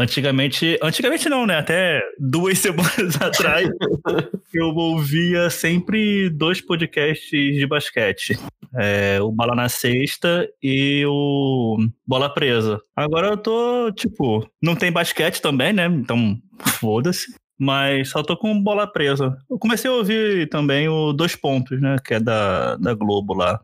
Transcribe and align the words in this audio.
Antigamente, 0.00 0.78
antigamente 0.82 1.28
não, 1.28 1.46
né? 1.46 1.58
Até 1.58 2.00
duas 2.18 2.56
semanas 2.58 3.20
atrás, 3.20 3.68
eu 4.52 4.68
ouvia 4.68 5.50
sempre 5.50 6.30
dois 6.30 6.58
podcasts 6.58 7.30
de 7.30 7.66
basquete. 7.66 8.38
É, 8.74 9.20
o 9.20 9.30
Bala 9.30 9.54
na 9.54 9.68
Sexta 9.68 10.48
e 10.62 11.04
o 11.06 11.76
Bola 12.06 12.32
Presa. 12.32 12.80
Agora 12.96 13.28
eu 13.28 13.36
tô, 13.36 13.92
tipo, 13.92 14.48
não 14.62 14.74
tem 14.74 14.90
basquete 14.90 15.42
também, 15.42 15.74
né? 15.74 15.84
Então, 15.84 16.38
foda-se. 16.80 17.34
Mas 17.58 18.08
só 18.08 18.22
tô 18.22 18.38
com 18.38 18.58
bola 18.58 18.86
presa. 18.86 19.36
Eu 19.50 19.58
comecei 19.58 19.90
a 19.90 19.92
ouvir 19.92 20.48
também 20.48 20.88
o 20.88 21.12
Dois 21.12 21.36
Pontos, 21.36 21.78
né? 21.78 21.96
Que 22.02 22.14
é 22.14 22.20
da, 22.20 22.76
da 22.76 22.94
Globo 22.94 23.34
lá. 23.34 23.60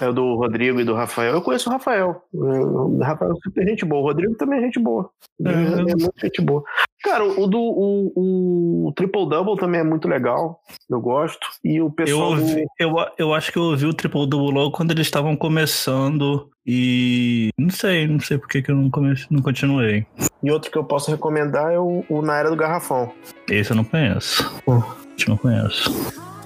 É 0.00 0.08
o 0.08 0.12
do 0.12 0.34
Rodrigo 0.36 0.80
e 0.80 0.84
do 0.84 0.94
Rafael. 0.94 1.34
Eu 1.34 1.42
conheço 1.42 1.68
o 1.68 1.72
Rafael. 1.72 2.22
O 2.32 2.98
Rafael 2.98 3.32
é 3.32 3.34
super 3.42 3.68
gente 3.68 3.84
boa. 3.84 4.02
O 4.02 4.06
Rodrigo 4.06 4.34
também 4.34 4.58
é 4.58 4.62
gente 4.62 4.78
boa. 4.78 5.10
É, 5.44 5.50
é 5.50 5.96
muito 5.96 6.12
gente 6.20 6.40
boa. 6.40 6.64
Cara, 7.02 7.24
o 7.24 7.46
do 7.46 7.58
o, 7.58 8.86
o 8.86 8.92
Triple 8.92 9.28
Double 9.28 9.56
também 9.56 9.80
é 9.80 9.84
muito 9.84 10.08
legal. 10.08 10.60
Eu 10.88 11.00
gosto. 11.00 11.46
E 11.62 11.80
o 11.80 11.90
pessoal. 11.90 12.32
Eu, 12.32 12.40
ouvi, 12.40 12.54
do... 12.54 12.68
eu, 12.78 12.94
eu 13.18 13.34
acho 13.34 13.52
que 13.52 13.58
eu 13.58 13.64
ouvi 13.64 13.86
o 13.86 13.94
Triple 13.94 14.26
Double 14.26 14.52
logo 14.52 14.70
quando 14.70 14.92
eles 14.92 15.06
estavam 15.06 15.36
começando. 15.36 16.48
E 16.64 17.50
não 17.58 17.70
sei, 17.70 18.06
não 18.06 18.20
sei 18.20 18.38
por 18.38 18.48
que, 18.48 18.62
que 18.62 18.70
eu 18.70 18.76
não, 18.76 18.88
comece, 18.88 19.26
não 19.30 19.42
continuei. 19.42 20.06
E 20.42 20.50
outro 20.50 20.70
que 20.70 20.78
eu 20.78 20.84
posso 20.84 21.10
recomendar 21.10 21.72
é 21.72 21.78
o, 21.78 22.04
o 22.08 22.22
Na 22.22 22.38
Era 22.38 22.50
do 22.50 22.56
Garrafão. 22.56 23.12
Esse 23.50 23.72
eu 23.72 23.76
não 23.76 23.84
conheço. 23.84 24.42
Hum. 24.66 24.80
Esse 25.16 25.28
eu 25.28 25.30
não 25.30 25.36
conheço. 25.36 25.90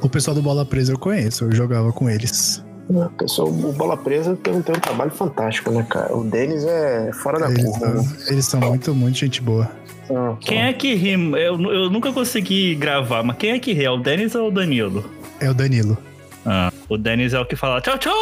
O 0.02 0.08
pessoal 0.08 0.34
do 0.34 0.42
Bola 0.42 0.64
Presa 0.64 0.92
eu 0.92 0.98
conheço, 0.98 1.44
eu 1.44 1.52
jogava 1.52 1.92
com 1.92 2.08
eles. 2.08 2.65
O 2.88 3.08
pessoal, 3.10 3.48
o 3.48 3.72
Bola 3.72 3.96
Presa 3.96 4.36
tem, 4.36 4.62
tem 4.62 4.74
um 4.76 4.78
trabalho 4.80 5.10
fantástico, 5.10 5.70
né, 5.72 5.84
cara? 5.90 6.16
O 6.16 6.22
Denis 6.24 6.64
é 6.64 7.10
fora 7.12 7.38
da 7.40 7.50
Eles 7.50 7.64
curva. 7.64 7.78
são, 7.80 7.94
né? 8.02 8.16
eles 8.28 8.44
são 8.46 8.60
muito, 8.60 8.94
muito 8.94 9.18
gente 9.18 9.40
boa. 9.42 9.68
São- 10.06 10.36
Quem 10.40 10.62
é 10.62 10.72
que 10.72 10.94
ri? 10.94 11.12
Eu, 11.14 11.60
eu 11.72 11.90
nunca 11.90 12.12
consegui 12.12 12.74
gravar, 12.76 13.24
mas 13.24 13.36
quem 13.38 13.50
é 13.50 13.58
que 13.58 13.72
ri? 13.72 13.84
É 13.84 13.90
o 13.90 13.96
Denis 13.96 14.34
ou 14.36 14.48
o 14.48 14.50
Danilo? 14.52 15.04
É 15.40 15.50
o 15.50 15.54
Danilo. 15.54 15.98
Ah, 16.44 16.72
o 16.88 16.96
Denis 16.96 17.34
é 17.34 17.40
o 17.40 17.44
que 17.44 17.56
fala 17.56 17.80
tchau, 17.80 17.98
tchau! 17.98 18.14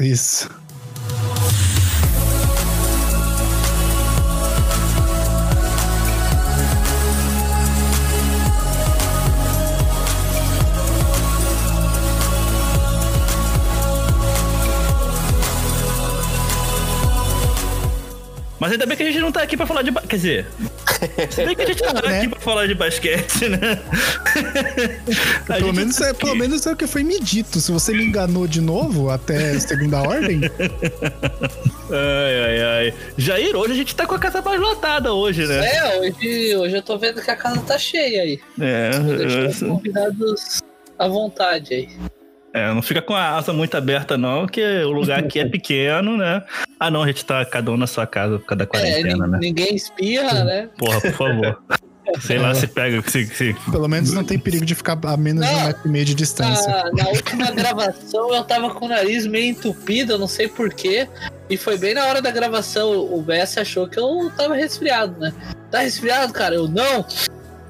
Isso. 0.00 0.50
Mas 18.66 18.72
ainda 18.72 18.84
bem 18.84 18.96
que 18.96 19.02
a 19.04 19.06
gente 19.06 19.20
não 19.20 19.30
tá 19.30 19.42
aqui 19.42 19.56
pra 19.56 19.64
falar 19.64 19.82
de. 19.82 19.92
ba- 19.92 20.02
Quer 20.02 20.16
dizer. 20.16 20.46
Se 21.30 21.44
bem 21.46 21.54
que 21.54 21.62
a 21.62 21.66
gente 21.66 21.80
tá 21.84 21.92
Né? 22.02 22.18
aqui 22.18 22.28
pra 22.30 22.40
falar 22.40 22.66
de 22.66 22.74
basquete, 22.74 23.48
né? 23.48 23.78
Pelo 25.46 25.72
menos, 25.72 25.94
tá 25.94 26.08
é, 26.08 26.12
pelo 26.12 26.34
menos 26.34 26.66
é 26.66 26.72
o 26.72 26.76
que 26.76 26.84
foi 26.88 27.04
me 27.04 27.20
dito. 27.20 27.60
Se 27.60 27.70
você 27.70 27.92
me 27.92 28.04
enganou 28.04 28.44
de 28.48 28.60
novo 28.60 29.08
até 29.08 29.56
segunda 29.60 30.00
ordem, 30.02 30.40
Ai, 31.88 32.44
ai, 32.44 32.62
ai. 32.62 32.94
Jair, 33.16 33.54
hoje 33.54 33.72
a 33.72 33.76
gente 33.76 33.94
tá 33.94 34.04
com 34.04 34.16
a 34.16 34.18
casa 34.18 34.42
mais 34.42 34.60
lotada 34.60 35.12
hoje, 35.14 35.46
né? 35.46 35.64
É, 35.64 36.00
hoje, 36.00 36.56
hoje 36.56 36.76
eu 36.76 36.82
tô 36.82 36.98
vendo 36.98 37.22
que 37.22 37.30
a 37.30 37.36
casa 37.36 37.60
tá 37.60 37.78
cheia 37.78 38.22
aí. 38.22 38.40
É, 38.60 38.90
os 39.48 39.62
eu- 39.62 39.68
convidados 39.68 40.60
à 40.98 41.06
vontade 41.06 41.72
aí. 41.72 41.88
É, 42.56 42.72
não 42.74 42.82
fica 42.82 43.02
com 43.02 43.14
a 43.14 43.36
asa 43.36 43.52
muito 43.52 43.76
aberta, 43.76 44.16
não, 44.16 44.46
que 44.46 44.60
o 44.84 44.90
lugar 44.90 45.18
aqui 45.20 45.38
é 45.38 45.44
pequeno, 45.48 46.16
né? 46.16 46.42
Ah, 46.80 46.90
não, 46.90 47.02
a 47.02 47.06
gente 47.06 47.24
tá 47.24 47.44
cada 47.44 47.70
um 47.70 47.76
na 47.76 47.86
sua 47.86 48.06
casa 48.06 48.38
por 48.38 48.46
causa 48.46 48.58
da 48.58 48.64
É, 48.64 48.66
quarentena, 48.66 49.24
nin- 49.26 49.32
né? 49.32 49.38
ninguém 49.40 49.74
espirra, 49.74 50.44
né? 50.44 50.68
Porra, 50.78 51.00
por 51.00 51.12
favor. 51.12 51.62
Sei 52.20 52.38
lá 52.38 52.54
se 52.54 52.68
pega. 52.68 53.02
Se, 53.10 53.26
se... 53.26 53.54
pelo 53.70 53.88
menos 53.88 54.12
não 54.12 54.22
tem 54.22 54.38
perigo 54.38 54.64
de 54.64 54.76
ficar 54.76 54.96
a 55.04 55.16
menos 55.16 55.44
de 55.44 55.52
um 55.52 55.56
Não. 55.58 55.66
metro 55.66 55.88
e 55.88 55.90
meio 55.90 56.04
de 56.04 56.14
distância. 56.14 56.68
Na, 56.72 57.02
na 57.04 57.08
última 57.10 57.50
gravação 57.50 58.32
eu 58.32 58.44
tava 58.44 58.70
com 58.70 58.84
o 58.86 58.88
nariz 58.88 59.26
meio 59.26 59.50
entupido, 59.50 60.12
eu 60.12 60.18
não 60.18 60.28
sei 60.28 60.46
porquê. 60.46 61.08
E 61.50 61.56
foi 61.56 61.76
bem 61.76 61.94
na 61.94 62.06
hora 62.06 62.22
da 62.22 62.30
gravação. 62.30 62.90
O 63.12 63.20
BS 63.20 63.58
achou 63.58 63.88
que 63.88 63.98
eu 63.98 64.30
tava 64.36 64.54
resfriado, 64.54 65.18
né? 65.18 65.32
Tá 65.70 65.80
resfriado, 65.80 66.32
cara? 66.32 66.54
Eu 66.54 66.68
não. 66.68 67.04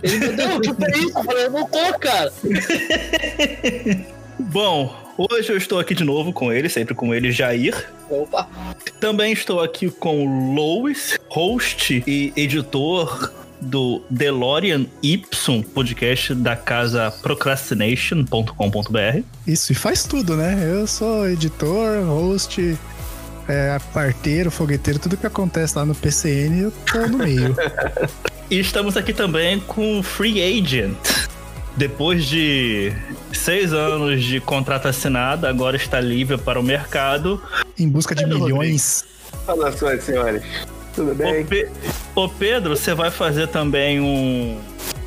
Ele 0.02 0.18
me 0.18 0.28
deu, 0.28 0.56
o 0.56 0.60
que 0.60 0.68
é 0.84 0.98
isso? 0.98 1.18
Eu 1.18 1.24
falei, 1.24 1.44
eu 1.46 1.50
não 1.50 1.66
tô, 1.66 1.98
cara. 1.98 2.30
Bom, 4.38 4.94
hoje 5.16 5.50
eu 5.50 5.56
estou 5.56 5.78
aqui 5.78 5.94
de 5.94 6.04
novo 6.04 6.30
com 6.32 6.52
ele, 6.52 6.68
sempre 6.68 6.94
com 6.94 7.14
ele, 7.14 7.32
Jair. 7.32 7.90
Opa, 8.10 8.46
Também 9.00 9.32
estou 9.32 9.60
aqui 9.60 9.90
com 9.90 10.24
o 10.24 10.54
Lois, 10.54 11.18
host 11.28 12.04
e 12.06 12.32
editor 12.36 13.32
do 13.60 14.02
DeLorean 14.10 14.86
Y, 15.02 15.62
podcast 15.74 16.34
da 16.34 16.54
casa 16.54 17.10
procrastination.com.br. 17.22 19.22
Isso, 19.46 19.72
e 19.72 19.74
faz 19.74 20.04
tudo, 20.04 20.36
né? 20.36 20.62
Eu 20.62 20.86
sou 20.86 21.26
editor, 21.28 22.04
host, 22.04 22.76
é, 23.48 23.78
parteiro, 23.92 24.50
fogueteiro, 24.50 24.98
tudo 24.98 25.16
que 25.16 25.26
acontece 25.26 25.78
lá 25.78 25.86
no 25.86 25.94
PCN, 25.94 26.60
eu 26.60 26.70
tô 26.70 27.06
no 27.06 27.18
meio. 27.18 27.56
E 28.48 28.60
estamos 28.60 28.96
aqui 28.96 29.12
também 29.12 29.58
com 29.58 29.98
o 29.98 30.04
Free 30.04 30.40
Agent. 30.40 30.96
Depois 31.76 32.24
de 32.24 32.92
seis 33.32 33.72
anos 33.72 34.22
de 34.24 34.40
contrato 34.40 34.88
assinado, 34.88 35.46
agora 35.46 35.76
está 35.76 36.00
livre 36.00 36.38
para 36.38 36.58
o 36.58 36.62
mercado. 36.62 37.42
em 37.78 37.88
busca 37.88 38.14
de 38.14 38.24
Pedro 38.24 38.40
milhões. 38.44 39.04
Saudações, 39.44 40.02
senhores. 40.04 40.42
Tudo 40.94 41.14
bem? 41.14 41.42
Ô, 41.42 41.44
Pe- 41.46 41.68
Ô, 42.14 42.28
Pedro, 42.28 42.74
você 42.76 42.94
vai 42.94 43.10
fazer 43.10 43.48
também 43.48 44.00
um, 44.00 44.58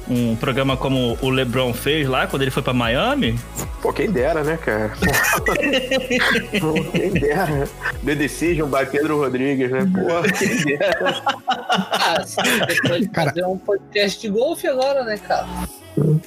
um 0.08 0.36
programa 0.36 0.78
como 0.78 1.18
o 1.22 1.30
LeBron 1.32 1.74
fez 1.74 2.08
lá 2.08 2.28
quando 2.28 2.44
ele 2.44 2.52
foi 2.52 2.62
para 2.62 2.74
Miami? 2.74 3.40
Pô, 3.82 3.92
quem 3.92 4.12
dera, 4.12 4.44
né, 4.44 4.56
cara? 4.58 4.92
Pô, 6.60 6.74
quem 6.92 7.12
dera. 7.12 7.68
The 8.06 8.14
Decision 8.14 8.70
by 8.70 8.86
Pedro 8.92 9.18
Rodrigues, 9.18 9.72
né? 9.72 9.80
Pô, 9.92 10.22
quem 10.38 10.64
dera. 10.78 11.24
ah, 11.48 12.22
sim, 12.24 12.36
você 12.68 12.82
pode 12.88 13.08
Cara- 13.10 13.30
fazer 13.32 13.46
um 13.46 13.58
podcast 13.58 14.22
de 14.22 14.30
golfe 14.30 14.68
agora, 14.68 15.04
né, 15.04 15.18
cara? 15.18 15.48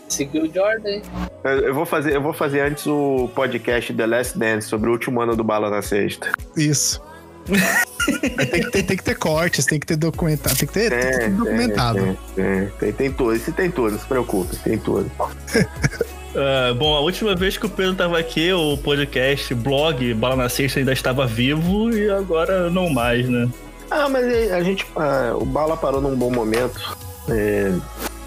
Seguiu 0.09 0.45
o 0.45 0.53
Jordan? 0.53 1.01
Eu 1.45 1.75
vou 1.75 1.87
fazer, 1.87 2.15
eu 2.15 2.21
vou 2.23 2.33
fazer 2.33 2.61
antes 2.61 2.87
o 2.87 3.29
podcast 3.35 3.93
The 3.93 4.07
Last 4.07 4.39
Dance 4.39 4.69
sobre 4.69 4.89
o 4.89 4.93
último 4.93 5.21
ano 5.21 5.35
do 5.35 5.43
Bala 5.45 5.71
na 5.71 5.83
Sexta. 5.83 6.31
Isso. 6.57 7.01
Tem, 7.47 8.63
que 8.63 8.71
ter, 8.71 8.83
tem 8.85 8.97
que 8.97 9.03
ter 9.03 9.17
cortes, 9.17 9.67
tem 9.67 9.81
que 9.81 9.87
ter 9.87 9.97
documentado, 9.97 10.57
tem 10.57 10.67
que 10.69 10.75
ter, 10.75 10.91
tem 10.91 11.01
que 11.01 11.07
ter 11.07 11.19
Tem, 11.19 11.35
documentado. 11.35 11.99
tem, 11.99 12.17
tem, 12.35 12.71
tem, 12.79 12.93
tem 12.93 13.13
tudo. 13.13 13.39
Tem 13.53 13.71
tudo, 13.71 13.93
não 13.93 13.99
se 13.99 14.07
preocupe, 14.07 14.57
tem 14.57 14.79
tudo. 14.79 15.11
Ah, 16.35 16.73
bom, 16.73 16.95
a 16.95 17.01
última 17.01 17.35
vez 17.37 17.59
que 17.59 17.67
o 17.67 17.69
Pedro 17.69 17.93
estava 17.93 18.19
aqui, 18.19 18.51
o 18.55 18.79
podcast, 18.79 19.55
blog 19.55 20.15
Bala 20.15 20.35
na 20.37 20.49
Sexta 20.49 20.79
ainda 20.79 20.95
estava 20.95 21.27
vivo 21.27 21.91
e 21.95 22.09
agora 22.11 22.71
não 22.71 22.89
mais, 22.89 23.29
né? 23.29 23.51
Ah, 23.91 24.09
mas 24.09 24.51
a 24.51 24.63
gente. 24.63 24.87
ah, 24.97 25.35
o 25.37 25.45
Bala 25.45 25.77
parou 25.77 26.01
num 26.01 26.17
bom 26.17 26.31
momento. 26.31 26.97
É, 27.29 27.71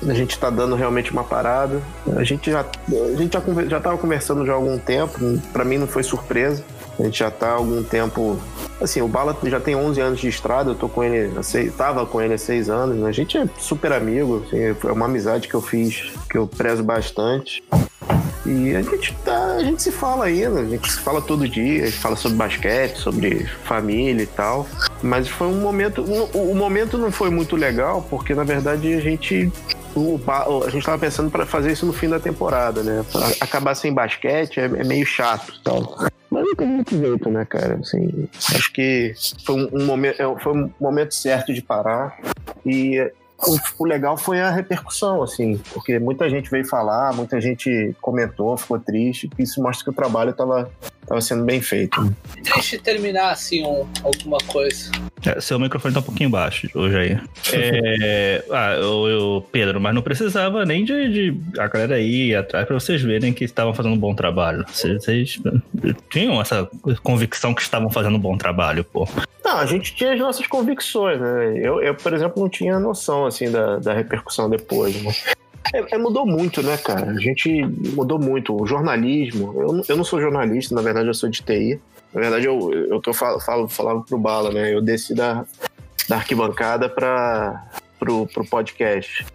a 0.07 0.13
gente 0.13 0.38
tá 0.38 0.49
dando 0.49 0.75
realmente 0.75 1.11
uma 1.11 1.23
parada. 1.23 1.81
A 2.16 2.23
gente 2.23 2.51
já, 2.51 2.61
a 2.61 3.16
gente 3.16 3.33
já, 3.33 3.41
já 3.67 3.79
tava 3.79 3.97
conversando 3.97 4.45
já 4.45 4.53
há 4.53 4.55
algum 4.55 4.77
tempo. 4.77 5.19
Pra 5.51 5.63
mim 5.66 5.77
não 5.77 5.88
foi 5.88 6.03
surpresa. 6.03 6.63
A 6.99 7.03
gente 7.03 7.19
já 7.19 7.29
tá 7.31 7.47
há 7.49 7.53
algum 7.53 7.83
tempo. 7.83 8.39
Assim, 8.79 9.01
o 9.01 9.07
Bala 9.07 9.35
já 9.43 9.59
tem 9.59 9.75
11 9.75 9.99
anos 10.01 10.19
de 10.19 10.27
estrada. 10.27 10.71
Eu 10.71 10.75
tô 10.75 10.88
com 10.88 11.03
ele. 11.03 11.38
há 11.38 11.43
seis- 11.43 11.73
tava 11.75 12.05
com 12.05 12.21
ele 12.21 12.33
há 12.33 12.38
6 12.38 12.69
anos. 12.69 12.95
né? 12.97 13.07
A 13.09 13.11
gente 13.11 13.38
é 13.38 13.45
super 13.57 13.91
amigo. 13.91 14.43
Assim, 14.47 14.59
é 14.88 14.91
uma 14.91 15.05
amizade 15.05 15.47
que 15.47 15.53
eu 15.55 15.61
fiz, 15.61 16.11
que 16.29 16.37
eu 16.37 16.47
prezo 16.47 16.83
bastante. 16.83 17.63
E 18.45 18.75
a 18.75 18.81
gente 18.83 19.11
tá, 19.25 19.55
a 19.57 19.63
gente 19.63 19.81
se 19.81 19.91
fala 19.91 20.25
ainda, 20.25 20.59
a 20.59 20.66
gente 20.66 20.91
se 20.91 20.99
fala 20.99 21.19
todo 21.19 21.49
dia, 21.49 21.81
a 21.81 21.85
gente 21.87 21.97
fala 21.97 22.16
sobre 22.16 22.37
basquete, 22.37 22.97
sobre 22.97 23.43
família 23.63 24.22
e 24.22 24.27
tal. 24.27 24.67
Mas 25.01 25.27
foi 25.27 25.47
um 25.47 25.59
momento, 25.59 26.03
o, 26.03 26.51
o 26.51 26.55
momento 26.55 26.95
não 26.95 27.11
foi 27.11 27.31
muito 27.31 27.55
legal, 27.55 28.05
porque 28.07 28.35
na 28.35 28.43
verdade 28.43 28.93
a 28.93 28.99
gente 29.02 29.52
o 29.95 30.19
a 30.65 30.69
gente 30.69 30.85
tava 30.85 30.99
pensando 30.99 31.31
para 31.31 31.45
fazer 31.45 31.71
isso 31.71 31.85
no 31.85 31.93
fim 31.93 32.09
da 32.09 32.19
temporada, 32.19 32.83
né? 32.83 33.05
Pra 33.11 33.27
acabar 33.39 33.75
sem 33.75 33.93
basquete 33.93 34.59
é, 34.59 34.65
é 34.65 34.83
meio 34.83 35.05
chato, 35.05 35.59
tal. 35.63 35.97
Mas 36.29 36.43
não 36.43 36.55
tem 36.55 36.67
muito 36.67 36.97
jeito, 36.97 37.29
né, 37.29 37.45
cara? 37.45 37.79
Assim, 37.81 38.27
acho 38.53 38.73
que 38.73 39.13
foi 39.45 39.55
um, 39.55 39.69
um 39.81 39.85
momento, 39.85 40.21
é, 40.21 40.39
foi 40.39 40.53
um 40.53 40.71
momento 40.79 41.13
certo 41.13 41.53
de 41.53 41.61
parar 41.61 42.19
e 42.65 42.99
o, 43.79 43.85
legal 43.85 44.17
foi 44.17 44.41
a 44.41 44.49
repercussão, 44.49 45.21
assim, 45.21 45.59
porque 45.73 45.99
muita 45.99 46.29
gente 46.29 46.49
veio 46.49 46.65
falar, 46.65 47.13
muita 47.13 47.39
gente 47.39 47.95
comentou, 48.01 48.57
ficou 48.57 48.79
triste, 48.79 49.29
isso 49.37 49.61
mostra 49.61 49.83
que 49.83 49.89
o 49.89 49.93
trabalho 49.93 50.31
estava 50.31 50.71
tava 51.07 51.22
sendo 51.22 51.43
bem 51.43 51.61
feito. 51.61 52.13
Deixa 52.41 52.75
eu 52.75 52.81
terminar 52.81 53.31
assim 53.31 53.66
um, 53.66 53.87
alguma 54.03 54.37
coisa. 54.47 54.91
É, 55.25 55.40
seu 55.40 55.59
microfone 55.59 55.93
tá 55.93 55.99
um 55.99 56.03
pouquinho 56.03 56.29
baixo 56.29 56.69
hoje 56.75 56.97
aí. 56.97 57.19
É, 57.53 58.43
ah, 58.52 58.73
eu, 58.73 59.07
eu- 59.07 59.47
Pedro, 59.52 59.79
mas 59.79 59.93
não 59.93 60.02
precisava 60.02 60.66
nem 60.66 60.84
de, 60.84 61.09
de 61.31 61.59
a 61.59 61.67
galera 61.67 61.99
ir 61.99 62.35
atrás 62.35 62.66
pra 62.66 62.73
vocês 62.79 63.02
verem 63.02 63.34
que 63.34 63.43
estavam 63.43 63.73
fazendo 63.73 63.93
um 63.93 63.97
bom 63.97 64.13
trabalho. 64.13 64.66
Vocês, 64.67 65.03
vocês 65.03 65.40
tinham 66.09 66.40
essa 66.41 66.69
convicção 67.02 67.53
que 67.53 67.61
estavam 67.61 67.90
fazendo 67.90 68.17
um 68.17 68.19
bom 68.19 68.37
trabalho, 68.37 68.84
pô. 68.84 69.07
Não, 69.43 69.57
a 69.57 69.66
gente 69.66 69.96
tinha 69.96 70.13
as 70.13 70.19
nossas 70.19 70.47
convicções, 70.47 71.19
né? 71.19 71.59
Eu, 71.61 71.81
eu 71.81 71.96
por 71.96 72.13
exemplo, 72.13 72.41
não 72.41 72.49
tinha 72.49 72.79
noção, 72.79 73.25
assim, 73.25 73.49
da, 73.52 73.78
da 73.78 73.93
repercussão 73.93 74.49
depois, 74.49 75.02
né? 75.02 75.11
É, 75.73 75.96
é, 75.96 75.97
mudou 75.97 76.26
muito, 76.26 76.62
né, 76.62 76.78
cara? 76.78 77.12
A 77.12 77.20
gente 77.20 77.64
mudou 77.96 78.20
muito. 78.20 78.56
O 78.59 78.66
jornalismo, 78.66 79.53
eu, 79.58 79.84
eu 79.88 79.97
não 79.97 80.03
sou 80.03 80.22
jornalista, 80.22 80.76
na 80.76 80.82
verdade 80.82 81.08
eu 81.08 81.14
sou 81.14 81.29
de 81.29 81.41
TI. 81.41 81.79
Na 82.14 82.22
verdade, 82.22 82.46
eu, 82.46 82.72
eu 82.73 83.02
eu 83.06 83.14
falo, 83.14 83.40
falo, 83.41 83.67
falava 83.67 84.02
pro 84.02 84.17
Bala, 84.17 84.50
né? 84.50 84.73
Eu 84.73 84.82
desci 84.82 85.14
da, 85.14 85.46
da 86.08 86.16
arquibancada 86.16 86.88
para 86.88 87.66
pro, 88.00 88.26
pro 88.28 88.46
podcast. 88.46 89.26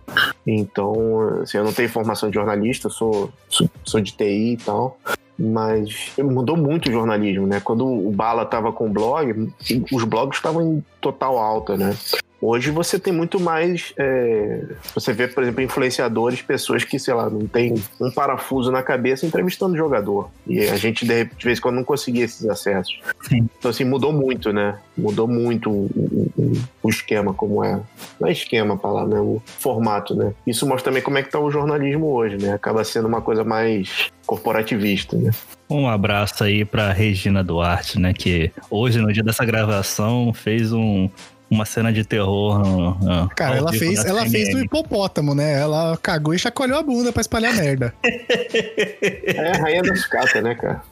Então, 0.47 1.41
assim, 1.43 1.59
eu 1.59 1.65
não 1.65 1.73
tenho 1.73 1.89
formação 1.89 2.31
de 2.31 2.37
jornalista, 2.37 2.89
sou, 2.89 3.31
sou, 3.49 3.69
sou 3.85 4.01
de 4.01 4.13
TI 4.13 4.53
e 4.53 4.57
tal. 4.57 4.99
Mas 5.39 6.13
mudou 6.19 6.57
muito 6.57 6.89
o 6.89 6.93
jornalismo, 6.93 7.47
né? 7.47 7.61
Quando 7.61 7.87
o 7.87 8.11
Bala 8.11 8.45
tava 8.45 8.73
com 8.73 8.87
o 8.87 8.93
blog, 8.93 9.53
os 9.91 10.05
blogs 10.05 10.37
estavam 10.37 10.63
em 10.63 10.85
total 11.01 11.39
alta, 11.39 11.77
né? 11.77 11.95
Hoje 12.43 12.71
você 12.71 12.99
tem 12.99 13.13
muito 13.13 13.39
mais. 13.39 13.93
é, 13.99 14.63
você 14.95 15.13
vê, 15.13 15.29
por 15.29 15.43
exemplo, 15.43 15.63
influenciadores, 15.63 16.41
pessoas 16.41 16.85
que, 16.85 16.99
sei 16.99 17.13
lá, 17.13 17.29
não 17.29 17.47
tem 17.47 17.75
um 18.01 18.11
parafuso 18.11 18.73
na 18.73 18.83
cabeça 18.83 19.27
entrevistando 19.27 19.77
jogador. 19.77 20.31
E 20.47 20.61
a 20.61 20.77
gente, 20.77 21.07
de, 21.07 21.25
de 21.25 21.45
vez 21.45 21.59
em 21.59 21.63
quando, 21.63 21.77
não 21.77 21.85
conseguia 21.85 22.25
esses 22.25 22.49
acessos. 22.49 22.99
Sim. 23.29 23.47
Então, 23.59 23.71
assim, 23.71 23.85
mudou 23.85 24.13
muito, 24.13 24.53
né? 24.53 24.79
Mudou 24.97 25.29
muito 25.29 25.71
o, 25.71 25.85
o- 25.95 26.53
o- 26.83 26.89
esquema, 26.91 27.33
como 27.35 27.63
é. 27.63 27.79
Não 28.19 28.29
é 28.29 28.33
esquema 28.33 28.75
a 28.75 28.77
palavra, 28.79 29.15
né? 29.17 29.21
O 29.21 29.41
formato, 29.45 30.15
né? 30.15 30.33
Isso 30.47 30.67
mostra 30.67 30.91
também 30.91 31.03
como 31.03 31.19
é 31.19 31.23
que 31.23 31.31
tá 31.31 31.39
o 31.39 31.51
jornalismo 31.51 32.07
hoje, 32.07 32.37
né? 32.39 32.53
Acaba 32.55 32.83
sendo 32.85 33.07
uma 33.07 33.21
coisa 33.21 33.45
mais 33.45 34.09
corporativista, 34.27 35.17
né? 35.17 35.31
Um 35.69 35.87
abraço 35.89 36.43
aí 36.43 36.65
pra 36.65 36.91
Regina 36.93 37.45
Duarte, 37.45 37.99
né? 38.01 38.13
Que 38.13 38.51
hoje, 38.71 38.99
no 38.99 39.13
dia 39.13 39.23
dessa 39.23 39.45
gravação, 39.45 40.33
fez 40.33 40.73
um, 40.73 41.09
uma 41.51 41.65
cena 41.65 41.93
de 41.93 42.05
terror. 42.05 42.59
no- 42.61 42.95
no- 42.95 43.29
Cara, 43.31 43.57
ela 43.57 43.73
fez, 43.73 44.05
ela 44.05 44.25
fez 44.27 44.51
do 44.53 44.61
hipopótamo, 44.61 45.35
né? 45.35 45.61
Ela 45.61 45.99
cagou 46.01 46.33
e 46.33 46.39
chacoalhou 46.39 46.79
a 46.79 46.83
bunda 46.83 47.13
pra 47.13 47.21
espalhar 47.21 47.53
merda. 47.55 47.93
É 48.03 49.53
a 49.55 49.59
rainha 49.61 49.83
da 49.83 49.95
sucata, 49.97 50.41
né, 50.41 50.55
cara? 50.55 50.83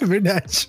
É 0.00 0.04
verdade. 0.06 0.68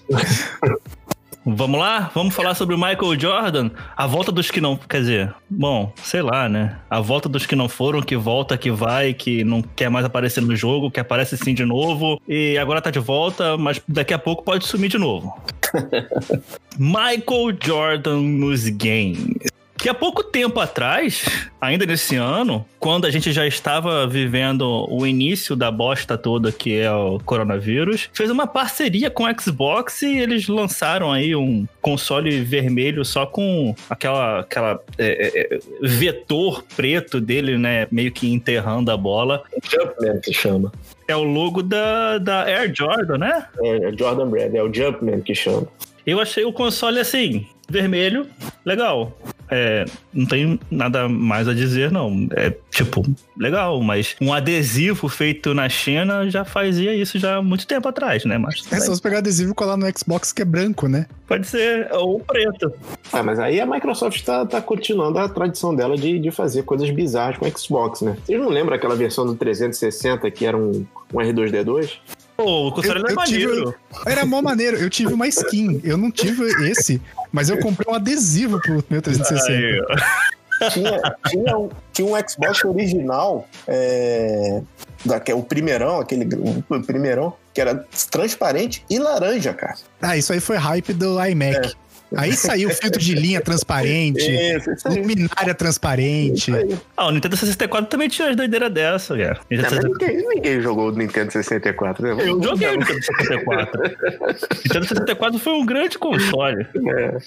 Vamos 1.46 1.78
lá? 1.78 2.10
Vamos 2.16 2.34
falar 2.34 2.56
sobre 2.56 2.74
o 2.74 2.78
Michael 2.78 3.20
Jordan? 3.20 3.70
A 3.98 4.08
volta 4.08 4.32
dos 4.32 4.50
que 4.50 4.62
não. 4.62 4.78
Quer 4.78 5.02
dizer, 5.02 5.36
bom, 5.50 5.92
sei 6.02 6.22
lá, 6.22 6.48
né? 6.48 6.78
A 6.90 7.02
volta 7.02 7.28
dos 7.28 7.46
que 7.46 7.54
não 7.54 7.68
foram, 7.68 8.02
que 8.02 8.16
volta, 8.16 8.58
que 8.58 8.72
vai, 8.72 9.14
que 9.14 9.44
não 9.44 9.62
quer 9.62 9.90
mais 9.90 10.06
aparecer 10.06 10.40
no 10.42 10.56
jogo, 10.56 10.90
que 10.90 11.02
aparece 11.02 11.36
sim 11.38 11.54
de 11.54 11.66
novo. 11.66 12.20
E 12.30 12.58
agora 12.58 12.82
tá 12.82 12.90
de 12.90 13.00
volta, 13.00 13.58
mas 13.58 13.82
daqui 13.86 14.14
a 14.14 14.18
pouco 14.20 14.42
pode 14.42 14.66
sumir 14.66 14.88
de 14.90 14.98
novo. 14.98 15.38
Michael 16.78 17.54
Jordan 17.54 18.40
nos 18.40 18.70
games. 18.70 19.53
Que 19.84 19.90
há 19.90 19.94
pouco 19.94 20.24
tempo 20.24 20.62
atrás, 20.62 21.26
ainda 21.60 21.86
nesse 21.86 22.16
ano, 22.16 22.66
quando 22.80 23.04
a 23.04 23.12
gente 23.12 23.34
já 23.34 23.46
estava 23.46 24.08
vivendo 24.08 24.88
o 24.90 25.06
início 25.06 25.58
da 25.58 25.70
bosta 25.70 26.18
toda 26.18 26.54
que 26.54 26.80
é 26.80 26.90
o 26.90 27.20
coronavírus, 27.20 28.10
fez 28.14 28.32
uma 28.32 28.48
parceria 28.48 29.12
com 29.12 29.26
o 29.26 29.42
Xbox 29.42 30.02
e 30.04 30.20
eles 30.20 30.48
lançaram 30.48 31.12
aí 31.12 31.36
um 31.36 31.68
console 31.82 32.40
vermelho 32.46 33.04
só 33.04 33.26
com 33.26 33.76
aquela, 33.90 34.40
aquela 34.40 34.80
é, 34.98 35.06
é, 35.28 35.56
é, 35.56 35.60
vetor 35.82 36.64
preto 36.78 37.20
dele, 37.20 37.58
né? 37.58 37.86
Meio 37.92 38.14
que 38.14 38.32
enterrando 38.32 38.90
a 38.90 38.96
bola. 38.96 39.44
Jumpman 39.70 40.22
que 40.22 40.32
chama. 40.32 40.72
É 41.10 41.16
o 41.18 41.24
logo 41.24 41.62
da, 41.62 42.20
da 42.20 42.44
Air 42.44 42.74
Jordan, 42.74 43.18
né? 43.18 43.48
É, 43.62 43.90
é 43.90 43.92
Jordan 43.92 44.30
Brand, 44.30 44.56
é 44.56 44.64
o 44.64 44.74
Jumpman 44.74 45.20
que 45.20 45.36
chama. 45.36 45.68
Eu 46.06 46.22
achei 46.22 46.46
o 46.46 46.54
console 46.54 47.00
assim, 47.00 47.46
vermelho, 47.70 48.26
legal. 48.66 49.18
É, 49.56 49.86
não 50.12 50.26
tem 50.26 50.60
nada 50.72 51.08
mais 51.08 51.48
a 51.48 51.54
dizer, 51.54 51.92
não. 51.92 52.28
É 52.36 52.52
tipo, 52.72 53.04
legal, 53.38 53.80
mas 53.82 54.16
um 54.20 54.34
adesivo 54.34 55.08
feito 55.08 55.54
na 55.54 55.70
China 55.70 56.28
já 56.30 56.44
fazia 56.44 56.96
isso 56.96 57.20
já 57.20 57.36
há 57.36 57.42
muito 57.42 57.68
tempo 57.68 57.88
atrás, 57.88 58.26
né? 58.26 58.38
Mas 58.38 58.64
É 58.72 58.80
só 58.80 58.96
você 58.96 59.02
pegar 59.02 59.20
adesivo 59.20 59.52
e 59.52 59.54
colar 59.54 59.78
no 59.78 59.86
Xbox 59.96 60.32
que 60.34 60.42
é 60.42 60.46
branco, 60.46 60.88
né? 60.88 61.06
pode 61.28 61.46
ser 61.48 61.88
ou 61.92 62.20
preto. 62.20 62.72
Ah, 63.12 63.22
mas 63.24 63.38
aí 63.40 63.60
a 63.60 63.66
Microsoft 63.66 64.24
tá, 64.24 64.46
tá 64.46 64.62
continuando 64.62 65.20
a 65.20 65.28
tradição 65.30 65.76
dela 65.76 65.98
de, 65.98 66.18
de 66.20 66.32
fazer 66.32 66.64
coisas 66.64 66.90
bizarras 66.92 67.38
com 67.38 67.46
o 67.48 67.58
Xbox, 67.60 68.02
né? 68.02 68.18
Vocês 68.26 68.40
não 68.40 68.50
lembram 68.50 68.76
aquela 68.76 68.96
versão 68.96 69.26
do 69.26 69.36
360 69.36 70.30
que 70.32 70.46
era 70.46 70.56
um, 70.58 70.86
um 71.14 71.18
R2D2? 71.20 71.92
Pô, 72.38 72.68
o 72.68 72.72
console 72.72 73.00
Eu- 73.02 73.08
é 73.08 73.12
eu 73.12 73.18
tive- 73.26 73.46
maneiro. 73.48 73.76
Era 74.08 74.26
mó 74.26 74.42
maneiro. 74.42 74.78
Eu 74.78 74.90
tive 74.90 75.14
uma 75.14 75.28
skin. 75.28 75.80
Eu 75.84 75.98
não 75.98 76.10
tive 76.12 76.44
esse, 76.70 77.00
mas 77.34 77.50
eu 77.50 77.60
comprei 77.60 77.92
um 77.92 77.96
adesivo 77.96 78.62
pro 78.62 78.86
meu 78.90 79.02
360. 79.02 79.52
Aí, 79.52 79.82
ó. 79.82 80.24
Tinha, 80.70 81.02
tinha, 81.28 81.58
um, 81.58 81.70
tinha 81.92 82.08
um 82.08 82.30
Xbox 82.30 82.64
original, 82.64 83.50
é, 83.68 84.62
da, 85.04 85.20
que 85.20 85.32
é 85.32 85.36
o 85.36 85.44
primeirão, 85.44 86.00
aquele 86.00 86.30
o 86.70 86.82
primeirão, 86.84 87.34
que 87.54 87.60
era 87.60 87.86
transparente 88.10 88.86
e 88.90 88.98
laranja, 88.98 89.54
cara. 89.54 89.76
Ah, 90.02 90.16
isso 90.16 90.32
aí 90.32 90.40
foi 90.40 90.56
hype 90.56 90.94
do 90.94 91.22
iMac. 91.26 91.76
Aí 92.16 92.34
saiu 92.34 92.70
filtro 92.70 93.00
de 93.00 93.14
linha 93.16 93.42
transparente, 93.42 94.22
Isso, 94.32 94.72
isso 94.72 94.88
luminária 94.90 95.54
transparente. 95.54 96.52
Ah, 96.96 97.08
o 97.08 97.12
Nintendo 97.12 97.36
64 97.38 97.90
também 97.90 98.08
tinha 98.10 98.30
as 98.30 98.36
doideiras 98.36 98.72
dessa, 98.72 99.18
cara. 99.18 99.40
64 99.50 99.90
ninguém, 99.90 100.28
ninguém 100.36 100.62
jogou 100.62 100.90
o 100.90 100.92
Nintendo 100.92 101.32
64, 101.32 102.04
né? 102.04 102.12
Eu 102.12 102.18
Vamos- 102.18 102.46
joguei 102.46 102.68
o 102.70 102.78
Nintendo 102.78 103.04
64. 103.04 103.82
Nintendo 104.66 104.88
64 104.88 105.40
foi 105.40 105.54
um 105.54 105.66
grande 105.66 105.98
console. 105.98 106.66
É. 106.90 107.18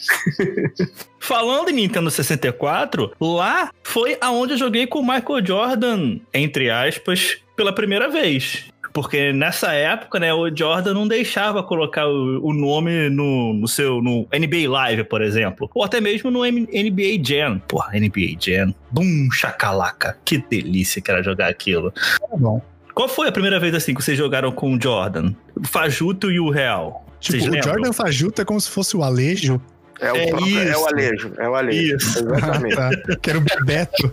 Falando 1.20 1.70
em 1.70 1.74
Nintendo 1.74 2.10
64, 2.10 3.12
lá 3.20 3.70
foi 3.82 4.16
aonde 4.20 4.52
eu 4.54 4.58
joguei 4.58 4.86
com 4.86 5.00
o 5.00 5.02
Michael 5.02 5.44
Jordan, 5.44 6.18
entre 6.32 6.70
aspas, 6.70 7.38
pela 7.56 7.72
primeira 7.72 8.08
vez. 8.08 8.64
Porque 8.96 9.31
nessa 9.31 9.75
época, 9.75 10.19
né, 10.19 10.32
o 10.32 10.48
Jordan 10.48 10.94
não 10.94 11.06
deixava 11.06 11.62
colocar 11.62 12.08
o, 12.08 12.40
o 12.43 12.54
nome 12.54 13.10
no, 13.10 13.52
no 13.52 13.69
seu 13.69 14.00
no 14.00 14.26
NBA 14.32 14.70
Live, 14.70 15.04
por 15.04 15.20
exemplo. 15.20 15.70
Ou 15.75 15.84
até 15.84 16.00
mesmo 16.00 16.31
no 16.31 16.43
M- 16.46 16.62
NBA 16.62 17.22
Jam. 17.22 17.58
Porra, 17.69 17.93
NBA 17.93 18.40
Jam. 18.40 18.75
Bum, 18.90 19.28
chacalaca. 19.31 20.16
Que 20.25 20.38
delícia 20.38 21.02
que 21.02 21.10
era 21.10 21.22
jogar 21.22 21.50
aquilo. 21.50 21.90
Tá 21.90 22.37
bom. 22.38 22.62
Qual 22.94 23.06
foi 23.06 23.28
a 23.28 23.32
primeira 23.32 23.60
vez 23.60 23.75
assim 23.75 23.93
que 23.93 24.02
vocês 24.02 24.16
jogaram 24.16 24.50
com 24.50 24.75
o 24.75 24.81
Jordan? 24.81 25.34
O 25.54 25.69
Fajuto 25.69 26.31
e 26.31 26.40
o 26.40 26.49
Real. 26.49 27.04
Tipo, 27.20 27.50
o? 27.50 27.62
Jordan 27.62 27.92
Fajuto 27.92 28.40
é 28.40 28.46
como 28.46 28.58
se 28.58 28.70
fosse 28.70 28.96
o 28.96 29.02
Alejo. 29.02 29.60
É 30.00 30.12
o, 30.12 30.16
É 30.16 30.26
próprio- 30.28 30.58
é 30.60 30.64
isso. 30.70 30.81
o 30.81 30.87
Alejo, 30.87 31.32
é 31.38 31.48
o 31.48 31.54
Alejo. 31.54 31.96
Isso. 31.96 32.25
Ah, 32.28 32.37
Exatamente. 32.37 32.76
tá. 32.76 32.90
Que 33.22 33.31
era 33.31 33.38
o 33.38 33.43
Bebeto. 33.43 34.12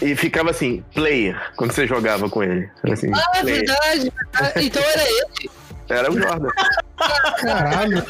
E 0.00 0.14
ficava 0.16 0.50
assim, 0.50 0.84
player, 0.94 1.36
quando 1.56 1.72
você 1.72 1.86
jogava 1.86 2.28
com 2.30 2.42
ele. 2.42 2.68
Assim, 2.90 3.10
Ah, 3.14 3.38
é 3.38 3.40
player. 3.42 3.58
verdade. 3.58 4.12
Ah, 4.34 4.52
Então 4.56 4.82
era 4.82 5.02
ele. 5.02 5.50
Era 5.88 6.10
o 6.10 6.18
Jordan. 6.18 6.48
Caralho. 7.40 8.04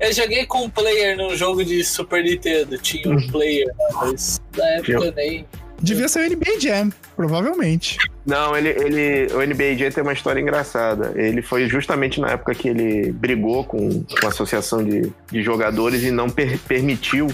Eu 0.00 0.12
joguei 0.12 0.44
com 0.46 0.64
um 0.64 0.70
player 0.70 1.16
num 1.16 1.36
jogo 1.36 1.64
de 1.64 1.84
Super 1.84 2.22
Nintendo. 2.24 2.76
Tinha 2.78 3.14
um 3.14 3.26
player, 3.30 3.66
né, 3.66 3.74
mas 3.94 4.40
na 4.56 4.64
época 4.66 4.92
eu 4.92 5.12
nem. 5.12 5.46
Devia 5.82 6.08
ser 6.08 6.20
o 6.20 6.36
NBA 6.36 6.60
Jam, 6.60 6.90
provavelmente. 7.16 7.96
Não, 8.26 8.56
ele, 8.56 8.68
ele, 8.68 9.32
o 9.32 9.40
NBA 9.40 9.76
Jam 9.78 9.90
tem 9.90 10.02
uma 10.02 10.12
história 10.12 10.40
engraçada. 10.40 11.12
Ele 11.16 11.40
foi 11.42 11.68
justamente 11.68 12.20
na 12.20 12.30
época 12.30 12.54
que 12.54 12.68
ele 12.68 13.10
brigou 13.12 13.64
com, 13.64 14.04
com 14.04 14.26
a 14.26 14.28
associação 14.28 14.84
de, 14.84 15.10
de 15.30 15.42
jogadores 15.42 16.02
e 16.02 16.10
não 16.10 16.28
per- 16.28 16.58
permitiu 16.60 17.28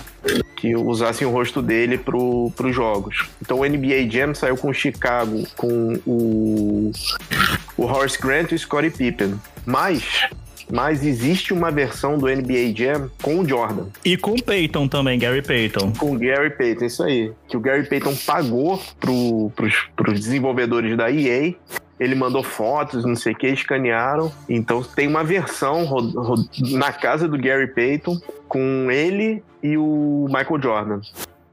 que 0.56 0.74
usassem 0.76 1.26
o 1.26 1.30
rosto 1.30 1.60
dele 1.60 1.98
para 1.98 2.16
os 2.16 2.74
jogos. 2.74 3.28
Então 3.42 3.60
o 3.60 3.64
NBA 3.68 4.08
Jam 4.10 4.34
saiu 4.34 4.56
com 4.56 4.70
o 4.70 4.74
Chicago, 4.74 5.42
com 5.56 5.98
o, 6.06 6.90
o 7.76 7.84
Horace 7.84 8.18
Grant 8.20 8.52
e 8.52 8.54
o 8.54 8.58
Scottie 8.58 8.90
Pippen. 8.90 9.34
Mas, 9.66 10.02
mas 10.70 11.04
existe 11.04 11.52
uma 11.52 11.70
versão 11.70 12.18
do 12.18 12.26
NBA 12.26 12.72
Jam 12.74 13.10
com 13.22 13.40
o 13.40 13.48
Jordan. 13.48 13.84
E 14.04 14.16
com 14.16 14.32
o 14.32 14.42
Peyton 14.42 14.88
também, 14.88 15.18
Gary 15.18 15.42
Payton. 15.42 15.92
Com 15.98 16.12
o 16.12 16.18
Gary 16.18 16.50
Payton, 16.50 16.84
isso 16.84 17.02
aí. 17.02 17.32
Que 17.48 17.56
o 17.56 17.60
Gary 17.60 17.88
Payton 17.88 18.14
pagou 18.26 18.82
pro, 19.00 19.50
pros, 19.54 19.74
pros 19.94 20.18
desenvolvedores 20.20 20.96
da 20.96 21.10
EA. 21.10 21.54
Ele 21.98 22.14
mandou 22.14 22.42
fotos, 22.42 23.04
não 23.04 23.16
sei 23.16 23.32
o 23.32 23.36
que, 23.36 23.46
escanearam. 23.46 24.30
Então 24.48 24.82
tem 24.82 25.06
uma 25.08 25.24
versão 25.24 25.86
na 26.72 26.92
casa 26.92 27.26
do 27.26 27.38
Gary 27.38 27.68
Payton 27.68 28.18
com 28.48 28.90
ele 28.90 29.42
e 29.62 29.78
o 29.78 30.26
Michael 30.28 30.62
Jordan. 30.62 31.00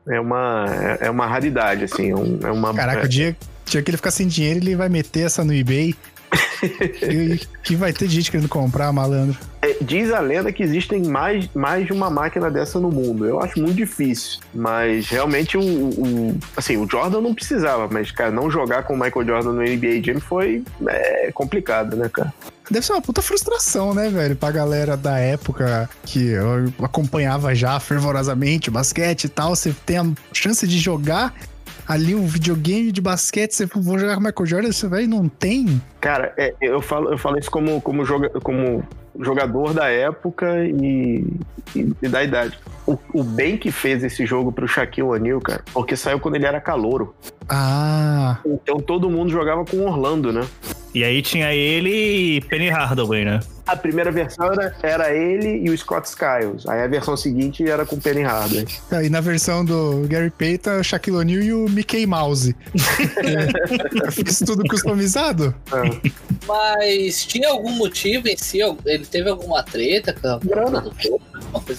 É 0.10 0.20
uma, 0.20 0.66
é- 1.00 1.08
é 1.08 1.10
uma 1.10 1.26
raridade, 1.26 1.86
assim. 1.86 2.08
É, 2.12 2.48
é 2.48 2.52
uma, 2.52 2.74
Caraca, 2.74 3.06
o 3.06 3.08
dia, 3.10 3.38
Tinha 3.66 3.82
que 3.82 3.90
ele 3.90 3.96
ficar 3.98 4.12
sem 4.12 4.28
dinheiro, 4.28 4.60
ele 4.60 4.76
vai 4.76 4.90
meter 4.90 5.28
essa 5.28 5.46
no 5.46 5.54
eBay. 5.54 5.96
E, 6.64 7.40
que 7.64 7.76
vai 7.76 7.94
ter 7.94 8.08
gente 8.08 8.32
querendo 8.32 8.50
comprar, 8.50 8.92
malandro. 8.92 9.38
É, 9.62 9.78
diz 9.82 10.12
a 10.12 10.20
lenda 10.20 10.52
que 10.52 10.64
existem 10.64 11.04
mais, 11.04 11.48
mais 11.54 11.86
de 11.86 11.94
uma 11.94 12.10
máquina 12.10 12.52
dessa 12.52 12.80
no 12.80 12.90
mundo. 12.90 13.26
Eu 13.26 13.40
acho 13.40 13.60
muito 13.60 13.76
difícil. 13.76 14.40
Mas 14.54 15.08
realmente 15.08 15.58
o, 15.58 15.62
o 15.62 16.38
assim, 16.56 16.78
o 16.78 16.90
Jordan 16.90 17.22
não 17.22 17.34
precisava, 17.34 17.88
mas, 17.92 18.12
cara, 18.12 18.32
não 18.32 18.50
jogar 18.52 18.84
com 18.84 18.94
o 18.94 19.00
Michael 19.00 19.26
Jordan 19.26 19.52
no 19.54 19.62
NBA 19.62 20.02
Jam 20.04 20.20
foi 20.20 20.64
é, 20.88 21.32
complicado, 21.32 21.96
né, 21.96 22.10
cara? 22.10 22.34
Deve 22.70 22.86
ser 22.86 22.94
uma 22.94 23.02
puta 23.02 23.22
frustração, 23.22 23.94
né, 23.94 24.10
velho? 24.10 24.36
Pra 24.36 24.50
galera 24.50 24.96
da 24.96 25.20
época 25.20 25.90
que 26.06 26.30
eu 26.30 26.74
acompanhava 26.82 27.54
já 27.54 27.80
fervorosamente 27.80 28.70
o 28.70 28.72
basquete 28.72 29.26
e 29.26 29.30
tal. 29.30 29.56
Você 29.56 29.76
tem 29.86 29.98
a 29.98 30.06
chance 30.32 30.66
de 30.66 30.80
jogar 30.80 31.34
ali 31.88 32.16
um 32.16 32.26
videogame 32.26 32.92
de 32.92 33.02
basquete, 33.02 33.54
você 33.54 33.66
vou 33.66 33.98
jogar 33.98 34.16
com 34.16 34.22
o 34.22 34.24
Michael 34.24 34.46
Jordan, 34.46 34.72
você 34.72 34.88
vai 34.88 35.08
não 35.08 35.28
tem? 35.28 35.82
Cara, 36.00 36.34
é, 36.38 36.54
eu, 36.62 36.82
falo, 36.82 37.12
eu 37.12 37.18
falo 37.18 37.38
isso 37.38 37.52
como, 37.52 37.82
como, 37.82 38.06
joga, 38.06 38.30
como 38.42 38.84
jogador 39.20 39.74
da 39.74 39.88
época 39.88 40.66
e, 40.66 41.26
e, 41.76 41.94
e 42.02 42.08
da 42.08 42.24
idade. 42.24 42.58
O, 42.86 42.98
o, 43.14 43.24
bem 43.24 43.58
que 43.58 43.72
fez 43.72 44.04
esse 44.04 44.26
jogo 44.26 44.52
pro 44.52 44.68
Shaquille 44.68 45.08
O'Neal, 45.08 45.40
cara, 45.40 45.64
porque 45.74 45.96
saiu 45.96 46.20
quando 46.20 46.36
ele 46.36 46.46
era 46.46 46.60
calouro. 46.60 47.16
Ah. 47.50 48.40
Então 48.46 48.80
todo 48.80 49.10
mundo 49.10 49.32
jogava 49.32 49.66
com 49.66 49.86
Orlando, 49.86 50.32
né? 50.32 50.48
E 50.94 51.04
aí 51.04 51.24
tinha 51.24 51.52
ele 51.52 52.38
e 52.38 52.42
Penny 52.42 52.70
Hardaway, 52.70 53.26
né? 53.26 53.40
A 53.66 53.76
primeira 53.76 54.12
versão 54.12 54.52
era, 54.52 54.76
era 54.84 55.16
ele 55.16 55.66
e 55.66 55.70
o 55.70 55.78
Scott 55.78 56.08
Skiles. 56.08 56.68
Aí 56.68 56.82
a 56.82 56.88
versão 56.88 57.18
seguinte 57.18 57.68
era 57.68 57.84
com 57.86 57.96
o 57.96 58.02
Penny 58.02 58.22
Hardaway. 58.22 58.68
Aí 58.92 59.10
na 59.10 59.20
versão 59.20 59.66
do 59.66 60.06
Gary 60.08 60.30
Payton, 60.30 60.80
o 60.80 60.84
Shaquille 60.84 61.18
O'Neal 61.18 61.42
e 61.42 61.54
o 61.54 61.70
Mickey 61.70 62.06
Mouse. 62.06 62.56
é, 64.06 64.12
fiz 64.12 64.40
tudo 64.40 64.64
customizado. 64.66 65.56
É. 65.72 66.10
Mas 66.46 67.26
tinha 67.26 67.50
algum 67.50 67.72
motivo 67.72 68.28
em 68.28 68.38
si? 68.38 68.60
Ele 68.86 69.06
teve 69.06 69.30
alguma 69.30 69.64
treta? 69.64 70.16
Grana. 70.44 70.82
Do 70.82 70.92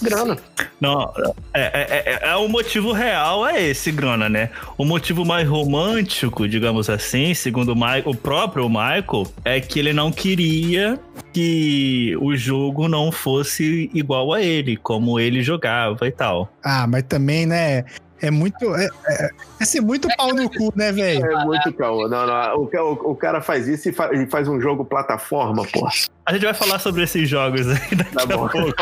grana. 0.02 0.34
Assim? 0.34 0.68
Não, 0.80 1.12
é, 1.52 1.60
é, 1.62 2.02
é, 2.06 2.28
é, 2.30 2.36
o 2.36 2.48
motivo 2.48 2.92
real 2.92 3.46
é 3.46 3.62
esse, 3.62 3.90
grana, 3.90 4.28
né? 4.28 4.50
O 4.76 4.84
motivo 4.84 5.24
mais 5.24 5.48
romântico, 5.48 6.48
digamos 6.48 6.90
assim, 6.90 7.32
segundo 7.34 7.72
o, 7.72 7.74
Michael, 7.74 8.02
o 8.06 8.14
próprio 8.14 8.68
Michael, 8.68 9.26
é 9.44 9.60
que 9.60 9.78
ele 9.78 9.92
não 9.92 10.12
queria 10.12 10.98
que 11.32 12.16
o 12.20 12.36
jogo 12.36 12.88
não 12.88 13.10
fosse 13.10 13.90
igual 13.92 14.32
a 14.32 14.42
ele, 14.42 14.76
como 14.76 15.18
ele 15.18 15.42
jogava 15.42 16.06
e 16.06 16.12
tal. 16.12 16.48
Ah, 16.62 16.86
mas 16.86 17.02
também, 17.04 17.46
né? 17.46 17.84
É 18.24 18.30
muito. 18.30 18.74
É, 18.74 18.88
é, 19.06 19.30
é 19.60 19.64
ser 19.66 19.82
muito 19.82 20.08
pau 20.16 20.32
no 20.32 20.48
cu, 20.48 20.72
né, 20.74 20.90
velho? 20.90 21.26
É 21.26 21.44
muito 21.44 21.70
caô. 21.74 22.08
Não, 22.08 22.26
não. 22.26 22.56
O, 22.56 22.64
o, 22.64 23.10
o, 23.12 23.14
cara 23.14 23.42
faz 23.42 23.68
isso 23.68 23.90
e 23.90 23.92
faz, 23.92 24.18
e 24.18 24.26
faz 24.26 24.48
um 24.48 24.58
jogo 24.58 24.82
plataforma, 24.82 25.62
pô. 25.70 25.86
A 26.24 26.32
gente 26.32 26.46
vai 26.46 26.54
falar 26.54 26.78
sobre 26.78 27.02
esses 27.02 27.28
jogos 27.28 27.68
aí 27.68 27.94
daqui 27.94 28.14
tá 28.14 28.24
bom. 28.24 28.46
a 28.46 28.48
pouco. 28.48 28.72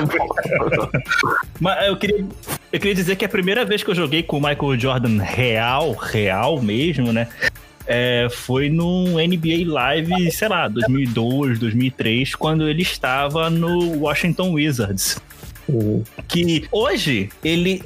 Mas 1.58 1.88
eu 1.88 1.96
queria, 1.96 2.24
eu 2.72 2.78
queria 2.78 2.94
dizer 2.94 3.16
que 3.16 3.24
a 3.24 3.28
primeira 3.28 3.64
vez 3.64 3.82
que 3.82 3.90
eu 3.90 3.96
joguei 3.96 4.22
com 4.22 4.38
o 4.38 4.40
Michael 4.40 4.78
Jordan 4.78 5.20
real, 5.20 5.92
real 5.92 6.62
mesmo, 6.62 7.12
né? 7.12 7.26
É, 7.84 8.28
foi 8.30 8.70
no 8.70 9.18
NBA 9.18 9.66
Live, 9.66 10.30
sei 10.30 10.46
lá, 10.46 10.68
2002, 10.68 11.58
2003, 11.58 12.36
quando 12.36 12.68
ele 12.68 12.82
estava 12.82 13.50
no 13.50 13.98
Washington 13.98 14.52
Wizards. 14.52 15.20
Uhum. 15.68 16.02
Que 16.28 16.66
hoje 16.70 17.28
ele. 17.44 17.82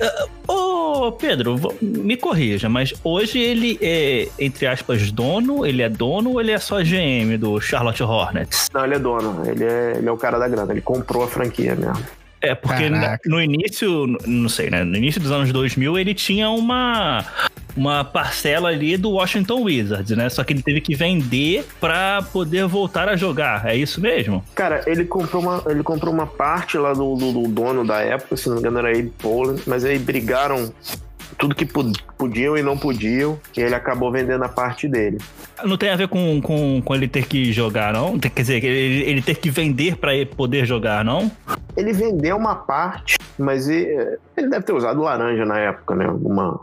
Ô, 0.48 0.52
uh, 0.52 1.06
oh, 1.06 1.12
Pedro, 1.12 1.56
me 1.80 2.16
corrija, 2.16 2.68
mas 2.68 2.94
hoje 3.04 3.38
ele 3.38 3.78
é, 3.82 4.28
entre 4.38 4.66
aspas, 4.66 5.10
dono? 5.12 5.66
Ele 5.66 5.82
é 5.82 5.88
dono 5.88 6.32
ou 6.32 6.40
ele 6.40 6.52
é 6.52 6.58
só 6.58 6.78
GM 6.82 7.36
do 7.38 7.60
Charlotte 7.60 8.02
Hornets? 8.02 8.68
Não, 8.72 8.84
ele 8.84 8.94
é 8.94 8.98
dono. 8.98 9.42
Ele 9.46 9.64
é, 9.64 9.94
ele 9.96 10.08
é 10.08 10.12
o 10.12 10.16
cara 10.16 10.38
da 10.38 10.48
grana. 10.48 10.72
Ele 10.72 10.80
comprou 10.80 11.24
a 11.24 11.28
franquia 11.28 11.74
mesmo. 11.74 12.04
É, 12.46 12.54
porque 12.54 12.90
no 13.24 13.40
início, 13.40 14.06
não 14.26 14.48
sei, 14.48 14.70
né? 14.70 14.84
No 14.84 14.96
início 14.96 15.20
dos 15.20 15.30
anos 15.30 15.52
2000 15.52 15.98
ele 15.98 16.14
tinha 16.14 16.48
uma 16.50 17.24
uma 17.76 18.02
parcela 18.02 18.70
ali 18.70 18.96
do 18.96 19.10
Washington 19.10 19.62
Wizards, 19.62 20.16
né? 20.16 20.28
Só 20.30 20.42
que 20.42 20.52
ele 20.54 20.62
teve 20.62 20.80
que 20.80 20.94
vender 20.94 21.66
para 21.78 22.22
poder 22.32 22.66
voltar 22.66 23.08
a 23.08 23.16
jogar. 23.16 23.66
É 23.66 23.76
isso 23.76 24.00
mesmo? 24.00 24.42
Cara, 24.54 24.82
ele 24.86 25.04
comprou 25.04 25.42
uma, 25.42 25.62
ele 25.66 25.82
comprou 25.82 26.12
uma 26.12 26.26
parte 26.26 26.78
lá 26.78 26.94
do, 26.94 27.14
do, 27.14 27.32
do 27.32 27.48
dono 27.48 27.86
da 27.86 28.00
época, 28.00 28.36
se 28.36 28.48
não 28.48 28.56
me 28.56 28.60
engano 28.60 28.78
era 28.78 28.90
Abe 28.90 29.12
Poland, 29.18 29.62
mas 29.66 29.84
aí 29.84 29.98
brigaram 29.98 30.72
tudo 31.38 31.54
que 31.54 31.66
podiam 32.16 32.56
e 32.56 32.62
não 32.62 32.76
podiam, 32.76 33.38
e 33.56 33.60
ele 33.60 33.74
acabou 33.74 34.10
vendendo 34.10 34.44
a 34.44 34.48
parte 34.48 34.88
dele. 34.88 35.18
Não 35.64 35.76
tem 35.76 35.90
a 35.90 35.96
ver 35.96 36.08
com, 36.08 36.40
com, 36.40 36.82
com 36.82 36.94
ele 36.94 37.08
ter 37.08 37.26
que 37.26 37.52
jogar, 37.52 37.92
não? 37.92 38.18
Quer 38.18 38.30
dizer, 38.34 38.64
ele, 38.64 39.02
ele 39.04 39.22
ter 39.22 39.36
que 39.36 39.50
vender 39.50 39.96
para 39.96 40.12
poder 40.36 40.66
jogar, 40.66 41.04
não? 41.04 41.30
Ele 41.76 41.92
vendeu 41.92 42.36
uma 42.36 42.54
parte, 42.54 43.18
mas 43.38 43.68
ele, 43.68 44.18
ele 44.36 44.48
deve 44.48 44.64
ter 44.64 44.72
usado 44.72 45.02
laranja 45.02 45.44
na 45.44 45.58
época, 45.58 45.94
né? 45.94 46.08
Uma... 46.08 46.60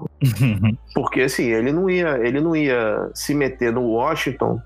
Porque 0.93 1.21
assim, 1.21 1.45
ele 1.45 1.71
não 1.71 1.89
ia, 1.89 2.19
ele 2.21 2.39
não 2.39 2.55
ia 2.55 3.09
se 3.13 3.33
meter 3.33 3.71
no 3.71 3.83
Washington 3.83 4.61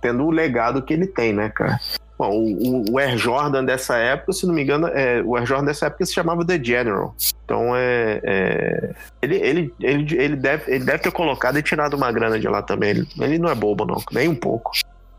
tendo 0.00 0.24
o 0.24 0.30
legado 0.30 0.82
que 0.82 0.92
ele 0.92 1.06
tem, 1.06 1.32
né, 1.32 1.48
cara? 1.48 1.78
Bom, 2.22 2.30
o, 2.30 2.84
o, 2.92 2.98
Air 3.00 3.18
Jordan 3.18 3.64
dessa 3.64 3.96
época, 3.96 4.32
se 4.32 4.46
não 4.46 4.54
me 4.54 4.62
engano, 4.62 4.86
é, 4.86 5.20
o 5.24 5.36
Air 5.36 5.44
Jordan 5.44 5.64
dessa 5.64 5.86
época 5.86 6.06
se 6.06 6.14
chamava 6.14 6.46
The 6.46 6.62
General. 6.62 7.12
Então 7.44 7.74
é, 7.74 8.20
é 8.22 8.94
ele, 9.20 9.36
ele, 9.38 9.74
ele, 9.80 10.16
ele, 10.16 10.36
deve, 10.36 10.72
ele 10.72 10.84
deve 10.84 10.98
ter 11.00 11.10
colocado 11.10 11.58
e 11.58 11.62
tirado 11.64 11.94
uma 11.94 12.12
grana 12.12 12.38
de 12.38 12.46
lá 12.46 12.62
também. 12.62 12.90
Ele, 12.90 13.08
ele 13.20 13.38
não 13.40 13.50
é 13.50 13.56
bobo, 13.56 13.84
não, 13.84 14.00
nem 14.12 14.28
um 14.28 14.36
pouco. 14.36 14.70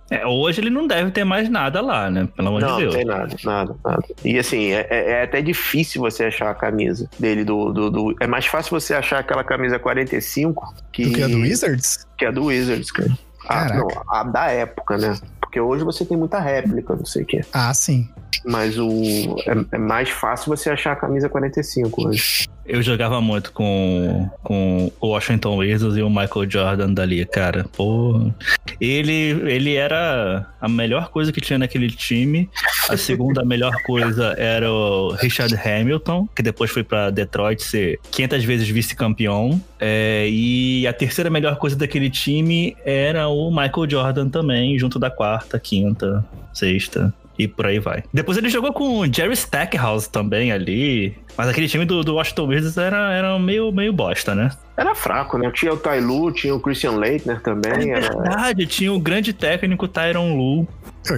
É, 0.09 0.25
hoje 0.25 0.61
ele 0.61 0.69
não 0.69 0.87
deve 0.87 1.11
ter 1.11 1.25
mais 1.25 1.49
nada 1.49 1.81
lá, 1.81 2.09
né? 2.09 2.25
Pelo 2.37 2.47
amor 2.47 2.61
não, 2.61 2.77
de 2.77 2.83
Deus. 2.83 2.93
Não, 2.93 2.99
tem 2.99 3.05
nada, 3.05 3.35
nada, 3.43 3.75
nada. 3.83 4.03
E 4.23 4.39
assim, 4.39 4.71
é, 4.71 4.87
é, 4.89 5.11
é, 5.11 5.23
até 5.23 5.41
difícil 5.41 6.01
você 6.01 6.23
achar 6.23 6.51
a 6.51 6.55
camisa 6.55 7.09
dele 7.19 7.43
do, 7.43 7.73
do, 7.73 7.91
do, 7.91 8.15
É 8.21 8.27
mais 8.27 8.45
fácil 8.45 8.79
você 8.79 8.93
achar 8.93 9.19
aquela 9.19 9.43
camisa 9.43 9.77
45 9.77 10.73
que. 10.93 11.05
Do 11.05 11.11
que 11.15 11.21
a 11.21 11.27
do 11.27 11.39
Wizards? 11.39 12.07
Que 12.17 12.25
a 12.25 12.31
do 12.31 12.45
Wizards, 12.45 12.91
cara. 12.91 13.11
A, 13.49 13.73
não, 13.73 13.87
a 14.07 14.23
da 14.23 14.45
época, 14.51 14.97
né? 14.97 15.17
Porque 15.53 15.61
hoje 15.61 15.83
você 15.83 16.03
tem 16.03 16.17
muita 16.17 16.39
réplica, 16.39 16.95
não 16.95 17.05
sei 17.05 17.21
o 17.21 17.25
quê. 17.27 17.41
Ah, 17.53 17.71
sim. 17.75 18.09
Mas 18.45 18.77
o 18.77 19.35
é, 19.45 19.75
é, 19.75 19.77
mais 19.77 20.09
fácil 20.09 20.55
você 20.55 20.69
achar 20.69 20.93
a 20.93 20.95
camisa 20.95 21.29
45 21.29 22.07
hoje. 22.07 22.47
Eu 22.65 22.81
jogava 22.81 23.19
muito 23.19 23.51
com, 23.51 24.29
com 24.41 24.89
o 25.01 25.07
Washington 25.07 25.57
Wizards 25.57 25.97
e 25.97 26.01
o 26.01 26.09
Michael 26.09 26.49
Jordan 26.49 26.93
dali, 26.93 27.25
cara. 27.25 27.65
Pô, 27.75 28.31
ele, 28.79 29.31
ele 29.51 29.75
era 29.75 30.47
a 30.61 30.69
melhor 30.69 31.09
coisa 31.09 31.31
que 31.33 31.41
tinha 31.41 31.59
naquele 31.59 31.89
time. 31.89 32.49
A 32.89 32.95
segunda 32.95 33.43
melhor 33.45 33.73
coisa 33.85 34.33
era 34.37 34.71
o 34.71 35.11
Richard 35.11 35.53
Hamilton, 35.55 36.27
que 36.33 36.41
depois 36.41 36.71
foi 36.71 36.83
para 36.85 37.09
Detroit 37.09 37.61
ser 37.61 37.99
500 38.11 38.43
vezes 38.45 38.69
vice-campeão. 38.69 39.61
É, 39.77 40.25
e 40.29 40.87
a 40.87 40.93
terceira 40.93 41.29
melhor 41.29 41.57
coisa 41.57 41.75
daquele 41.75 42.09
time 42.09 42.77
era 42.85 43.27
o 43.27 43.49
Michael 43.49 43.89
Jordan 43.89 44.29
também, 44.29 44.79
junto 44.79 44.97
da 44.97 45.09
quarta, 45.09 45.59
quinta, 45.59 46.23
sexta 46.53 47.13
e 47.37 47.47
por 47.47 47.65
aí 47.65 47.79
vai. 47.79 48.03
Depois 48.13 48.37
ele 48.37 48.49
jogou 48.49 48.73
com 48.73 48.99
o 48.99 49.05
Jerry 49.11 49.33
Stackhouse 49.33 50.09
também 50.09 50.51
ali. 50.51 51.15
Mas 51.35 51.49
aquele 51.49 51.67
time 51.67 51.85
do, 51.85 52.03
do 52.03 52.15
Washington 52.15 52.47
Wizards 52.47 52.77
era, 52.77 53.11
era 53.11 53.39
meio, 53.39 53.71
meio 53.71 53.91
bosta, 53.91 54.35
né? 54.35 54.51
Era 54.77 54.93
fraco, 54.95 55.37
né? 55.37 55.51
Tinha 55.51 55.73
o 55.73 55.77
Ty 55.77 55.99
Lue, 55.99 56.33
tinha 56.33 56.53
o 56.53 56.59
Christian 56.59 56.93
Leitner 56.93 57.41
também. 57.41 57.91
É 57.91 57.99
verdade, 57.99 58.63
era... 58.63 58.69
tinha 58.69 58.93
o 58.93 58.99
grande 58.99 59.33
técnico 59.33 59.87
Tyron 59.87 60.35
Lue. 60.35 60.67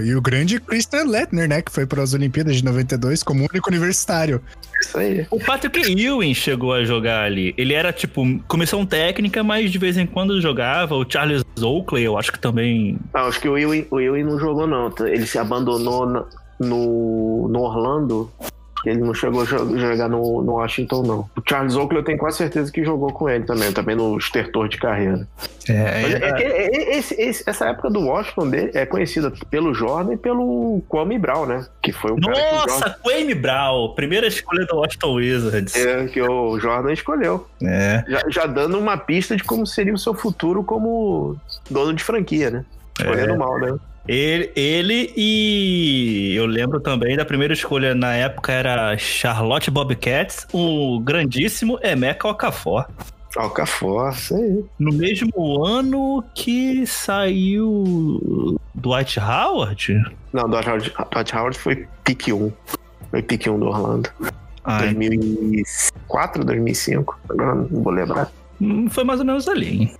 E 0.02 0.14
o 0.14 0.20
grande 0.20 0.58
Christian 0.60 1.04
Leitner, 1.04 1.48
né? 1.48 1.62
Que 1.62 1.70
foi 1.70 1.86
para 1.86 2.02
as 2.02 2.12
Olimpíadas 2.12 2.56
de 2.56 2.64
92 2.64 3.22
como 3.22 3.46
único 3.50 3.70
universitário. 3.70 4.42
Isso 4.80 4.98
aí. 4.98 5.26
O 5.30 5.38
Patrick 5.38 5.78
Ewing 5.80 6.34
chegou 6.34 6.72
a 6.72 6.84
jogar 6.84 7.24
ali. 7.24 7.54
Ele 7.56 7.72
era, 7.72 7.92
tipo, 7.92 8.22
comissão 8.48 8.84
técnica, 8.84 9.42
mas 9.42 9.70
de 9.70 9.78
vez 9.78 9.96
em 9.96 10.06
quando 10.06 10.40
jogava. 10.40 10.94
O 10.94 11.06
Charles 11.08 11.42
Oakley, 11.60 12.04
eu 12.04 12.18
acho 12.18 12.32
que 12.32 12.38
também. 12.38 12.98
Ah, 13.14 13.26
acho 13.26 13.40
que 13.40 13.48
o 13.48 13.56
Ewing, 13.56 13.86
o 13.90 14.00
Ewing 14.00 14.24
não 14.24 14.38
jogou, 14.38 14.66
não. 14.66 14.92
Ele 15.06 15.26
se 15.26 15.38
abandonou 15.38 16.06
no, 16.58 17.48
no 17.48 17.60
Orlando 17.60 18.30
ele 18.88 19.00
não 19.00 19.14
chegou 19.14 19.42
a 19.42 19.44
jogar 19.44 20.08
no, 20.08 20.42
no 20.42 20.52
Washington, 20.52 21.02
não. 21.02 21.18
O 21.36 21.42
Charles 21.46 21.74
Oakley 21.74 22.00
eu 22.00 22.04
tenho 22.04 22.18
quase 22.18 22.38
certeza 22.38 22.70
que 22.70 22.84
jogou 22.84 23.12
com 23.12 23.28
ele 23.28 23.44
também, 23.44 23.72
também 23.72 23.96
no 23.96 24.16
estertor 24.16 24.68
de 24.68 24.78
carreira. 24.78 25.26
É, 25.68 25.72
é, 25.72 26.12
é, 26.12 26.66
é 26.66 26.98
esse, 26.98 27.20
esse, 27.20 27.42
essa 27.48 27.66
época 27.68 27.90
do 27.90 28.00
Washington 28.00 28.48
dele 28.48 28.70
é 28.74 28.86
conhecida 28.86 29.32
pelo 29.50 29.74
Jordan 29.74 30.14
e 30.14 30.16
pelo 30.16 30.82
Kwame 30.88 31.18
Brown, 31.18 31.46
né? 31.46 31.66
Que 31.82 31.92
foi 31.92 32.12
o 32.12 32.16
Nossa, 32.16 32.90
Kwame 33.02 33.34
Brown, 33.34 33.94
primeira 33.94 34.26
escolha 34.26 34.64
do 34.66 34.76
Washington 34.76 35.14
Wizards. 35.14 35.74
É, 35.74 36.06
que 36.06 36.22
o 36.22 36.58
Jordan 36.58 36.92
escolheu. 36.92 37.46
É. 37.62 38.04
Já, 38.08 38.22
já 38.28 38.46
dando 38.46 38.78
uma 38.78 38.96
pista 38.96 39.36
de 39.36 39.42
como 39.42 39.66
seria 39.66 39.94
o 39.94 39.98
seu 39.98 40.14
futuro 40.14 40.62
como 40.62 41.36
dono 41.70 41.92
de 41.94 42.04
franquia, 42.04 42.50
né? 42.50 42.64
Escolhendo 42.98 43.32
é. 43.32 43.36
mal, 43.36 43.58
né? 43.58 43.76
Ele, 44.08 44.50
ele 44.54 45.12
e 45.16 46.34
eu 46.36 46.46
lembro 46.46 46.78
também 46.80 47.16
da 47.16 47.24
primeira 47.24 47.52
escolha 47.52 47.94
na 47.94 48.14
época 48.14 48.52
era 48.52 48.96
Charlotte 48.96 49.70
Bobcats, 49.70 50.46
o 50.52 51.00
grandíssimo 51.00 51.78
Emeka 51.82 52.28
Okafor. 52.28 52.86
Isso 54.12 54.34
aí. 54.34 54.64
No 54.78 54.92
mesmo 54.92 55.64
ano 55.64 56.24
que 56.34 56.86
saiu 56.86 58.56
Dwight 58.74 59.18
Howard? 59.20 60.02
Não, 60.32 60.48
Dwight 60.48 60.68
Howard, 60.68 60.92
Dwight 61.12 61.36
Howard 61.36 61.58
foi 61.58 61.86
pique 62.04 62.32
1. 62.32 62.52
Foi 63.10 63.22
pique 63.22 63.50
1 63.50 63.58
do 63.58 63.66
Orlando. 63.66 64.08
Ai, 64.64 64.94
2004, 64.94 66.44
2005. 66.44 67.18
Agora 67.28 67.54
não 67.56 67.82
vou 67.82 67.92
lembrar. 67.92 68.30
hum, 68.60 68.88
foi 68.88 69.04
mais 69.04 69.20
ou 69.20 69.26
menos 69.26 69.48
ali. 69.48 69.82
hein? 69.82 69.94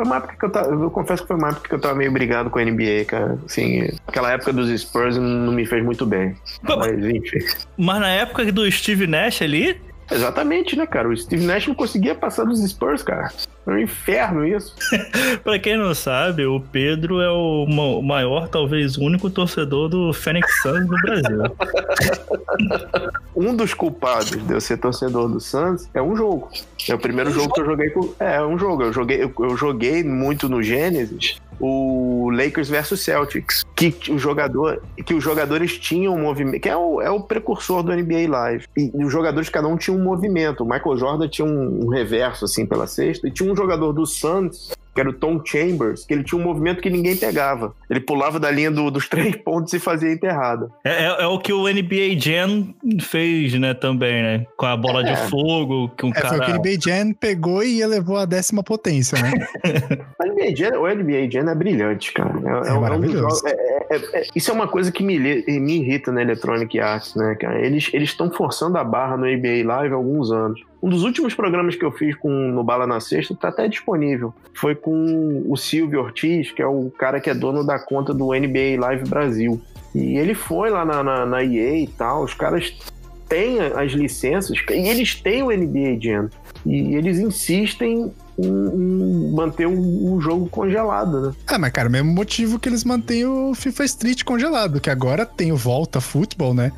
Foi 0.00 0.06
uma 0.06 0.16
época 0.16 0.34
que 0.38 0.44
eu 0.46 0.50
tava. 0.50 0.70
Eu 0.70 0.90
confesso 0.90 1.22
que 1.22 1.28
foi 1.28 1.36
uma 1.36 1.48
época 1.50 1.68
que 1.68 1.74
eu 1.74 1.78
tava 1.78 1.94
meio 1.94 2.10
brigado 2.10 2.48
com 2.48 2.58
a 2.58 2.64
NBA, 2.64 3.04
cara. 3.06 3.38
Assim, 3.44 3.86
aquela 4.06 4.32
época 4.32 4.50
dos 4.50 4.80
Spurs 4.80 5.18
não 5.18 5.52
me 5.52 5.66
fez 5.66 5.84
muito 5.84 6.06
bem. 6.06 6.34
Mas, 6.62 7.04
enfim. 7.04 7.38
Mas 7.76 8.00
na 8.00 8.08
época 8.08 8.50
do 8.50 8.70
Steve 8.72 9.06
Nash 9.06 9.42
ali, 9.42 9.78
Exatamente, 10.10 10.74
né, 10.74 10.86
cara? 10.86 11.08
O 11.08 11.16
Steve 11.16 11.44
Nash 11.44 11.68
não 11.68 11.74
conseguia 11.74 12.14
passar 12.14 12.44
dos 12.44 12.60
Spurs, 12.68 13.02
cara. 13.02 13.30
Foi 13.64 13.74
um 13.74 13.78
inferno 13.78 14.46
isso. 14.46 14.74
pra 15.44 15.58
quem 15.58 15.76
não 15.76 15.94
sabe, 15.94 16.46
o 16.46 16.58
Pedro 16.60 17.20
é 17.20 17.30
o 17.30 17.66
ma- 17.68 17.96
o 17.98 18.02
maior, 18.02 18.48
talvez 18.48 18.96
único 18.96 19.28
torcedor 19.28 19.88
do 19.88 20.12
Phoenix 20.12 20.62
Suns 20.62 20.86
do 20.86 20.96
Brasil. 21.02 21.42
Um 23.36 23.54
dos 23.54 23.72
culpados 23.72 24.30
de 24.30 24.52
eu 24.52 24.60
ser 24.60 24.76
torcedor 24.76 25.28
do 25.28 25.40
Suns 25.40 25.88
é 25.94 26.02
um 26.02 26.14
jogo. 26.16 26.50
É 26.88 26.94
o 26.94 26.98
primeiro 26.98 27.30
jogo 27.30 27.52
que 27.54 27.60
eu 27.60 27.64
joguei 27.64 27.90
com. 27.90 28.12
É, 28.18 28.42
um 28.42 28.58
jogo. 28.58 28.82
Eu 28.82 28.92
joguei, 28.92 29.22
eu, 29.22 29.32
eu 29.38 29.56
joguei 29.56 30.02
muito 30.02 30.48
no 30.48 30.62
Genesis 30.62 31.36
o 31.60 32.30
Lakers 32.30 32.68
versus 32.68 33.00
Celtics. 33.00 33.64
Que 33.76 33.94
o 34.10 34.18
jogador. 34.18 34.82
Que 35.04 35.14
os 35.14 35.22
jogadores 35.22 35.78
tinham 35.78 36.14
um 36.14 36.20
movimento. 36.22 36.60
Que 36.60 36.68
é 36.68 36.76
o, 36.76 37.00
é 37.00 37.10
o 37.10 37.20
precursor 37.20 37.82
do 37.82 37.92
NBA 37.92 38.28
Live. 38.28 38.66
E, 38.76 38.90
os 38.94 39.12
jogadores, 39.12 39.48
cada 39.48 39.68
um 39.68 39.76
tinha 39.76 39.96
um 39.96 40.02
movimento. 40.02 40.64
O 40.64 40.68
Michael 40.68 40.96
Jordan 40.96 41.28
tinha 41.28 41.46
um, 41.46 41.86
um 41.86 41.88
reverso, 41.88 42.44
assim, 42.44 42.64
pela 42.64 42.86
cesta. 42.86 43.28
E 43.28 43.30
tinha 43.30 43.50
um 43.50 43.56
jogador 43.56 43.92
do 43.92 44.06
Suns 44.06 44.70
que 44.94 45.00
era 45.00 45.08
o 45.10 45.12
Tom 45.12 45.40
Chambers, 45.44 46.04
que 46.04 46.12
ele 46.14 46.24
tinha 46.24 46.40
um 46.40 46.44
movimento 46.44 46.80
que 46.82 46.90
ninguém 46.90 47.16
pegava. 47.16 47.72
Ele 47.88 48.00
pulava 48.00 48.40
da 48.40 48.50
linha 48.50 48.70
do- 48.70 48.90
dos 48.90 49.08
três 49.08 49.36
pontos 49.36 49.72
e 49.72 49.78
fazia 49.78 50.12
enterrada. 50.12 50.68
É, 50.84 51.04
é- 51.06 51.22
é 51.22 51.26
o 51.26 51.38
que 51.38 51.52
o 51.52 51.68
NBA 51.68 52.18
Jam 52.18 52.74
fez, 53.00 53.54
né, 53.58 53.72
também, 53.74 54.22
né? 54.22 54.46
Com 54.56 54.66
a 54.66 54.76
bola 54.76 55.00
É. 55.08 55.12
de 55.12 55.30
fogo, 55.30 55.88
que 55.96 56.04
um 56.06 56.10
É, 56.10 56.20
foi 56.20 56.36
o 56.36 56.40
cara... 56.40 56.44
que 56.46 56.50
o 56.52 56.54
NBA 56.60 56.78
Jam 56.80 57.12
pegou 57.12 57.62
e 57.62 57.80
elevou 57.80 58.16
a 58.16 58.24
décima 58.24 58.62
potência, 58.62 59.16
né? 59.20 59.30
NBA 60.24 60.56
Jam, 60.56 60.80
o 60.80 60.88
NBA 60.88 61.30
Jam 61.30 61.48
é 61.50 61.54
brilhante, 61.54 62.12
cara. 62.12 62.34
É, 62.64 62.68
É 62.68 62.72
um- 62.72 62.80
maravilhoso. 62.80 63.42
um 63.44 63.48
é- 63.48 63.52
é- 63.90 64.20
é- 64.20 64.26
isso 64.34 64.50
é 64.50 64.54
uma 64.54 64.68
coisa 64.68 64.90
que 64.92 65.02
me, 65.02 65.18
me 65.18 65.76
irrita 65.76 66.10
na 66.12 66.22
Electronic 66.22 66.78
Arts, 66.80 67.14
né, 67.14 67.34
cara? 67.38 67.64
Eles 67.64 67.90
estão 67.92 68.30
forçando 68.30 68.76
a 68.78 68.84
barra 68.84 69.16
no 69.16 69.26
NBA 69.26 69.64
Live 69.64 69.92
há 69.94 69.96
alguns 69.96 70.30
anos. 70.32 70.60
Um 70.82 70.88
dos 70.88 71.02
últimos 71.02 71.34
programas 71.34 71.76
que 71.76 71.84
eu 71.84 71.92
fiz 71.92 72.16
com, 72.16 72.30
no 72.30 72.64
Bala 72.64 72.86
na 72.86 73.00
Sexta 73.00 73.34
tá 73.34 73.48
até 73.48 73.68
disponível. 73.68 74.32
Foi 74.54 74.74
com 74.74 75.44
o 75.46 75.56
Silvio 75.56 76.00
Ortiz, 76.00 76.50
que 76.50 76.62
é 76.62 76.66
o 76.66 76.90
cara 76.90 77.20
que 77.20 77.28
é 77.28 77.34
dono 77.34 77.64
da 77.64 77.78
conta 77.78 78.14
do 78.14 78.32
NBA 78.32 78.80
Live 78.80 79.08
Brasil. 79.08 79.60
E 79.94 80.16
ele 80.16 80.34
foi 80.34 80.70
lá 80.70 80.84
na, 80.84 81.02
na, 81.02 81.26
na 81.26 81.44
EA 81.44 81.80
e 81.80 81.86
tal. 81.86 82.24
Os 82.24 82.32
caras 82.32 82.74
têm 83.28 83.60
as 83.60 83.92
licenças 83.92 84.58
e 84.70 84.88
eles 84.88 85.14
têm 85.14 85.42
o 85.42 85.50
NBA 85.50 86.00
Jam. 86.00 86.30
E 86.64 86.94
eles 86.94 87.18
insistem 87.18 88.12
em, 88.38 89.32
manter 89.32 89.66
o, 89.66 90.14
o 90.14 90.20
jogo 90.20 90.48
congelado, 90.48 91.20
né? 91.20 91.34
Ah, 91.46 91.58
mas 91.58 91.72
cara, 91.72 91.88
o 91.88 91.92
mesmo 91.92 92.12
motivo 92.12 92.58
que 92.58 92.68
eles 92.68 92.84
mantêm 92.84 93.24
o 93.26 93.54
FIFA 93.54 93.84
Street 93.84 94.24
congelado, 94.24 94.80
que 94.80 94.90
agora 94.90 95.24
tem 95.24 95.52
o 95.52 95.56
Volta 95.56 96.00
Futebol, 96.00 96.52
né? 96.52 96.72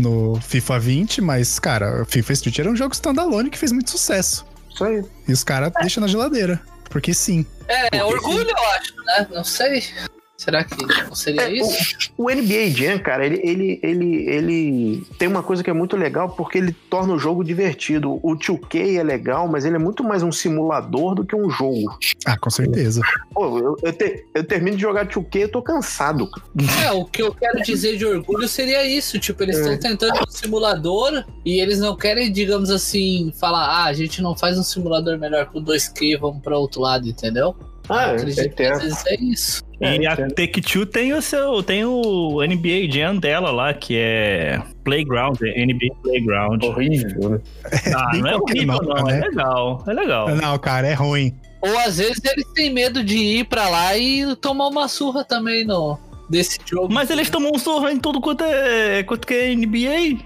No 0.00 0.40
FIFA 0.40 0.78
20, 0.78 1.20
mas, 1.20 1.58
cara, 1.58 2.02
o 2.02 2.04
FIFA 2.04 2.32
Street 2.34 2.58
era 2.58 2.70
um 2.70 2.76
jogo 2.76 2.94
standalone 2.94 3.50
que 3.50 3.58
fez 3.58 3.72
muito 3.72 3.90
sucesso. 3.90 4.46
Isso 4.72 4.84
aí. 4.84 5.02
E 5.28 5.32
os 5.32 5.44
caras 5.44 5.72
deixam 5.80 6.00
na 6.00 6.06
geladeira. 6.06 6.60
Porque 6.90 7.14
sim. 7.14 7.46
É, 7.66 8.04
orgulho, 8.04 8.50
eu 8.50 8.64
acho, 8.70 8.94
né? 9.04 9.26
Não 9.30 9.44
sei. 9.44 9.82
Será 10.44 10.62
que 10.62 10.74
seria 11.16 11.42
É, 11.42 11.52
isso? 11.52 11.96
O 12.18 12.28
NBA 12.30 12.70
Jam, 12.76 12.98
cara, 12.98 13.24
ele, 13.24 13.40
ele, 13.42 13.80
ele, 13.82 14.28
ele 14.28 15.06
tem 15.18 15.26
uma 15.26 15.42
coisa 15.42 15.64
que 15.64 15.70
é 15.70 15.72
muito 15.72 15.96
legal 15.96 16.28
porque 16.30 16.58
ele 16.58 16.72
torna 16.90 17.14
o 17.14 17.18
jogo 17.18 17.42
divertido. 17.42 18.20
O 18.22 18.36
2K 18.36 18.98
é 18.98 19.02
legal, 19.02 19.48
mas 19.48 19.64
ele 19.64 19.76
é 19.76 19.78
muito 19.78 20.04
mais 20.04 20.22
um 20.22 20.30
simulador 20.30 21.14
do 21.14 21.24
que 21.24 21.34
um 21.34 21.48
jogo. 21.50 21.98
Ah, 22.26 22.36
com 22.36 22.50
certeza. 22.50 23.00
Pô, 23.32 23.58
eu, 23.58 23.76
eu, 23.82 23.92
te- 23.92 24.26
eu 24.34 24.44
termino 24.44 24.76
de 24.76 24.82
jogar 24.82 25.06
2K 25.06 25.36
eu 25.40 25.48
tô 25.48 25.62
cansado. 25.62 26.28
É, 26.84 26.92
o 26.92 27.06
que 27.06 27.22
eu 27.22 27.34
quero 27.34 27.62
dizer 27.62 27.96
de 27.96 28.04
orgulho 28.04 28.46
seria 28.46 28.84
isso. 28.86 29.18
Tipo, 29.18 29.42
eles 29.44 29.56
estão 29.56 29.72
É. 29.72 29.76
tentando 29.78 30.20
um 30.20 30.30
simulador 30.30 31.24
e 31.44 31.58
eles 31.58 31.78
não 31.78 31.96
querem, 31.96 32.30
digamos 32.30 32.70
assim, 32.70 33.32
falar, 33.40 33.64
ah, 33.66 33.84
a 33.84 33.92
gente 33.94 34.20
não 34.20 34.36
faz 34.36 34.58
um 34.58 34.62
simulador 34.62 35.18
melhor 35.18 35.48
o 35.54 35.60
2K, 35.60 36.18
vamos 36.20 36.42
pra 36.42 36.58
outro 36.58 36.82
lado, 36.82 37.08
entendeu? 37.08 37.54
Ah, 37.88 38.04
eu 38.04 38.08
eu 38.10 38.14
acredito 38.16 38.54
que 38.56 38.62
às 38.62 38.82
vezes 38.82 39.06
é 39.06 39.14
isso. 39.16 39.62
É, 39.86 39.96
E 39.96 40.06
a 40.06 40.12
entendo. 40.12 40.34
Take-Two 40.34 40.86
tem 40.86 41.12
o 41.12 41.20
seu, 41.22 41.62
tem 41.62 41.84
o 41.84 42.40
NBA 42.42 42.90
Jam 42.90 43.16
dela 43.16 43.50
lá, 43.50 43.72
que 43.74 43.96
é 43.96 44.60
Playground, 44.84 45.38
é 45.42 45.64
NBA 45.66 45.94
Playground. 46.02 46.62
Horrível, 46.64 47.30
né? 47.30 47.40
Ah, 47.94 48.16
não 48.16 48.26
é 48.28 48.36
horrível 48.36 48.66
nota, 48.66 48.84
não, 48.86 49.04
né? 49.04 49.18
é 49.20 49.28
legal, 49.28 49.84
é 49.86 49.92
legal. 49.92 50.28
Não, 50.36 50.58
cara, 50.58 50.86
é 50.88 50.94
ruim. 50.94 51.34
Ou 51.60 51.78
às 51.78 51.96
vezes 51.98 52.20
eles 52.24 52.46
têm 52.54 52.72
medo 52.72 53.02
de 53.02 53.16
ir 53.16 53.44
pra 53.44 53.68
lá 53.68 53.96
e 53.96 54.36
tomar 54.36 54.68
uma 54.68 54.86
surra 54.86 55.24
também 55.24 55.64
no, 55.64 55.98
desse 56.28 56.58
jogo. 56.66 56.92
Mas 56.92 57.08
eles 57.10 57.30
tomam 57.30 57.52
um 57.54 57.58
surra 57.58 57.90
em 57.90 57.98
tudo 57.98 58.20
quanto 58.20 58.44
é, 58.44 59.02
quanto 59.02 59.26
que 59.26 59.32
é 59.34 59.54
NBA. 59.54 60.18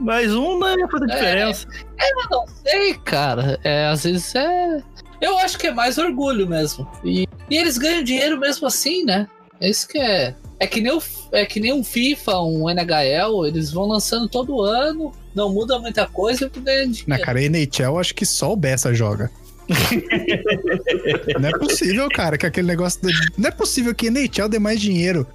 Mais 0.00 0.34
um 0.34 0.58
não 0.58 0.78
ia 0.78 0.88
fazer 0.88 1.04
É. 1.10 1.14
diferença. 1.14 1.66
Eu 1.98 2.30
não 2.30 2.46
sei, 2.64 2.94
cara. 3.04 3.58
É, 3.64 3.86
às 3.86 4.04
vezes 4.04 4.34
é. 4.34 4.82
Eu 5.20 5.38
acho 5.38 5.58
que 5.58 5.66
é 5.68 5.72
mais 5.72 5.98
orgulho 5.98 6.46
mesmo. 6.46 6.86
E, 7.04 7.26
e 7.50 7.56
eles 7.56 7.78
ganham 7.78 8.02
dinheiro 8.02 8.38
mesmo 8.38 8.66
assim, 8.66 9.04
né? 9.04 9.26
É 9.60 9.68
isso 9.70 9.88
que 9.88 9.98
é. 9.98 10.34
É 10.58 10.66
que, 10.66 10.80
nem 10.80 10.90
o, 10.92 11.02
é 11.32 11.44
que 11.44 11.60
nem 11.60 11.72
um 11.72 11.84
FIFA, 11.84 12.40
um 12.40 12.68
NHL, 12.70 13.44
eles 13.46 13.70
vão 13.70 13.86
lançando 13.86 14.26
todo 14.26 14.62
ano, 14.62 15.12
não 15.34 15.52
muda 15.52 15.78
muita 15.78 16.06
coisa 16.06 16.50
e 16.54 16.60
ganham 16.60 16.86
Na 16.86 16.92
dinheiro. 16.92 17.22
cara, 17.24 17.42
NHL, 17.42 17.98
acho 17.98 18.14
que 18.14 18.24
só 18.24 18.52
o 18.52 18.56
Bessa 18.56 18.94
joga. 18.94 19.30
não 21.40 21.48
é 21.48 21.52
possível, 21.58 22.08
cara, 22.08 22.38
que 22.38 22.46
aquele 22.46 22.66
negócio. 22.68 23.00
do- 23.02 23.08
Não 23.36 23.48
é 23.48 23.50
possível 23.50 23.94
que 23.94 24.06
NHL 24.08 24.48
dê 24.48 24.58
mais 24.58 24.80
dinheiro 24.80 25.26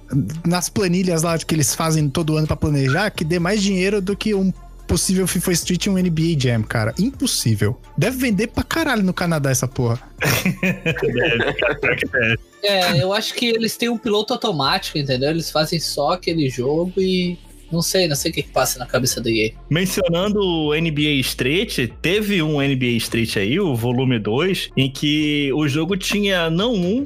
nas 0.44 0.68
planilhas 0.68 1.22
lá 1.22 1.38
que 1.38 1.54
eles 1.54 1.74
fazem 1.74 2.08
todo 2.08 2.36
ano 2.36 2.46
pra 2.46 2.56
planejar, 2.56 3.10
que 3.10 3.24
dê 3.24 3.38
mais 3.38 3.62
dinheiro 3.62 4.00
do 4.00 4.16
que 4.16 4.34
um 4.34 4.52
possível 4.92 5.26
FIFA 5.26 5.52
Street 5.52 5.86
e 5.86 5.90
um 5.90 5.94
NBA 5.94 6.38
Jam, 6.38 6.62
cara. 6.62 6.94
Impossível. 6.98 7.80
Deve 7.96 8.18
vender 8.18 8.48
pra 8.48 8.62
caralho 8.62 9.02
no 9.02 9.14
Canadá 9.14 9.50
essa 9.50 9.66
porra. 9.66 10.00
É, 12.64 13.02
eu 13.02 13.12
acho 13.12 13.34
que 13.34 13.46
eles 13.46 13.76
têm 13.76 13.88
um 13.88 13.98
piloto 13.98 14.32
automático, 14.32 14.96
entendeu? 14.96 15.30
Eles 15.30 15.50
fazem 15.50 15.80
só 15.80 16.12
aquele 16.12 16.48
jogo 16.48 16.92
e. 16.96 17.36
Não 17.72 17.82
sei, 17.82 18.06
não 18.06 18.14
sei 18.14 18.30
o 18.30 18.34
que, 18.34 18.44
que 18.44 18.50
passa 18.50 18.78
na 18.78 18.86
cabeça 18.86 19.20
da 19.20 19.28
EA. 19.28 19.50
Mencionando 19.68 20.38
o 20.38 20.72
NBA 20.72 21.18
Street, 21.22 21.90
teve 22.00 22.40
um 22.40 22.60
NBA 22.60 22.92
Street 22.98 23.36
aí, 23.36 23.58
o 23.58 23.74
volume 23.74 24.20
2, 24.20 24.70
em 24.76 24.88
que 24.88 25.52
o 25.54 25.66
jogo 25.66 25.96
tinha 25.96 26.48
não 26.48 26.72
um, 26.72 27.04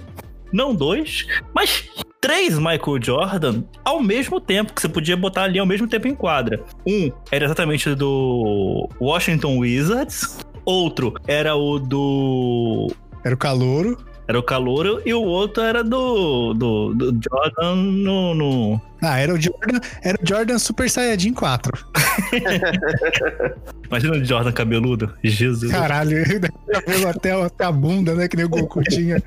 não 0.52 0.74
dois, 0.74 1.26
mas 1.54 1.84
três 2.20 2.58
Michael 2.58 2.98
Jordan 3.02 3.62
ao 3.84 4.02
mesmo 4.02 4.40
tempo, 4.40 4.72
que 4.72 4.80
você 4.80 4.88
podia 4.88 5.16
botar 5.16 5.42
ali 5.44 5.58
ao 5.58 5.66
mesmo 5.66 5.86
tempo 5.86 6.08
em 6.08 6.14
quadra. 6.14 6.62
Um 6.86 7.10
era 7.30 7.44
exatamente 7.44 7.94
do 7.94 8.88
Washington 9.00 9.58
Wizards, 9.58 10.38
outro 10.64 11.14
era 11.26 11.54
o 11.54 11.78
do 11.78 12.90
Era 13.24 13.34
o 13.34 13.38
calouro. 13.38 13.96
era 14.28 14.38
o 14.38 14.42
Calouro 14.42 15.00
e 15.06 15.14
o 15.14 15.22
outro 15.22 15.62
era 15.62 15.84
do, 15.84 16.52
do, 16.54 16.92
do 16.94 17.20
Jordan 17.30 17.76
no, 17.76 18.34
no- 18.34 18.80
Ah, 19.00 19.18
era 19.20 19.32
o 19.32 19.40
Jordan, 19.40 19.78
era 20.02 20.18
o 20.20 20.26
Jordan 20.28 20.58
Super 20.58 20.90
Saiyajin 20.90 21.32
4. 21.32 21.72
Imagina 23.86 24.14
o 24.16 24.24
Jordan 24.24 24.50
cabeludo. 24.52 25.12
Jesus. 25.22 25.70
Caralho, 25.70 26.16
cabelo 26.72 27.08
até, 27.08 27.30
até 27.44 27.64
a 27.64 27.70
bunda, 27.72 28.14
né? 28.14 28.26
Que 28.26 28.36
nem 28.36 28.46
o 28.46 28.48
Goku 28.48 28.82
tinha. 28.82 29.22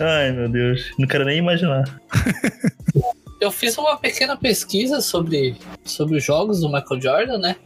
Ai, 0.00 0.32
meu 0.32 0.48
Deus. 0.48 0.92
Não 0.98 1.06
quero 1.06 1.24
nem 1.24 1.38
imaginar. 1.38 2.00
Eu 3.40 3.52
fiz 3.52 3.78
uma 3.78 3.96
pequena 3.96 4.36
pesquisa 4.36 5.00
sobre, 5.00 5.56
sobre 5.84 6.16
os 6.16 6.24
jogos 6.24 6.60
do 6.60 6.68
Michael 6.68 7.00
Jordan, 7.00 7.38
né? 7.38 7.56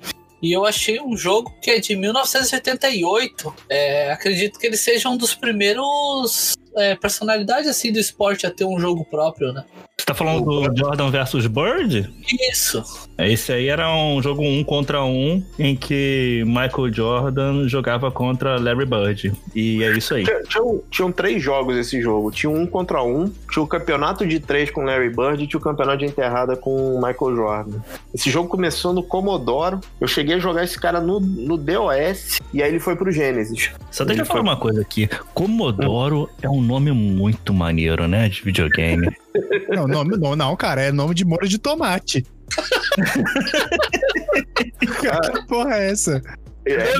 E 0.43 0.53
eu 0.53 0.67
achei 0.67 1.01
um 1.01 1.17
jogo 1.17 1.55
que 1.63 1.71
é 1.71 1.79
de 1.79 1.97
1988. 1.97 3.55
É, 3.71 4.13
acredito 4.13 4.59
que 4.59 4.67
ele 4.67 4.77
seja 4.77 5.09
um 5.09 5.17
dos 5.17 5.35
primeiros 5.35 6.55
é, 6.77 6.95
personalidade 6.95 7.69
assim 7.69 7.93
do 7.93 7.99
esporte 7.99 8.47
a 8.47 8.51
ter 8.51 8.65
um 8.65 8.79
jogo 8.79 9.05
próprio, 9.05 9.53
né? 9.53 9.65
Você 9.99 10.07
tá 10.07 10.15
falando 10.15 10.45
do 10.45 10.77
Jordan 10.77 11.11
versus 11.11 11.47
Bird? 11.47 12.11
Isso. 12.51 12.83
Esse 13.19 13.53
aí 13.53 13.69
era 13.69 13.95
um 13.95 14.21
jogo 14.21 14.43
um 14.43 14.65
contra 14.65 15.05
um 15.05 15.45
em 15.59 15.77
que 15.77 16.43
Michael 16.47 16.93
Jordan 16.93 17.69
jogava 17.69 18.11
contra 18.11 18.59
Larry 18.59 18.85
Bird. 18.87 19.33
E 19.55 19.85
é 19.85 19.93
isso 19.97 20.15
aí. 20.15 20.25
Tinha- 20.25 20.43
tinham, 20.43 20.83
tinham 20.91 21.13
três 21.13 21.41
jogos 21.41 21.77
esse 21.77 22.01
jogo. 22.03 22.33
Tinha 22.33 22.51
um 22.51 22.67
contra 22.67 23.03
um, 23.05 23.31
tinha 23.53 23.63
o 23.63 23.67
campeonato 23.67 24.27
de 24.27 24.41
três 24.41 24.71
com 24.71 24.83
Larry 24.83 25.11
Bird 25.11 25.45
e 25.45 25.47
tinha 25.47 25.61
o 25.61 25.63
campeonato 25.63 25.99
de 25.99 26.07
enterrada 26.07 26.57
com 26.57 26.97
Michael 26.97 27.37
Jordan. 27.37 27.79
Esse 28.13 28.29
jogo 28.29 28.49
começou 28.49 28.93
no 28.93 29.03
Commodore. 29.05 29.79
Eu 30.01 30.09
cheguei 30.09 30.35
a 30.35 30.39
jogar 30.39 30.65
esse 30.65 30.81
cara 30.81 31.01
no, 31.01 31.21
no 31.21 31.57
DOS 31.57 32.41
e 32.53 32.61
aí 32.61 32.71
ele 32.71 32.81
foi 32.81 32.97
pro 32.97 33.13
Genesis. 33.13 33.71
Só 33.91 34.05
deixa 34.05 34.23
eu 34.23 34.25
Ele 34.25 34.29
falar 34.29 34.41
foi- 34.41 34.49
uma 34.51 34.57
coisa 34.57 34.81
aqui. 34.81 35.09
Comodoro 35.33 36.29
é 36.43 36.49
um 36.49 36.62
nome 36.63 36.93
muito 36.93 37.53
maneiro, 37.53 38.09
né? 38.09 38.29
De 38.29 38.43
videogame. 38.43 39.09
Não, 39.69 39.89
nome, 39.89 40.19
não, 40.19 40.37
não, 40.37 40.55
cara, 40.55 40.83
é 40.83 40.93
nome 40.93 41.15
de 41.15 41.25
molho 41.25 41.49
de 41.49 41.57
tomate. 41.57 42.27
que 44.79 45.47
porra 45.49 45.77
é 45.77 45.91
essa? 45.91 46.23
É, 46.67 46.97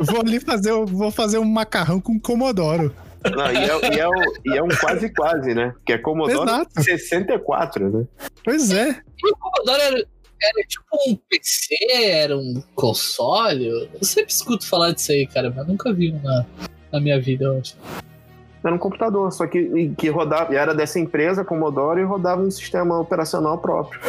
Vou 0.00 0.20
ali 0.20 0.40
fazer, 0.40 0.72
vou 0.86 1.10
fazer 1.10 1.38
um 1.38 1.44
macarrão 1.44 2.00
com 2.00 2.18
comodoro. 2.18 2.94
não, 3.24 3.52
e, 3.52 3.56
é, 3.56 3.66
e 3.66 4.00
é 4.00 4.08
e 4.46 4.58
é 4.58 4.62
um 4.62 4.68
quase 4.68 5.12
quase, 5.12 5.54
né? 5.54 5.74
Que 5.84 5.94
é 5.94 5.98
Commodore 5.98 6.48
Exato. 6.48 6.82
64, 6.82 7.90
né? 7.90 8.06
Pois 8.44 8.70
é. 8.70 8.90
E 8.90 9.30
o 9.30 9.36
Commodore 9.36 9.82
era, 9.82 9.96
era 9.96 10.68
tipo 10.68 10.84
um 11.08 11.16
PC, 11.28 11.74
era 11.92 12.36
um 12.36 12.62
console. 12.74 13.88
Eu 13.92 14.04
sempre 14.04 14.32
escuto 14.32 14.66
falar 14.66 14.92
disso 14.92 15.12
aí, 15.12 15.26
cara, 15.26 15.52
mas 15.54 15.66
nunca 15.66 15.92
vi 15.92 16.12
um 16.12 16.20
na, 16.94 17.00
minha 17.00 17.20
vida, 17.20 17.44
eu 17.44 17.58
acho. 17.58 17.76
Era 18.62 18.74
um 18.74 18.78
computador, 18.78 19.30
só 19.30 19.46
que, 19.46 19.92
que 19.98 20.08
rodava, 20.08 20.54
e 20.54 20.56
era 20.56 20.74
dessa 20.74 20.98
empresa, 20.98 21.44
Commodore, 21.44 22.00
e 22.00 22.04
rodava 22.04 22.40
um 22.40 22.50
sistema 22.50 22.98
operacional 22.98 23.58
próprio. 23.58 24.00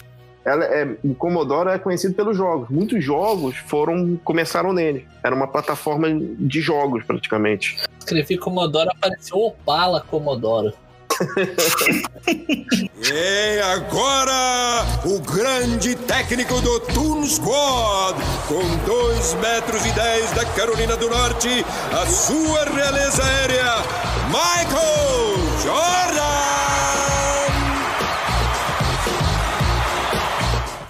Ela 0.45 0.63
é, 0.65 0.95
o 1.03 1.15
Commodore 1.15 1.69
é 1.69 1.79
conhecido 1.79 2.13
pelos 2.13 2.37
jogos. 2.37 2.69
Muitos 2.69 3.03
jogos 3.03 3.57
foram 3.57 4.15
começaram 4.23 4.71
nele. 4.71 5.07
Era 5.23 5.35
uma 5.35 5.47
plataforma 5.47 6.07
de 6.11 6.61
jogos, 6.61 7.03
praticamente. 7.03 7.77
Escrevi 7.97 8.37
Commodore, 8.37 8.89
apareceu 8.89 9.37
Opala 9.39 10.01
Commodore. 10.01 10.73
E 13.07 13.59
agora, 13.61 14.85
o 15.05 15.19
grande 15.19 15.95
técnico 15.95 16.59
do 16.61 16.79
Toon 16.79 17.25
Squad, 17.25 18.19
com 18.47 18.63
2 18.85 19.33
metros 19.35 19.85
e 19.85 19.91
10 19.91 20.31
da 20.31 20.45
Carolina 20.45 20.97
do 20.97 21.09
Norte, 21.09 21.65
a 21.91 22.05
sua 22.05 22.65
realeza 22.65 23.23
aérea, 23.23 23.75
Michael 24.27 25.37
Jordan! 25.63 26.35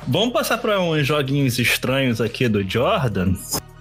Vamos 0.08 0.34
passar 0.34 0.58
para 0.58 0.80
uns 0.80 1.06
joguinhos 1.06 1.60
estranhos 1.60 2.22
aqui 2.22 2.48
do 2.48 2.64
Jordan. 2.68 3.34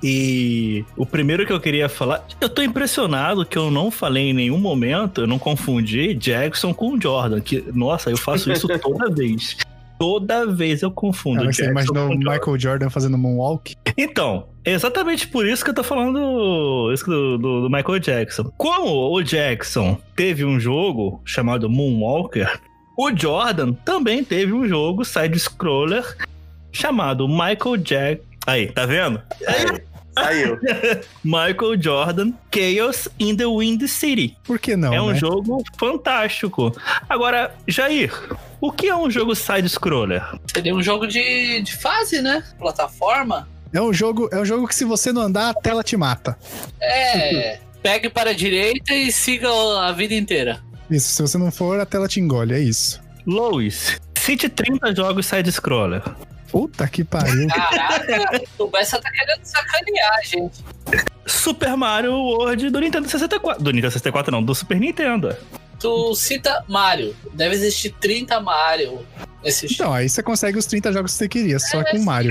E 0.06 0.84
o 0.98 1.06
primeiro 1.06 1.46
que 1.46 1.52
eu 1.52 1.58
queria 1.58 1.88
falar, 1.88 2.26
eu 2.38 2.48
tô 2.50 2.60
impressionado 2.60 3.46
que 3.46 3.56
eu 3.56 3.70
não 3.70 3.90
falei 3.90 4.24
em 4.30 4.32
nenhum 4.34 4.58
momento, 4.58 5.22
eu 5.22 5.26
não 5.26 5.38
confundi 5.38 6.12
Jackson 6.12 6.74
com 6.74 7.00
Jordan. 7.00 7.40
Que, 7.40 7.64
nossa, 7.72 8.10
eu 8.10 8.18
faço 8.18 8.52
isso 8.52 8.68
toda 8.78 9.08
vez. 9.10 9.56
Toda 9.98 10.44
vez 10.44 10.82
eu 10.82 10.90
confundo 10.90 11.38
Cara, 11.40 11.52
você 11.52 11.62
Jackson 11.62 11.70
imaginou 11.70 12.08
com 12.08 12.14
o 12.14 12.20
Jordan. 12.20 12.30
Michael 12.38 12.58
Jordan 12.60 12.90
fazendo 12.90 13.16
moonwalk? 13.16 13.74
Então, 13.96 14.48
é 14.62 14.72
exatamente 14.72 15.26
por 15.26 15.46
isso 15.46 15.64
que 15.64 15.70
eu 15.70 15.74
tô 15.74 15.82
falando 15.84 16.90
isso 16.92 17.06
do, 17.06 17.38
do- 17.38 17.60
do 17.62 17.70
Michael 17.70 17.98
Jackson. 18.00 18.52
Como 18.58 19.10
o 19.10 19.22
Jackson 19.22 19.96
teve 20.14 20.44
um 20.44 20.60
jogo 20.60 21.22
chamado 21.24 21.70
Moonwalker, 21.70 22.60
o 22.98 23.10
Jordan 23.16 23.72
também 23.72 24.22
teve 24.22 24.52
um 24.52 24.68
jogo 24.68 25.02
side-scroller 25.04 26.04
chamado 26.70 27.26
Michael 27.26 27.76
Jack. 27.78 28.22
Aí, 28.46 28.66
tá 28.72 28.84
vendo? 28.84 29.22
Aí, 29.46 29.80
saiu. 30.18 30.58
Michael 31.24 31.80
Jordan 31.80 32.32
Chaos 32.50 33.08
in 33.18 33.36
the 33.36 33.46
Wind 33.46 33.86
City. 33.86 34.36
Por 34.44 34.58
que 34.58 34.76
não? 34.76 34.92
é 34.92 35.00
um 35.00 35.10
né? 35.10 35.14
jogo 35.14 35.62
fantástico. 35.76 36.74
Agora, 37.08 37.54
Jair, 37.66 38.12
o 38.60 38.72
que 38.72 38.88
é 38.88 38.96
um 38.96 39.10
jogo 39.10 39.34
side-scroller? 39.34 40.22
Seria 40.52 40.74
um 40.74 40.82
jogo 40.82 41.06
de, 41.06 41.60
de 41.62 41.76
fase, 41.76 42.22
né? 42.22 42.42
Plataforma. 42.58 43.48
É 43.72 43.80
um 43.80 43.92
jogo, 43.92 44.28
é 44.32 44.38
um 44.38 44.44
jogo 44.44 44.68
que 44.68 44.74
se 44.74 44.84
você 44.84 45.12
não 45.12 45.22
andar, 45.22 45.50
a 45.50 45.54
tela 45.54 45.82
te 45.82 45.96
mata. 45.96 46.38
É. 46.80 47.58
Pegue 47.82 48.08
para 48.08 48.30
a 48.30 48.32
direita 48.32 48.94
e 48.94 49.12
siga 49.12 49.48
a 49.50 49.92
vida 49.92 50.14
inteira. 50.14 50.62
Isso, 50.90 51.08
se 51.08 51.22
você 51.22 51.36
não 51.36 51.50
for, 51.50 51.80
a 51.80 51.84
tela 51.84 52.06
te 52.06 52.20
engole, 52.20 52.54
é 52.54 52.60
isso. 52.60 53.02
Lois, 53.26 54.00
cite 54.16 54.48
30 54.48 54.94
jogos 54.94 55.26
side-scroller. 55.26 56.02
Puta 56.54 56.86
que 56.86 57.02
pariu. 57.02 57.48
Caraca, 57.48 58.40
o 58.60 58.68
Bessa 58.68 59.00
tá 59.00 59.10
querendo 59.10 59.40
sacanear, 59.42 60.22
gente. 60.24 60.64
Super 61.26 61.76
Mario 61.76 62.12
World 62.12 62.70
do 62.70 62.78
Nintendo 62.78 63.08
64. 63.08 63.60
Do 63.60 63.72
Nintendo 63.72 63.90
64 63.90 64.30
não, 64.30 64.40
do 64.40 64.54
Super 64.54 64.78
Nintendo. 64.78 65.36
Tu 65.80 66.14
cita 66.14 66.64
Mario. 66.68 67.12
Deve 67.32 67.56
existir 67.56 67.90
30 68.00 68.38
Mario 68.38 69.04
nesse 69.42 69.66
jogo. 69.66 69.74
Então, 69.74 69.92
aí 69.92 70.08
você 70.08 70.22
consegue 70.22 70.56
os 70.56 70.66
30 70.66 70.92
jogos 70.92 71.10
que 71.10 71.18
você 71.18 71.28
queria, 71.28 71.58
só 71.58 71.82
com 71.82 71.98
Mario. 71.98 72.30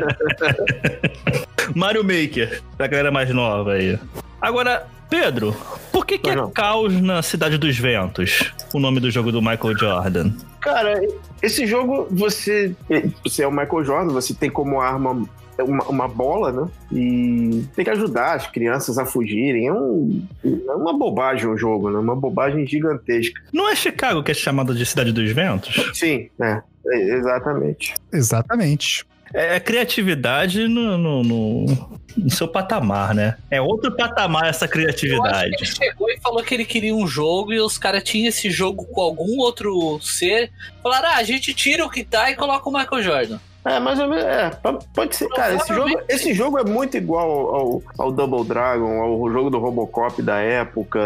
Mario 1.76 2.02
Maker, 2.02 2.62
pra 2.78 2.86
galera 2.86 3.10
mais 3.10 3.28
nova 3.28 3.72
aí. 3.72 3.98
Agora, 4.40 4.86
Pedro, 5.14 5.56
por 5.92 6.04
que, 6.04 6.18
que 6.18 6.28
é. 6.28 6.34
Caos 6.52 7.00
na 7.00 7.22
Cidade 7.22 7.56
dos 7.56 7.78
Ventos? 7.78 8.52
O 8.74 8.80
nome 8.80 8.98
do 8.98 9.08
jogo 9.12 9.30
do 9.30 9.40
Michael 9.40 9.78
Jordan. 9.78 10.32
Cara, 10.60 11.00
esse 11.40 11.68
jogo, 11.68 12.08
você. 12.10 12.74
Você 13.22 13.44
é 13.44 13.46
o 13.46 13.52
Michael 13.52 13.84
Jordan, 13.84 14.12
você 14.12 14.34
tem 14.34 14.50
como 14.50 14.80
arma 14.80 15.24
uma, 15.62 15.84
uma 15.84 16.08
bola, 16.08 16.50
né? 16.50 16.68
E 16.90 17.64
tem 17.76 17.84
que 17.84 17.90
ajudar 17.92 18.34
as 18.34 18.48
crianças 18.48 18.98
a 18.98 19.06
fugirem. 19.06 19.68
É, 19.68 19.72
um, 19.72 20.26
é 20.44 20.74
uma 20.74 20.92
bobagem 20.92 21.48
o 21.48 21.56
jogo, 21.56 21.90
né? 21.90 21.98
Uma 22.00 22.16
bobagem 22.16 22.66
gigantesca. 22.66 23.40
Não 23.52 23.70
é 23.70 23.76
Chicago 23.76 24.20
que 24.20 24.32
é 24.32 24.34
chamada 24.34 24.74
de 24.74 24.84
Cidade 24.84 25.12
dos 25.12 25.30
Ventos? 25.30 25.92
Sim, 25.94 26.28
é. 26.40 26.60
é, 26.88 27.16
exatamente. 27.16 27.94
Exatamente. 28.12 29.06
É 29.32 29.58
criatividade 29.58 30.68
no, 30.68 30.96
no, 30.98 31.22
no- 31.22 32.00
no 32.16 32.30
seu 32.30 32.46
patamar, 32.46 33.12
né? 33.14 33.36
É 33.50 33.60
outro 33.60 33.90
patamar 33.96 34.46
essa 34.46 34.68
que 34.68 34.78
ele 34.78 34.84
criatividade. 34.86 35.66
chegou 35.66 36.08
e 36.10 36.20
falou 36.20 36.42
que 36.44 36.54
ele 36.54 36.64
queria 36.64 36.94
um 36.94 37.06
jogo 37.06 37.52
e 37.52 37.58
os 37.60 37.76
caras 37.76 38.04
tinham 38.04 38.28
esse 38.28 38.50
jogo 38.50 38.84
com 38.86 39.00
algum 39.00 39.38
outro 39.38 39.98
ser. 40.00 40.52
Falaram, 40.82 41.08
ah, 41.08 41.16
a 41.16 41.22
gente 41.24 41.52
tira 41.52 41.84
o 41.84 41.90
que 41.90 42.04
tá 42.04 42.30
e 42.30 42.36
coloca 42.36 42.68
o 42.68 42.72
Michael 42.72 43.02
Jordan. 43.02 43.40
É, 43.64 43.80
mais 43.80 43.98
ou 43.98 44.08
menos. 44.08 44.24
É, 44.24 44.50
pode 44.92 45.16
ser. 45.16 45.26
Cara, 45.30 45.54
esse 45.54 45.74
jogo, 45.74 46.00
esse 46.08 46.34
jogo 46.34 46.58
é 46.58 46.64
muito 46.64 46.96
igual 46.98 47.30
ao, 47.30 47.54
ao, 47.54 47.82
ao 47.98 48.12
Double 48.12 48.44
Dragon, 48.44 49.00
ao 49.00 49.30
jogo 49.32 49.48
do 49.48 49.58
Robocop 49.58 50.20
da 50.20 50.38
época. 50.38 51.00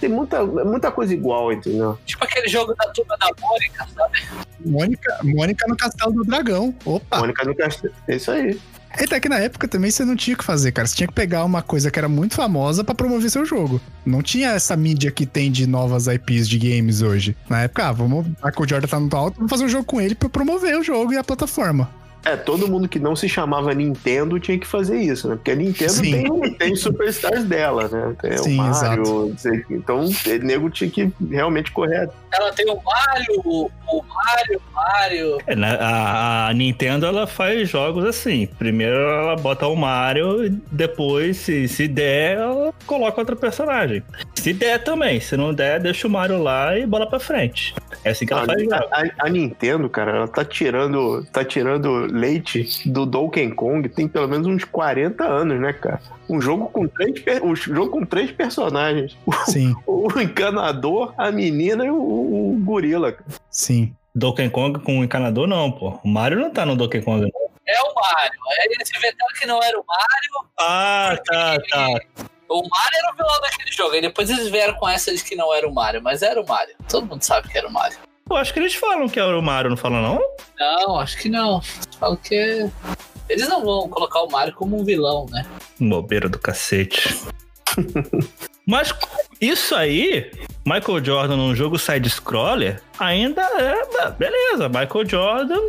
Tem 0.00 0.08
muita, 0.08 0.44
muita 0.44 0.90
coisa 0.90 1.14
igual, 1.14 1.52
entendeu? 1.52 1.96
Tipo 2.04 2.24
aquele 2.24 2.48
jogo 2.48 2.74
da 2.74 2.88
turma 2.88 3.16
da 3.18 3.28
Mônica, 3.40 3.86
sabe? 3.94 4.18
Mônica, 4.66 5.18
Mônica 5.22 5.66
no 5.68 5.76
Castelo 5.76 6.12
do 6.12 6.24
Dragão. 6.24 6.74
Opa! 6.84 7.18
Mônica 7.18 7.44
no 7.44 7.54
Castelo. 7.54 7.94
É 8.08 8.16
isso 8.16 8.32
aí. 8.32 8.58
Até 9.04 9.20
que 9.20 9.28
na 9.28 9.38
época 9.38 9.68
também 9.68 9.90
você 9.90 10.04
não 10.04 10.16
tinha 10.16 10.34
o 10.34 10.38
que 10.38 10.44
fazer, 10.44 10.72
cara. 10.72 10.86
Você 10.86 10.96
tinha 10.96 11.06
que 11.06 11.14
pegar 11.14 11.44
uma 11.44 11.62
coisa 11.62 11.90
que 11.90 11.98
era 11.98 12.08
muito 12.08 12.34
famosa 12.34 12.82
pra 12.82 12.94
promover 12.94 13.30
seu 13.30 13.44
jogo. 13.44 13.80
Não 14.04 14.22
tinha 14.22 14.50
essa 14.50 14.76
mídia 14.76 15.10
que 15.10 15.24
tem 15.24 15.50
de 15.50 15.66
novas 15.66 16.06
IPs 16.06 16.48
de 16.48 16.58
games 16.58 17.00
hoje. 17.00 17.36
Na 17.48 17.62
época, 17.62 17.86
ah, 17.86 17.92
vamos. 17.92 18.26
A 18.42 18.50
Jordan 18.50 18.88
tá 18.88 18.98
no 18.98 19.16
alto, 19.16 19.36
vamos 19.36 19.50
fazer 19.50 19.64
um 19.64 19.68
jogo 19.68 19.84
com 19.84 20.00
ele 20.00 20.14
pra 20.14 20.28
promover 20.28 20.78
o 20.78 20.82
jogo 20.82 21.12
e 21.12 21.16
a 21.16 21.24
plataforma. 21.24 21.88
É, 22.24 22.36
todo 22.36 22.68
mundo 22.68 22.88
que 22.88 22.98
não 22.98 23.14
se 23.16 23.28
chamava 23.28 23.72
Nintendo 23.72 24.38
tinha 24.40 24.58
que 24.58 24.66
fazer 24.66 24.98
isso, 25.00 25.28
né? 25.28 25.36
Porque 25.36 25.52
a 25.52 25.54
Nintendo 25.54 25.92
Sim. 25.92 26.10
tem, 26.40 26.54
tem 26.54 26.76
superstars 26.76 27.44
dela, 27.44 27.88
né? 27.88 28.14
Tem 28.20 28.36
Sim, 28.38 28.54
o 28.58 28.62
Mario, 28.64 29.28
não 29.30 29.38
sei 29.38 29.58
o 29.60 29.66
quê. 29.66 29.74
então 29.74 30.04
o 30.04 30.44
nego 30.44 30.68
tinha 30.68 30.90
que 30.90 31.10
realmente 31.30 31.70
correr. 31.72 32.10
Ela 32.32 32.52
tem 32.52 32.66
o 32.70 32.78
Mario, 32.84 33.40
o 33.40 33.70
Mario, 34.06 34.60
o 34.70 34.74
Mario. 34.74 35.38
É, 35.46 35.56
né, 35.56 35.78
a, 35.80 36.48
a 36.48 36.52
Nintendo 36.54 37.06
ela 37.06 37.26
faz 37.26 37.68
jogos 37.68 38.04
assim. 38.04 38.46
Primeiro 38.58 38.94
ela 38.96 39.36
bota 39.36 39.66
o 39.66 39.74
Mario 39.76 40.44
e 40.44 40.50
depois, 40.70 41.36
se, 41.38 41.66
se 41.68 41.88
der, 41.88 42.36
ela 42.38 42.74
coloca 42.86 43.20
outro 43.20 43.36
personagem. 43.36 44.02
Se 44.34 44.52
der 44.52 44.82
também, 44.82 45.20
se 45.20 45.36
não 45.36 45.54
der, 45.54 45.80
deixa 45.80 46.06
o 46.06 46.10
Mario 46.10 46.42
lá 46.42 46.76
e 46.78 46.86
bola 46.86 47.08
pra 47.08 47.18
frente. 47.20 47.74
É 48.04 48.10
assim 48.10 48.26
que 48.26 48.32
ela 48.32 48.42
A, 48.42 48.46
faz 48.46 48.62
jogos. 48.62 48.74
a- 48.92 49.04
a 49.26 49.28
Nintendo, 49.28 49.88
cara, 49.88 50.16
ela 50.16 50.28
tá 50.28 50.44
tirando, 50.44 51.24
tá 51.32 51.44
tirando 51.44 52.06
leite 52.18 52.88
do 52.88 53.06
Donkey 53.06 53.50
Kong 53.50 53.88
tem 53.88 54.06
pelo 54.08 54.28
menos 54.28 54.46
uns 54.46 54.64
40 54.64 55.24
anos, 55.24 55.60
né, 55.60 55.72
cara? 55.72 56.00
Um 56.28 56.40
jogo 56.40 56.68
com 56.68 56.86
três, 56.86 57.22
um 57.42 57.54
jogo 57.56 57.90
com 57.90 58.04
três 58.04 58.30
personagens. 58.30 59.16
Sim, 59.46 59.74
O 59.86 60.08
encanador, 60.20 61.14
a 61.16 61.30
menina 61.30 61.84
e 61.86 61.90
o, 61.90 61.96
o 61.96 62.58
gorila. 62.64 63.12
cara. 63.12 63.24
sim. 63.50 63.94
Donkey 64.14 64.50
Kong 64.50 64.80
com 64.80 65.04
encanador, 65.04 65.46
não, 65.46 65.70
pô. 65.70 66.00
O 66.02 66.08
Mario 66.08 66.40
não 66.40 66.50
tá 66.50 66.66
no 66.66 66.74
Donkey 66.74 67.00
Kong. 67.02 67.20
não. 67.20 67.48
É 67.68 67.80
o 67.82 67.94
Mario. 67.94 68.40
Aí 68.62 68.68
eles 68.72 68.90
inventaram 68.90 69.32
que 69.38 69.46
não 69.46 69.62
era 69.62 69.78
o 69.78 69.84
Mario. 69.86 70.50
Ah, 70.58 71.16
tá, 71.24 71.56
tá. 71.70 71.86
O 72.48 72.62
Mario 72.68 72.98
era 72.98 73.12
o 73.12 73.16
vilão 73.16 73.40
daquele 73.42 73.70
jogo. 73.70 73.94
E 73.94 74.00
depois 74.00 74.28
eles 74.30 74.48
vieram 74.48 74.74
com 74.74 74.88
essa 74.88 75.14
de 75.14 75.22
que 75.22 75.36
não 75.36 75.54
era 75.54 75.68
o 75.68 75.72
Mario, 75.74 76.02
mas 76.02 76.22
era 76.22 76.40
o 76.40 76.46
Mario. 76.48 76.74
Todo 76.88 77.06
mundo 77.06 77.22
sabe 77.22 77.48
que 77.48 77.58
era 77.58 77.68
o 77.68 77.72
Mario. 77.72 77.98
Eu 78.30 78.36
acho 78.36 78.52
que 78.52 78.58
eles 78.60 78.74
falam 78.74 79.08
que 79.08 79.18
era 79.18 79.38
o 79.38 79.42
Mario, 79.42 79.70
não 79.70 79.76
falam 79.76 80.02
não? 80.02 80.20
Não, 80.58 80.98
acho 80.98 81.18
que 81.18 81.28
não. 81.28 81.62
Falam 81.98 82.16
que. 82.16 82.68
Eles 83.28 83.48
não 83.48 83.64
vão 83.64 83.88
colocar 83.88 84.22
o 84.22 84.30
Mario 84.30 84.54
como 84.54 84.80
um 84.80 84.84
vilão, 84.84 85.26
né? 85.30 85.46
Bobeira 85.78 86.28
do 86.28 86.38
cacete. 86.38 87.14
Mas 88.66 88.92
isso 89.40 89.74
aí, 89.74 90.30
Michael 90.66 91.02
Jordan 91.02 91.36
num 91.36 91.54
jogo 91.54 91.78
side-scroller, 91.78 92.82
ainda 92.98 93.42
é. 93.42 94.10
Beleza, 94.10 94.68
Michael 94.68 95.08
Jordan. 95.08 95.60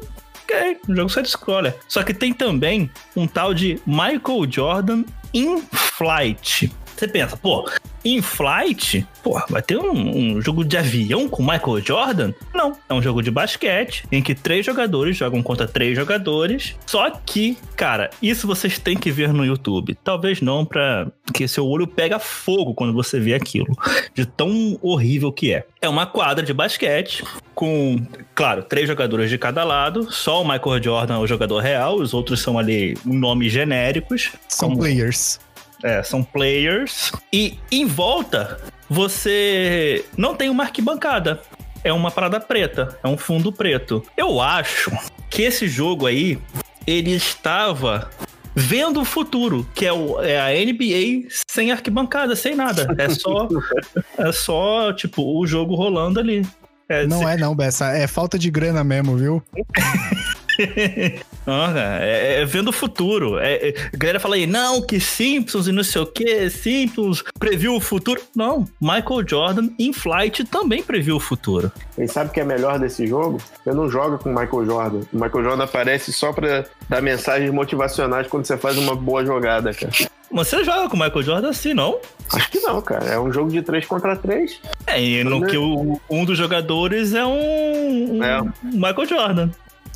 Ok, 0.44 0.80
um 0.90 0.96
jogo 0.96 1.10
side-scroller. 1.10 1.78
Só 1.88 2.04
que 2.04 2.14
tem 2.14 2.34
também 2.34 2.90
um 3.16 3.26
tal 3.28 3.54
de 3.54 3.80
Michael 3.86 4.50
Jordan 4.50 5.04
in 5.34 5.62
Flight. 5.72 6.72
Você 7.00 7.08
pensa, 7.08 7.38
pô, 7.38 7.66
in 8.04 8.22
flight, 8.22 9.08
pô, 9.24 9.42
vai 9.50 9.62
ter 9.62 9.78
um, 9.78 10.36
um, 10.36 10.42
jogo 10.42 10.66
de 10.66 10.76
avião 10.76 11.30
com 11.30 11.42
Michael 11.42 11.80
Jordan? 11.80 12.34
Não, 12.54 12.76
é 12.90 12.94
um 12.94 13.02
jogo 13.02 13.24
de 13.24 13.32
basquete 13.32 14.04
em 14.12 14.22
que 14.22 14.36
três 14.36 14.66
jogadores 14.66 15.16
jogam 15.16 15.42
contra 15.42 15.66
três 15.66 15.96
jogadores. 15.96 16.76
Só 16.86 17.10
que, 17.10 17.58
cara, 17.78 18.10
isso 18.22 18.46
vocês 18.46 18.78
têm 18.78 18.98
que 18.98 19.12
ver 19.12 19.32
no 19.32 19.46
YouTube. 19.46 19.98
Talvez 20.04 20.42
não 20.42 20.66
para 20.66 21.10
que 21.34 21.48
seu 21.48 21.66
olho 21.66 21.88
pega 21.88 22.20
fogo 22.20 22.74
quando 22.74 22.92
você 22.92 23.18
vê 23.18 23.34
aquilo, 23.34 23.74
de 24.14 24.26
tão 24.26 24.78
horrível 24.82 25.32
que 25.32 25.54
é. 25.54 25.66
É 25.82 25.88
uma 25.88 26.06
quadra 26.06 26.46
de 26.46 26.54
basquete 26.54 27.24
com, 27.56 28.06
claro, 28.36 28.64
três 28.64 28.90
jogadores 28.90 29.30
de 29.30 29.38
cada 29.38 29.64
lado. 29.64 30.12
Só 30.12 30.42
o 30.42 30.46
Michael 30.46 30.84
Jordan 30.84 31.16
é 31.16 31.20
o 31.20 31.28
jogador 31.28 31.60
real, 31.60 31.96
os 31.96 32.14
outros 32.14 32.42
são 32.42 32.60
ali 32.60 32.98
nomes 33.06 33.54
genéricos. 33.54 34.34
São 34.50 34.72
como... 34.72 34.82
players. 34.82 35.40
É, 35.84 36.04
são 36.04 36.24
players. 36.24 37.12
E 37.32 37.58
em 37.72 37.86
volta, 37.86 38.60
você 38.90 40.06
não 40.18 40.36
tem 40.36 40.50
uma 40.50 40.64
arquibancada. 40.64 41.42
É 41.84 41.94
uma 41.94 42.12
parada 42.12 42.40
preta, 42.42 42.98
é 43.02 43.08
um 43.08 43.18
fundo 43.18 43.54
preto. 43.54 44.04
Eu 44.18 44.42
acho 44.42 44.92
que 45.30 45.44
esse 45.44 45.68
jogo 45.68 46.06
aí, 46.06 46.38
ele 46.86 47.12
estava 47.12 48.10
vendo 48.54 49.00
o 49.00 49.06
futuro, 49.06 49.66
que 49.74 49.86
é, 49.86 49.94
o, 49.94 50.22
é 50.22 50.40
a 50.40 50.50
NBA 50.50 51.30
sem 51.50 51.72
arquibancada, 51.72 52.36
sem 52.36 52.56
nada. 52.56 52.94
É 52.98 53.10
só, 53.10 53.48
é 54.18 54.32
só 54.34 54.92
tipo, 54.92 55.40
o 55.40 55.48
jogo 55.48 55.76
rolando 55.76 56.20
ali. 56.20 56.46
É, 56.90 57.06
não 57.06 57.20
se... 57.20 57.26
é 57.26 57.38
não, 57.38 57.56
Bessa. 57.56 57.92
É 57.92 58.08
falta 58.08 58.38
de 58.38 58.50
grana 58.50 58.84
mesmo, 58.84 59.16
viu? 59.16 59.44
ah, 61.48 62.00
é, 62.02 62.42
é, 62.42 62.46
vendo 62.46 62.70
o 62.70 62.74
futuro. 62.74 63.40
É, 63.40 63.70
é, 63.70 63.74
a 63.94 63.98
galera 63.98 64.20
fala 64.20 64.36
aí, 64.36 64.46
não, 64.46 64.82
que 64.82 65.00
Simpsons 65.00 65.68
e 65.68 65.72
não 65.72 65.84
sei 65.84 66.02
o 66.02 66.06
que, 66.06 66.50
Simpsons 66.50 67.24
previu 67.38 67.76
o 67.76 67.82
futuro. 67.82 68.22
Não, 68.36 68.68
Michael 68.80 69.28
Jordan 69.28 69.70
em 69.78 69.94
Flight 69.94 70.44
também 70.46 70.84
previu 70.84 71.16
o 71.16 71.20
futuro. 71.20 71.72
E 71.98 72.08
sabe 72.08 72.30
o 72.30 72.34
que 72.34 72.40
é 72.40 72.46
melhor 72.46 72.80
desse 72.80 73.08
jogo? 73.08 73.42
Você 73.64 73.72
não 73.72 73.90
joga 73.90 74.18
com 74.18 74.30
o 74.32 74.36
Michael 74.36 74.66
Jordan. 74.66 75.00
O 75.14 75.16
Michael 75.16 75.44
Jordan 75.44 75.64
aparece 75.64 76.14
só 76.14 76.34
pra 76.34 76.66
dar 76.88 77.02
mensagens 77.02 77.52
motivacionais 77.52 78.28
quando 78.28 78.46
você 78.46 78.58
faz 78.58 78.78
uma 78.78 78.96
boa 78.96 79.26
jogada, 79.26 79.74
cara. 79.74 79.92
Você 80.32 80.64
joga 80.64 80.88
com 80.88 80.96
o 80.96 81.00
Michael 81.00 81.24
Jordan 81.24 81.50
assim, 81.50 81.74
não? 81.74 82.00
Acho 82.32 82.52
que 82.52 82.60
não, 82.60 82.80
cara. 82.82 83.06
É 83.06 83.20
um 83.20 83.34
jogo 83.34 83.50
de 83.50 83.62
3 83.64 83.86
contra 83.88 84.16
3. 84.16 84.60
É, 84.86 85.02
e 85.02 85.24
no 85.24 85.46
que 85.46 85.58
o, 85.58 86.00
um 86.10 86.24
dos 86.24 86.38
jogadores 86.38 87.16
é 87.16 87.26
um, 87.26 88.18
um 88.18 88.24
é. 88.24 88.42
Michael 88.64 89.06
Jordan. 89.08 89.50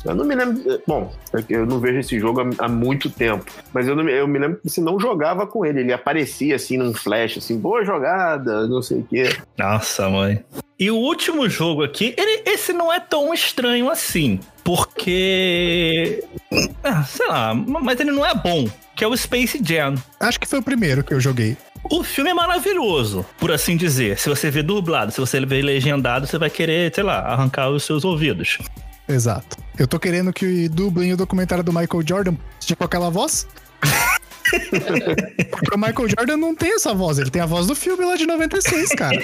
Eu 0.04 0.14
não 0.14 0.24
me 0.24 0.34
lembro. 0.34 0.82
Bom, 0.86 1.12
eu 1.48 1.64
não 1.64 1.80
vejo 1.80 1.98
esse 1.98 2.18
jogo 2.18 2.42
há, 2.58 2.68
muito 2.68 3.08
tempo. 3.08 3.44
Mas 3.72 3.88
eu, 3.88 3.96
não, 3.96 4.08
eu 4.08 4.28
me 4.28 4.38
lembro 4.38 4.60
que 4.60 4.68
você 4.68 4.80
não 4.80 5.00
jogava 5.00 5.46
com 5.46 5.64
ele. 5.64 5.80
Ele 5.80 5.92
aparecia 5.92 6.56
assim 6.56 6.76
num 6.76 6.92
flash, 6.92 7.38
assim, 7.38 7.58
boa 7.58 7.84
jogada, 7.84 8.66
não 8.66 8.82
sei 8.82 8.98
o 8.98 9.04
quê. 9.04 9.36
Nossa, 9.58 10.08
mãe. 10.08 10.44
E 10.78 10.90
o 10.90 10.96
último 10.96 11.48
jogo 11.48 11.84
aqui, 11.84 12.14
ele, 12.18 12.42
esse 12.44 12.72
não 12.72 12.92
é 12.92 12.98
tão 12.98 13.32
estranho 13.32 13.88
assim. 13.88 14.40
Porque. 14.62 16.24
Ah, 16.82 17.02
sei 17.04 17.26
lá, 17.26 17.54
mas 17.54 17.98
ele 18.00 18.10
não 18.10 18.26
é 18.26 18.34
bom. 18.34 18.68
Que 18.94 19.04
é 19.04 19.08
o 19.08 19.16
Space 19.16 19.60
Jam. 19.64 19.94
Acho 20.20 20.38
que 20.38 20.46
foi 20.46 20.58
o 20.58 20.62
primeiro 20.62 21.02
que 21.02 21.14
eu 21.14 21.20
joguei. 21.20 21.56
O 21.90 22.02
filme 22.02 22.30
é 22.30 22.34
maravilhoso, 22.34 23.26
por 23.38 23.52
assim 23.52 23.76
dizer. 23.76 24.18
Se 24.18 24.28
você 24.28 24.50
vê 24.50 24.62
dublado, 24.62 25.12
se 25.12 25.20
você 25.20 25.44
vê 25.44 25.60
legendado, 25.60 26.26
você 26.26 26.38
vai 26.38 26.48
querer, 26.48 26.94
sei 26.94 27.04
lá, 27.04 27.18
arrancar 27.20 27.68
os 27.68 27.84
seus 27.84 28.04
ouvidos. 28.04 28.58
Exato. 29.08 29.53
Eu 29.78 29.88
tô 29.88 29.98
querendo 29.98 30.32
que 30.32 30.68
dublem 30.68 31.12
o 31.12 31.16
documentário 31.16 31.64
do 31.64 31.72
Michael 31.72 32.02
Jordan, 32.06 32.36
tipo 32.60 32.84
aquela 32.84 33.10
voz. 33.10 33.46
Porque 35.50 35.74
o 35.74 35.78
Michael 35.78 36.08
Jordan 36.08 36.36
não 36.36 36.54
tem 36.54 36.74
essa 36.74 36.94
voz, 36.94 37.18
ele 37.18 37.30
tem 37.30 37.42
a 37.42 37.46
voz 37.46 37.66
do 37.66 37.74
filme 37.74 38.04
lá 38.04 38.14
de 38.14 38.26
96, 38.26 38.90
cara. 38.90 39.18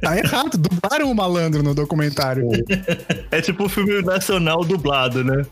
tá 0.00 0.16
errado, 0.16 0.56
dublaram 0.56 1.10
o 1.10 1.14
malandro 1.14 1.62
no 1.62 1.74
documentário. 1.74 2.48
É 3.30 3.40
tipo 3.40 3.64
o 3.64 3.68
filme 3.68 4.02
nacional 4.02 4.64
dublado, 4.64 5.22
né? 5.24 5.44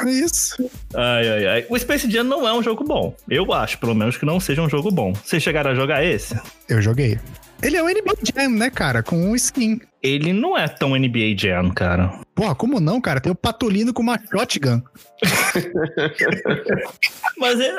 É 0.00 0.10
isso. 0.10 0.56
Ai, 0.94 1.28
ai, 1.28 1.46
ai. 1.46 1.66
O 1.68 1.78
Space 1.78 2.10
Jam 2.10 2.24
não 2.24 2.46
é 2.46 2.52
um 2.52 2.62
jogo 2.62 2.82
bom. 2.82 3.14
Eu 3.28 3.52
acho, 3.52 3.78
pelo 3.78 3.94
menos, 3.94 4.16
que 4.16 4.24
não 4.24 4.40
seja 4.40 4.62
um 4.62 4.68
jogo 4.68 4.90
bom. 4.90 5.12
Vocês 5.12 5.42
chegaram 5.42 5.70
a 5.70 5.74
jogar 5.74 6.04
esse? 6.04 6.36
Eu 6.68 6.82
joguei. 6.82 7.18
Ele 7.64 7.78
é 7.78 7.82
um 7.82 7.86
NBA 7.86 8.16
Jam, 8.22 8.50
né, 8.50 8.68
cara? 8.68 9.02
Com 9.02 9.16
um 9.16 9.34
skin. 9.34 9.80
Ele 10.02 10.34
não 10.34 10.56
é 10.56 10.68
tão 10.68 10.90
NBA 10.90 11.34
Jam, 11.34 11.70
cara. 11.70 12.20
Porra, 12.34 12.54
como 12.54 12.78
não, 12.78 13.00
cara? 13.00 13.22
Tem 13.22 13.32
o 13.32 13.34
Patolino 13.34 13.94
com 13.94 14.02
uma 14.02 14.20
shotgun. 14.30 14.82
Mas 17.38 17.58
é, 17.58 17.72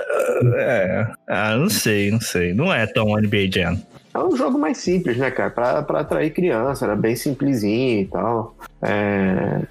é. 0.56 1.08
Ah, 1.30 1.56
não 1.56 1.70
sei, 1.70 2.10
não 2.10 2.20
sei. 2.20 2.52
Não 2.52 2.74
é 2.74 2.88
tão 2.88 3.16
NBA 3.16 3.52
Jam. 3.54 3.80
É 4.12 4.18
um 4.18 4.36
jogo 4.36 4.58
mais 4.58 4.80
simples, 4.80 5.18
né, 5.18 5.30
cara? 5.30 5.52
Pra, 5.52 5.84
pra 5.84 6.00
atrair 6.00 6.34
criança, 6.34 6.86
era 6.86 6.96
bem 6.96 7.16
simplesinho 7.16 8.02
e 8.02 8.06
tal. 8.06 8.58
É... 8.82 9.62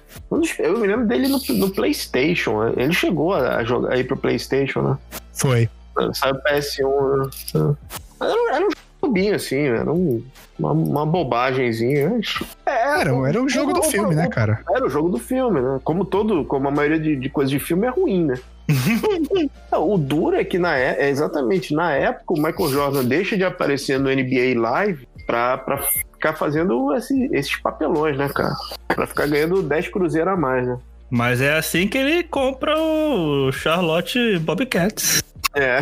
Eu 0.59 0.79
me 0.79 0.87
lembro 0.87 1.07
dele 1.07 1.27
no, 1.27 1.41
no 1.55 1.69
PlayStation. 1.71 2.63
Né? 2.63 2.73
Ele 2.77 2.93
chegou 2.93 3.33
a 3.33 3.65
jogar 3.65 3.91
aí 3.91 4.05
pro 4.05 4.15
PlayStation, 4.15 4.81
né? 4.81 4.97
Foi. 5.33 5.67
Saiu 6.13 6.35
PS1. 6.35 7.53
Né? 7.53 7.75
Era, 8.21 8.55
era 8.55 8.65
um 8.65 8.84
bobinho, 9.05 9.35
assim, 9.35 9.59
era 9.59 9.91
um, 9.91 10.23
uma, 10.57 10.71
uma 10.71 11.05
bobagemzinha. 11.05 12.19
É, 12.65 12.99
era, 13.01 13.11
era 13.27 13.41
um 13.41 13.47
jogo 13.47 13.73
do 13.73 13.83
filme, 13.83 14.15
né, 14.15 14.27
cara? 14.27 14.61
Era 14.69 14.85
o 14.85 14.89
jogo 14.89 15.09
do 15.09 15.19
filme, 15.19 15.61
né? 15.61 15.79
Como 15.83 16.05
todo, 16.05 16.43
como 16.45 16.67
a 16.67 16.71
maioria 16.71 16.99
de, 16.99 17.15
de 17.15 17.29
coisas 17.29 17.51
de 17.51 17.59
filme 17.59 17.87
é 17.87 17.89
ruim, 17.89 18.25
né? 18.25 18.35
o 19.71 19.97
duro 19.97 20.35
é 20.35 20.43
que 20.43 20.57
na, 20.57 20.75
é, 20.75 21.05
é 21.05 21.09
exatamente 21.09 21.73
na 21.73 21.93
época 21.93 22.33
o 22.33 22.41
Michael 22.41 22.69
Jordan 22.69 23.05
deixa 23.05 23.37
de 23.37 23.43
aparecer 23.43 23.99
no 23.99 24.09
NBA 24.09 24.59
Live 24.59 25.07
pra, 25.27 25.57
pra 25.59 25.77
ficar 25.77 26.33
fazendo 26.33 26.93
esse, 26.95 27.29
esses 27.31 27.55
papelões, 27.57 28.17
né, 28.17 28.27
cara? 28.29 28.55
Pra 28.87 29.05
ficar 29.05 29.27
ganhando 29.27 29.61
10 29.61 29.89
cruzeiros 29.89 30.33
a 30.33 30.35
mais, 30.35 30.67
né? 30.67 30.77
Mas 31.11 31.39
é 31.41 31.55
assim 31.55 31.87
que 31.87 31.97
ele 31.97 32.23
compra 32.23 32.75
o 32.77 33.51
Charlotte 33.51 34.39
Bobcats. 34.39 35.23
É. 35.53 35.79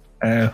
É, 0.22 0.50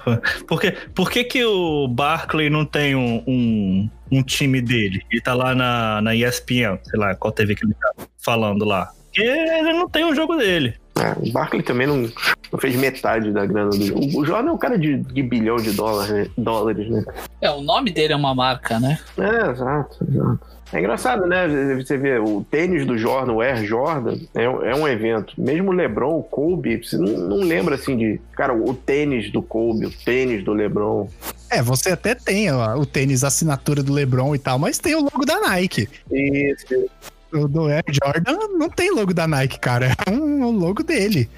por 0.47 0.61
que, 0.61 0.71
por 0.95 1.11
que, 1.11 1.25
que 1.25 1.45
o 1.45 1.89
Barkley 1.89 2.49
não 2.49 2.65
tem 2.65 2.95
um, 2.95 3.23
um, 3.27 3.91
um, 4.13 4.23
time 4.23 4.61
dele? 4.61 5.03
Ele 5.11 5.21
tá 5.21 5.35
lá 5.35 5.55
na, 5.55 6.01
na 6.01 6.15
ESPN, 6.15 6.79
sei 6.85 6.99
lá, 6.99 7.15
qual 7.15 7.33
TV 7.33 7.55
que 7.55 7.65
ele 7.65 7.75
tá 7.75 8.07
falando 8.19 8.65
lá. 8.65 8.91
Porque 9.07 9.23
ele 9.23 9.73
não 9.73 9.89
tem 9.89 10.05
um 10.05 10.15
jogo 10.15 10.37
dele. 10.37 10.75
É, 10.99 11.13
o 11.19 11.31
Barkley 11.31 11.63
também 11.63 11.87
não, 11.87 12.09
não, 12.53 12.59
fez 12.59 12.75
metade 12.77 13.31
da 13.31 13.45
grana 13.45 13.71
do 13.71 13.85
jogo. 13.85 14.21
O 14.21 14.25
Jordan 14.25 14.51
é 14.51 14.53
um 14.53 14.59
cara 14.59 14.79
de, 14.79 14.97
de 14.97 15.23
bilhão 15.23 15.57
de 15.57 15.73
dólares, 15.73 16.11
né? 16.11 16.27
dólares, 16.39 16.89
né? 16.89 17.05
É, 17.41 17.51
o 17.51 17.61
nome 17.61 17.91
dele 17.91 18.15
é 18.15 18.17
uma 18.17 18.35
marca, 18.35 18.81
né? 18.81 18.99
É, 19.19 19.51
exato, 19.51 20.07
exato. 20.09 20.56
É 20.73 20.81
engraçado, 20.81 21.27
né? 21.27 21.47
Você 21.77 21.97
vê 21.97 22.19
o 22.19 22.45
tênis 22.51 22.85
do 22.85 22.99
Jordan, 22.99 23.35
o 23.35 23.41
Air 23.41 23.65
Jordan, 23.65 24.19
é, 24.35 24.45
é 24.45 24.75
um 24.75 24.87
evento. 24.87 25.33
Mesmo 25.39 25.71
o 25.71 25.75
LeBron, 25.75 26.19
o 26.19 26.23
Kobe, 26.23 26.83
você 26.83 26.97
não, 26.97 27.13
não, 27.13 27.37
lembra 27.39 27.77
assim 27.77 27.97
de. 27.97 28.21
Cara, 28.33 28.53
o 28.53 28.75
tênis 28.75 29.31
do 29.31 29.41
Kobe, 29.41 29.87
o 29.87 29.91
tênis 29.91 30.45
do 30.45 30.53
LeBron. 30.53 31.09
É, 31.51 31.63
você 31.63 31.91
até 31.91 32.15
tem 32.15 32.51
ó, 32.51 32.77
o 32.77 32.85
tênis 32.85 33.23
assinatura 33.23 33.83
do 33.83 33.93
LeBron 33.93 34.35
e 34.35 34.39
tal, 34.39 34.59
mas 34.59 34.79
tem 34.79 34.97
o 34.97 35.03
logo 35.03 35.25
da 35.25 35.41
Nike. 35.41 35.89
Isso. 36.11 36.91
O 37.33 37.49
do 37.49 37.67
Air 37.67 37.85
Jordan 37.89 38.39
não 38.57 38.69
tem 38.69 38.93
logo 38.93 39.13
da 39.13 39.27
Nike, 39.27 39.59
cara. 39.59 39.97
É 40.07 40.11
um, 40.11 40.51
logo 40.53 40.83
dele. 40.83 41.29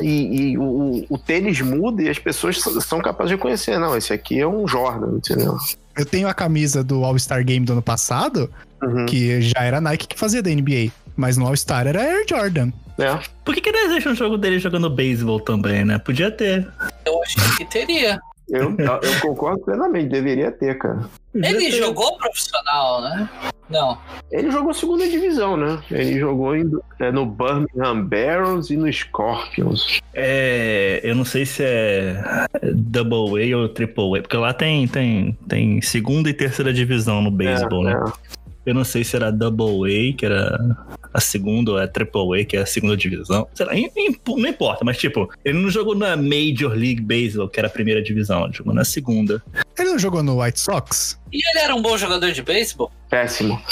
E, 0.00 0.52
e 0.52 0.58
o, 0.58 1.06
o, 1.08 1.18
tênis 1.18 1.60
muda 1.60 2.02
e 2.02 2.08
as 2.08 2.18
pessoas 2.18 2.58
são 2.58 3.00
capazes 3.00 3.32
de 3.32 3.38
conhecer. 3.38 3.78
Não, 3.78 3.96
esse 3.96 4.12
aqui 4.12 4.40
é 4.40 4.46
um 4.46 4.66
Jordan, 4.66 5.16
entendeu? 5.16 5.56
Eu 5.96 6.04
tenho 6.04 6.28
a 6.28 6.34
camisa 6.34 6.82
do 6.82 7.04
All-Star 7.04 7.44
Game 7.44 7.64
do 7.64 7.72
ano 7.72 7.82
passado, 7.82 8.50
uhum. 8.82 9.06
que 9.06 9.40
já 9.40 9.60
era 9.60 9.80
Nike 9.80 10.08
que 10.08 10.18
fazia 10.18 10.42
da 10.42 10.50
NBA. 10.50 10.90
Mas 11.16 11.36
no 11.36 11.46
All-Star 11.46 11.86
era 11.86 12.00
Air 12.02 12.26
Jordan. 12.28 12.70
É. 12.98 13.18
Por 13.44 13.54
que, 13.54 13.60
que 13.60 13.68
eles 13.68 13.90
deixam 13.90 14.12
o 14.12 14.16
jogo 14.16 14.36
dele 14.36 14.58
jogando 14.58 14.90
beisebol 14.90 15.40
também, 15.40 15.84
né? 15.84 15.98
Podia 15.98 16.30
ter. 16.30 16.68
Eu 17.04 17.22
acho 17.22 17.56
que 17.56 17.64
teria. 17.64 18.20
Eu, 18.48 18.76
eu 18.78 19.20
concordo 19.20 19.60
plenamente, 19.64 20.08
deveria 20.08 20.52
ter, 20.52 20.78
cara. 20.78 21.00
Ele 21.34 21.70
jogou 21.72 22.16
profissional, 22.16 23.02
né? 23.02 23.28
Não. 23.68 23.98
Ele 24.30 24.50
jogou 24.52 24.72
segunda 24.72 25.08
divisão, 25.08 25.56
né? 25.56 25.80
Ele 25.90 26.18
jogou 26.20 26.54
em- 26.56 26.70
é, 27.00 27.10
no 27.10 27.26
Birmingham 27.26 28.04
Barons 28.04 28.70
e 28.70 28.76
no 28.76 28.90
Scorpions. 28.92 30.00
É, 30.14 31.00
eu 31.02 31.16
não 31.16 31.24
sei 31.24 31.44
se 31.44 31.64
é 31.64 32.46
Double 32.72 33.52
A 33.52 33.58
ou 33.58 33.68
Triple 33.68 34.18
A, 34.18 34.22
porque 34.22 34.36
lá 34.36 34.54
tem, 34.54 34.86
tem, 34.86 35.36
tem 35.48 35.82
segunda 35.82 36.30
e 36.30 36.32
terceira 36.34 36.72
divisão 36.72 37.20
no 37.20 37.30
beisebol, 37.32 37.88
É, 37.88 37.94
né? 37.94 38.12
Eu 38.66 38.74
não 38.74 38.84
sei 38.84 39.04
se 39.04 39.14
era 39.14 39.30
Double 39.30 40.10
A, 40.10 40.16
que 40.16 40.26
era 40.26 40.58
a 41.14 41.20
segunda, 41.20 41.70
ou 41.70 41.78
é 41.78 41.86
Triple 41.86 42.42
A, 42.42 42.44
que 42.44 42.56
é 42.56 42.60
a 42.60 42.66
segunda 42.66 42.96
divisão. 42.96 43.46
Sei 43.54 43.64
lá, 43.64 43.72
não 44.26 44.48
importa, 44.48 44.84
mas 44.84 44.98
tipo, 44.98 45.30
ele 45.44 45.58
não 45.58 45.70
jogou 45.70 45.94
na 45.94 46.16
Major 46.16 46.72
League 46.72 47.00
Baseball, 47.00 47.48
que 47.48 47.60
era 47.60 47.68
a 47.68 47.70
primeira 47.70 48.02
divisão, 48.02 48.44
ele 48.44 48.52
jogou 48.52 48.74
na 48.74 48.84
segunda. 48.84 49.42
Ele 49.78 49.90
não 49.90 49.98
jogou 49.98 50.22
no 50.22 50.42
White 50.42 50.58
Sox? 50.58 51.18
E 51.32 51.36
ele 51.36 51.60
era 51.60 51.74
um 51.74 51.80
bom 51.80 51.96
jogador 51.96 52.32
de 52.32 52.42
beisebol? 52.42 52.90
Péssimo. 53.08 53.62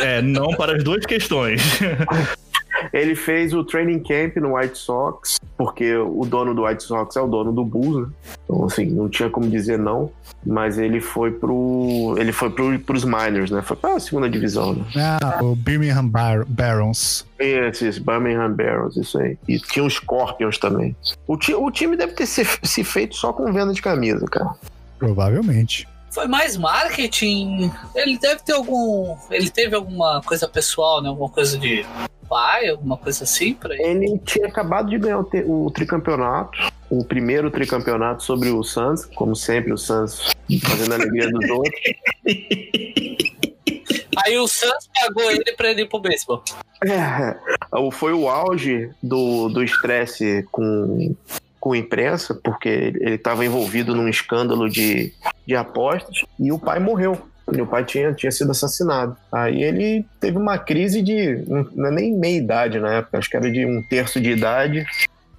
É, 0.00 0.20
não 0.20 0.48
para 0.54 0.76
as 0.76 0.84
duas 0.84 1.06
questões. 1.06 1.62
Ele 2.92 3.14
fez 3.14 3.52
o 3.52 3.64
training 3.64 4.00
camp 4.00 4.36
no 4.36 4.56
White 4.56 4.78
Sox, 4.78 5.38
porque 5.56 5.94
o 5.96 6.24
dono 6.24 6.54
do 6.54 6.64
White 6.64 6.82
Sox 6.82 7.16
é 7.16 7.20
o 7.20 7.26
dono 7.26 7.52
do 7.52 7.64
Bulls, 7.64 8.08
né? 8.08 8.14
Então, 8.44 8.64
assim, 8.64 8.86
não 8.86 9.08
tinha 9.08 9.30
como 9.30 9.48
dizer 9.48 9.78
não. 9.78 10.10
Mas 10.44 10.76
ele 10.76 11.00
foi 11.00 11.30
pro. 11.30 12.16
Ele 12.18 12.32
foi 12.32 12.50
pro, 12.50 12.76
pros 12.80 13.04
minors, 13.04 13.50
né? 13.50 13.62
Foi 13.62 13.76
pra 13.76 14.00
segunda 14.00 14.28
divisão, 14.28 14.74
né? 14.74 14.84
Ah, 14.96 15.38
o 15.40 15.54
Birmingham 15.54 16.08
Bar 16.08 16.44
Barons. 16.48 17.24
Esse, 17.38 17.86
esse 17.86 18.00
Birmingham 18.00 18.52
Barons, 18.52 18.96
isso 18.96 19.18
aí. 19.18 19.38
E 19.46 19.58
tinha 19.60 19.84
os 19.84 19.94
Scorpions 19.94 20.58
também. 20.58 20.96
O, 21.28 21.36
ti, 21.36 21.54
o 21.54 21.70
time 21.70 21.96
deve 21.96 22.14
ter 22.14 22.26
se, 22.26 22.44
se 22.64 22.82
feito 22.82 23.14
só 23.14 23.32
com 23.32 23.52
venda 23.52 23.72
de 23.72 23.80
camisa, 23.80 24.26
cara. 24.26 24.50
Provavelmente. 24.98 25.86
Foi 26.12 26.28
mais 26.28 26.56
marketing. 26.56 27.72
Ele 27.94 28.18
deve 28.18 28.42
ter 28.42 28.52
algum. 28.52 29.16
Ele 29.30 29.48
teve 29.50 29.74
alguma 29.74 30.20
coisa 30.22 30.46
pessoal, 30.46 31.02
né? 31.02 31.08
Alguma 31.08 31.30
coisa 31.30 31.56
de 31.58 31.84
pai, 32.28 32.68
alguma 32.68 32.96
coisa 32.96 33.24
assim 33.24 33.54
pra 33.54 33.74
ele. 33.74 33.82
Ele 33.82 34.18
tinha 34.24 34.46
acabado 34.46 34.88
de 34.90 34.98
ganhar 34.98 35.18
o, 35.18 35.24
te- 35.24 35.44
o 35.46 35.70
tricampeonato, 35.70 36.58
o 36.90 37.04
primeiro 37.04 37.50
tricampeonato 37.50 38.22
sobre 38.22 38.48
o 38.50 38.62
Suns, 38.62 39.04
como 39.14 39.34
sempre, 39.36 39.72
o 39.72 39.78
Suns 39.78 40.32
fazendo 40.62 40.92
a 40.92 40.94
alegria 40.96 41.28
dos 41.30 41.50
outros. 41.50 41.80
Aí 44.24 44.38
o 44.38 44.46
Suns 44.46 44.88
pagou 45.00 45.30
ele 45.30 45.52
pra 45.56 45.70
ele 45.70 45.82
ir 45.82 45.88
pro 45.88 45.98
beisebol. 45.98 46.42
É, 46.86 47.36
foi 47.92 48.12
o 48.12 48.28
auge 48.28 48.90
do 49.02 49.48
do 49.48 49.62
estresse 49.62 50.46
com, 50.50 51.14
com 51.62 51.74
a 51.74 51.78
imprensa, 51.78 52.34
porque 52.34 52.68
ele 52.68 53.14
estava 53.14 53.44
envolvido 53.44 53.94
num 53.94 54.08
escândalo 54.08 54.68
de, 54.68 55.12
de 55.46 55.54
apostas 55.54 56.24
e 56.36 56.50
o 56.50 56.58
pai 56.58 56.80
morreu. 56.80 57.16
O 57.46 57.66
pai 57.66 57.84
tinha, 57.84 58.12
tinha 58.12 58.32
sido 58.32 58.50
assassinado. 58.50 59.16
Aí 59.30 59.62
ele 59.62 60.04
teve 60.18 60.36
uma 60.36 60.58
crise 60.58 61.00
de. 61.00 61.44
Não 61.46 61.86
é 61.86 61.90
nem 61.92 62.18
meia 62.18 62.36
idade 62.36 62.80
na 62.80 62.94
época, 62.94 63.16
acho 63.18 63.30
que 63.30 63.36
era 63.36 63.48
de 63.48 63.64
um 63.64 63.80
terço 63.80 64.20
de 64.20 64.32
idade. 64.32 64.84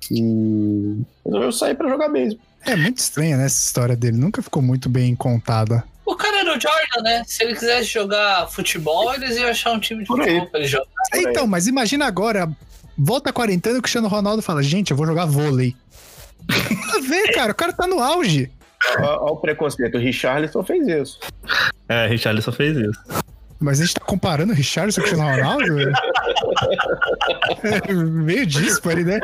E 0.10 1.02
resolveu 1.26 1.52
sair 1.52 1.76
para 1.76 1.90
jogar 1.90 2.08
mesmo. 2.08 2.40
É 2.66 2.78
muito 2.78 3.00
estranha, 3.00 3.36
né, 3.36 3.46
essa 3.46 3.62
história 3.62 3.96
dele. 3.96 4.16
Nunca 4.16 4.42
ficou 4.42 4.62
muito 4.62 4.88
bem 4.88 5.14
contada. 5.18 5.84
O 6.06 6.16
cara 6.16 6.40
era 6.40 6.52
o 6.52 6.62
Jordan, 6.62 7.02
né? 7.04 7.24
Se 7.28 7.44
ele 7.44 7.54
quisesse 7.54 7.88
jogar 7.88 8.48
futebol, 8.48 9.14
eles 9.14 9.36
iam 9.36 9.50
achar 9.50 9.74
um 9.74 9.80
time 9.80 10.04
de 10.04 10.08
futebol 10.08 10.48
pra 10.48 10.60
ele 10.62 10.70
jogar. 10.70 10.88
Então, 11.16 11.46
mas 11.46 11.68
imagina 11.68 12.06
agora, 12.06 12.50
volta 12.98 13.30
a 13.30 13.34
quarentena 13.34 13.76
e 13.76 13.80
o 13.80 13.82
Cristiano 13.82 14.08
Ronaldo 14.08 14.42
fala, 14.42 14.64
gente, 14.64 14.92
eu 14.92 14.98
vou 14.98 15.06
jogar 15.06 15.26
vôlei. 15.26 15.76
Nada 16.50 16.98
a 16.98 17.02
ver, 17.02 17.34
cara, 17.34 17.52
o 17.52 17.56
cara 17.56 17.74
tá 17.74 17.88
no 17.88 18.00
auge. 18.00 18.52
Olha 18.98 19.32
o 19.32 19.38
preconceito. 19.38 19.96
O 19.96 20.00
Richarlison 20.00 20.64
fez 20.64 20.88
isso. 20.88 21.20
É, 21.88 22.08
Richarlison 22.08 22.52
fez 22.52 22.78
isso. 22.78 23.00
Mas 23.60 23.80
a 23.80 23.86
gente 23.86 23.96
tá 23.96 24.02
comparando 24.06 24.52
o 24.52 24.56
Richardson 24.56 25.00
com 25.02 25.08
o 25.08 25.10
Cristiano 25.10 25.38
Ronaldo? 25.38 25.80
É, 27.64 27.94
meio 27.96 28.46
disso, 28.46 28.82
ele, 28.92 29.06
né? 29.06 29.20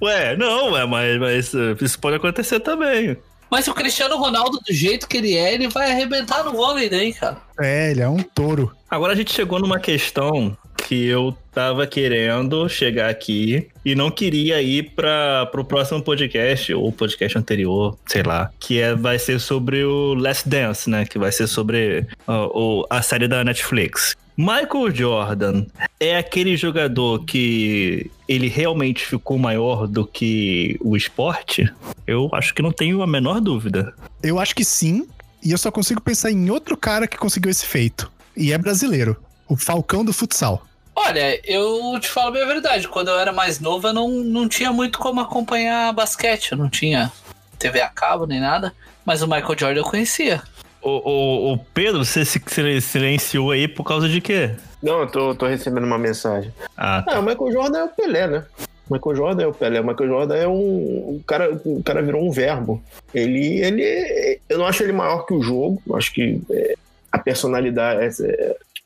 Ué, 0.00 0.36
não, 0.36 0.72
ué, 0.72 0.86
mas, 0.86 1.18
mas 1.18 1.54
uh, 1.54 1.76
isso 1.80 1.98
pode 1.98 2.16
acontecer 2.16 2.60
também. 2.60 3.16
Mas 3.50 3.66
o 3.66 3.74
Cristiano 3.74 4.16
Ronaldo, 4.16 4.60
do 4.60 4.72
jeito 4.72 5.08
que 5.08 5.16
ele 5.16 5.36
é, 5.36 5.54
ele 5.54 5.66
vai 5.66 5.90
arrebentar 5.90 6.44
no 6.44 6.52
vôlei 6.52 6.88
daí, 6.88 7.12
cara. 7.12 7.38
É, 7.60 7.90
ele 7.90 8.00
é 8.00 8.08
um 8.08 8.22
touro. 8.22 8.72
Agora 8.88 9.12
a 9.12 9.16
gente 9.16 9.32
chegou 9.32 9.58
numa 9.58 9.80
questão 9.80 10.56
que 10.86 11.06
eu 11.06 11.36
tava 11.52 11.86
querendo 11.86 12.68
chegar 12.68 13.10
aqui 13.10 13.66
e 13.84 13.94
não 13.94 14.10
queria 14.10 14.62
ir 14.62 14.90
para 14.94 15.46
pro 15.46 15.64
próximo 15.64 16.00
podcast 16.02 16.72
ou 16.74 16.92
podcast 16.92 17.36
anterior, 17.36 17.98
sei 18.06 18.22
lá, 18.22 18.50
que 18.60 18.80
é, 18.80 18.94
vai 18.94 19.18
ser 19.18 19.40
sobre 19.40 19.82
o 19.84 20.14
Last 20.14 20.48
Dance, 20.48 20.88
né? 20.88 21.04
Que 21.04 21.18
vai 21.18 21.32
ser 21.32 21.46
sobre 21.48 22.06
o- 22.28 22.86
a 22.88 23.02
série 23.02 23.26
da 23.26 23.42
Netflix. 23.42 24.14
Michael 24.36 24.94
Jordan 24.94 25.64
é 25.98 26.18
aquele 26.18 26.56
jogador 26.58 27.24
que 27.24 28.10
ele 28.28 28.48
realmente 28.48 29.04
ficou 29.06 29.38
maior 29.38 29.86
do 29.88 30.06
que 30.06 30.76
o 30.80 30.94
esporte? 30.96 31.68
Eu 32.06 32.28
acho 32.34 32.52
que 32.54 32.60
não 32.62 32.70
tenho 32.70 33.02
a 33.02 33.06
menor 33.06 33.40
dúvida. 33.40 33.94
Eu 34.22 34.38
acho 34.38 34.54
que 34.54 34.64
sim, 34.64 35.08
e 35.42 35.50
eu 35.52 35.58
só 35.58 35.70
consigo 35.70 36.00
pensar 36.02 36.30
em 36.30 36.50
outro 36.50 36.76
cara 36.76 37.06
que 37.08 37.16
conseguiu 37.16 37.50
esse 37.50 37.64
feito. 37.66 38.12
E 38.36 38.52
é 38.52 38.58
brasileiro. 38.58 39.16
O 39.48 39.56
Falcão 39.56 40.04
do 40.04 40.12
futsal. 40.12 40.66
Olha, 40.98 41.38
eu 41.44 42.00
te 42.00 42.08
falo 42.08 42.32
bem 42.32 42.42
a 42.42 42.46
verdade. 42.46 42.88
Quando 42.88 43.08
eu 43.08 43.18
era 43.18 43.30
mais 43.30 43.60
novo, 43.60 43.86
eu 43.86 43.92
não, 43.92 44.08
não 44.08 44.48
tinha 44.48 44.72
muito 44.72 44.98
como 44.98 45.20
acompanhar 45.20 45.92
basquete. 45.92 46.52
Eu 46.52 46.58
não 46.58 46.70
tinha 46.70 47.12
TV 47.58 47.82
a 47.82 47.88
cabo 47.88 48.26
nem 48.26 48.40
nada. 48.40 48.72
Mas 49.04 49.20
o 49.20 49.26
Michael 49.26 49.58
Jordan 49.58 49.80
eu 49.80 49.84
conhecia. 49.84 50.42
O, 50.80 50.90
o, 50.90 51.52
o 51.52 51.58
Pedro, 51.58 52.02
você 52.02 52.24
se 52.24 52.40
silenciou 52.80 53.50
aí 53.50 53.68
por 53.68 53.84
causa 53.84 54.08
de 54.08 54.22
quê? 54.22 54.52
Não, 54.82 55.00
eu 55.00 55.06
tô, 55.06 55.34
tô 55.34 55.46
recebendo 55.46 55.84
uma 55.84 55.98
mensagem. 55.98 56.52
Ah, 56.76 57.02
tá. 57.02 57.16
Ah, 57.16 57.20
o 57.20 57.22
Michael 57.22 57.52
Jordan 57.52 57.78
é 57.78 57.84
o 57.84 57.88
Pelé, 57.88 58.26
né? 58.26 58.44
O 58.88 58.94
Michael 58.94 59.16
Jordan 59.16 59.42
é 59.42 59.46
o 59.46 59.52
Pelé. 59.52 59.80
O 59.80 59.86
Michael 59.86 60.08
Jordan 60.08 60.36
é 60.36 60.48
um. 60.48 60.54
O 60.54 61.22
cara, 61.26 61.60
o 61.64 61.82
cara 61.82 62.00
virou 62.00 62.26
um 62.26 62.30
verbo. 62.30 62.82
Ele, 63.12 63.60
ele. 63.60 64.40
Eu 64.48 64.58
não 64.58 64.66
acho 64.66 64.82
ele 64.82 64.92
maior 64.92 65.26
que 65.26 65.34
o 65.34 65.42
jogo. 65.42 65.82
Eu 65.86 65.96
acho 65.96 66.12
que 66.12 66.40
é, 66.50 66.74
a 67.12 67.18
personalidade. 67.18 68.00
é, 68.00 68.06
as 68.06 68.20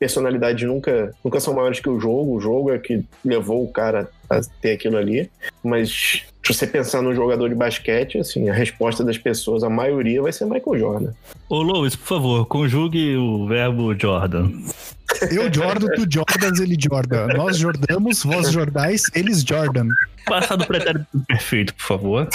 personalidades 0.01 0.67
nunca, 0.67 1.13
nunca 1.23 1.39
são 1.39 1.53
maiores 1.53 1.79
que 1.79 1.87
o 1.87 1.99
jogo. 1.99 2.35
O 2.35 2.41
jogo 2.41 2.71
é 2.71 2.79
que 2.79 3.05
levou 3.23 3.63
o 3.63 3.71
cara 3.71 4.09
a 4.27 4.41
ter 4.59 4.71
aquilo 4.71 4.97
ali. 4.97 5.29
Mas 5.63 6.23
se 6.43 6.53
você 6.53 6.65
pensar 6.65 7.03
num 7.03 7.13
jogador 7.13 7.47
de 7.47 7.53
basquete, 7.53 8.17
assim, 8.17 8.49
a 8.49 8.53
resposta 8.53 9.03
das 9.03 9.19
pessoas, 9.19 9.63
a 9.63 9.69
maioria, 9.69 10.19
vai 10.19 10.31
ser 10.31 10.45
Michael 10.45 10.79
Jordan. 10.79 11.13
Ô, 11.47 11.61
Louis, 11.61 11.95
por 11.95 12.07
favor, 12.07 12.45
conjugue 12.47 13.15
o 13.15 13.45
verbo 13.45 13.93
Jordan. 13.93 14.49
Eu 15.29 15.53
Jordan, 15.53 15.87
tu 15.93 16.07
Jordas, 16.11 16.59
ele 16.59 16.75
Jordan. 16.79 17.27
Nós 17.37 17.57
Jordamos, 17.57 18.23
vós 18.23 18.49
Jordais, 18.49 19.03
eles 19.13 19.43
Jordan. 19.43 19.87
Passado 20.25 20.65
pretérito 20.65 21.05
perfeito, 21.27 21.75
por 21.75 21.83
favor. 21.83 22.29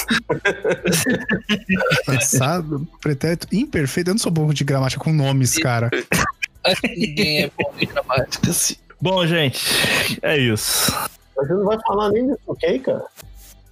Passado, 2.05 2.87
pretérito 3.01 3.49
imperfeito. 3.51 4.11
Eu 4.11 4.15
não 4.15 4.19
sou 4.19 4.31
bom 4.31 4.53
de 4.53 4.63
gramática 4.63 5.03
com 5.03 5.13
nomes, 5.13 5.57
cara. 5.59 5.91
Acho 6.67 6.81
que 6.83 6.89
ninguém 6.97 7.43
é 7.45 7.51
bom 7.59 7.73
em 7.81 7.87
gramática 7.87 8.51
assim. 8.51 8.77
Bom, 9.01 9.27
gente, 9.27 10.19
é 10.23 10.37
isso. 10.39 10.93
Mas 11.37 11.47
você 11.49 11.55
não 11.55 11.65
vai 11.65 11.79
falar 11.87 12.11
nem 12.11 12.27
do 12.27 12.39
2K, 12.49 12.81
cara? 12.83 13.05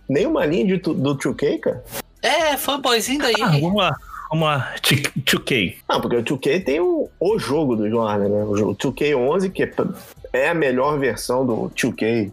Nem 0.09 0.27
uma 0.27 0.45
linha 0.45 0.67
de, 0.67 0.79
tu- 0.79 0.95
do 0.95 1.17
2K, 1.17 1.59
cara? 1.61 1.85
É, 2.23 2.57
fanboyzinho 2.57 3.21
daí. 3.21 3.35
Ah, 3.41 3.49
vamos 3.49 3.75
lá. 3.77 3.97
Vamos 4.31 4.47
lá. 4.47 4.75
2K. 4.83 5.77
Não, 5.89 6.01
porque 6.01 6.17
o 6.17 6.23
2K 6.25 6.65
tem 6.65 6.81
o, 6.81 7.09
o 7.19 7.39
jogo 7.39 7.75
do 7.77 7.89
Jordan, 7.89 8.29
né? 8.29 8.45
O 8.45 8.57
jogo 8.57 8.75
2K11, 8.75 9.51
que 9.51 9.63
é, 9.63 9.73
é 10.33 10.49
a 10.51 10.55
melhor 10.55 10.99
versão 10.99 11.47
do 11.47 11.71
2K 11.75 12.31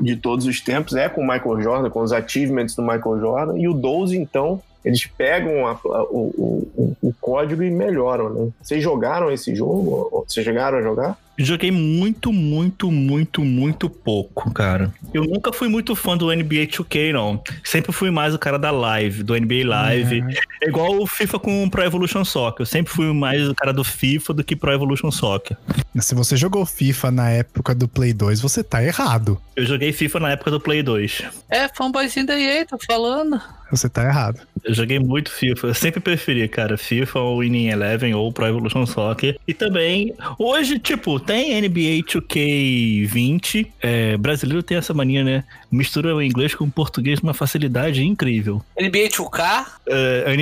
de 0.00 0.16
todos 0.16 0.46
os 0.46 0.60
tempos, 0.60 0.94
é 0.94 1.08
com 1.08 1.20
o 1.20 1.26
Michael 1.26 1.60
Jordan, 1.62 1.90
com 1.90 2.00
os 2.02 2.12
achievements 2.12 2.74
do 2.74 2.82
Michael 2.82 3.20
Jordan. 3.20 3.58
E 3.58 3.68
o 3.68 3.74
12, 3.74 4.16
então, 4.16 4.60
eles 4.84 5.06
pegam 5.06 5.66
a- 5.66 5.72
a- 5.72 6.02
o, 6.04 6.68
o, 6.76 6.96
o 7.02 7.14
código 7.20 7.62
e 7.62 7.70
melhoram, 7.70 8.28
né? 8.28 8.50
Vocês 8.60 8.82
jogaram 8.82 9.30
esse 9.30 9.54
jogo? 9.54 10.24
Vocês 10.28 10.44
chegaram 10.44 10.78
a 10.78 10.82
jogar? 10.82 11.18
Joguei 11.36 11.72
muito, 11.72 12.32
muito, 12.32 12.92
muito, 12.92 13.42
muito 13.44 13.90
pouco, 13.90 14.52
cara. 14.52 14.94
Eu 15.12 15.24
nunca 15.24 15.52
fui 15.52 15.66
muito 15.68 15.96
fã 15.96 16.16
do 16.16 16.26
NBA 16.32 16.68
2K, 16.68 17.12
não. 17.12 17.42
Sempre 17.64 17.90
fui 17.90 18.08
mais 18.08 18.32
o 18.34 18.38
cara 18.38 18.56
da 18.56 18.70
live, 18.70 19.24
do 19.24 19.34
NBA 19.34 19.66
Live. 19.66 20.22
É 20.62 20.68
igual 20.68 20.96
o 20.96 21.08
FIFA 21.08 21.40
com 21.40 21.64
o 21.64 21.68
Pro 21.70 21.82
Evolution 21.82 22.24
Soccer. 22.24 22.62
Eu 22.62 22.66
sempre 22.66 22.92
fui 22.92 23.12
mais 23.12 23.48
o 23.48 23.54
cara 23.54 23.72
do 23.72 23.82
FIFA 23.82 24.32
do 24.32 24.44
que 24.44 24.54
Pro 24.54 24.70
Evolution 24.70 25.10
Soccer. 25.10 25.56
Se 25.98 26.14
você 26.14 26.36
jogou 26.36 26.64
FIFA 26.64 27.10
na 27.10 27.28
época 27.30 27.74
do 27.74 27.88
Play 27.88 28.12
2, 28.12 28.40
você 28.40 28.62
tá 28.62 28.80
errado. 28.84 29.36
Eu 29.56 29.66
joguei 29.66 29.92
FIFA 29.92 30.20
na 30.20 30.30
época 30.30 30.52
do 30.52 30.60
Play 30.60 30.84
2. 30.84 31.22
É, 31.50 31.66
fanboyzinho 31.74 32.26
da 32.26 32.38
EA, 32.38 32.64
tô 32.64 32.78
falando. 32.78 33.40
Você 33.76 33.88
tá 33.88 34.04
errado. 34.04 34.40
Eu 34.62 34.72
joguei 34.72 34.98
muito 34.98 35.30
FIFA. 35.30 35.68
Eu 35.68 35.74
sempre 35.74 36.00
preferi, 36.00 36.48
cara, 36.48 36.76
FIFA 36.76 37.18
ou 37.20 37.40
Winning 37.40 37.68
Eleven 37.68 38.14
ou 38.14 38.32
Pro 38.32 38.46
Evolution 38.46 38.86
Soccer. 38.86 39.38
E 39.46 39.52
também, 39.52 40.14
hoje, 40.38 40.78
tipo, 40.78 41.18
tem 41.18 41.60
NBA 41.60 42.04
2K20. 42.06 43.66
É, 43.82 44.16
brasileiro 44.16 44.62
tem 44.62 44.76
essa 44.78 44.94
mania, 44.94 45.24
né? 45.24 45.44
Mistura 45.70 46.14
o 46.14 46.22
inglês 46.22 46.54
com 46.54 46.64
o 46.64 46.70
português 46.70 47.20
com 47.20 47.26
uma 47.26 47.34
facilidade 47.34 48.04
incrível. 48.04 48.62
NBA 48.80 49.08
2K? 49.08 49.66
É, 49.88 50.36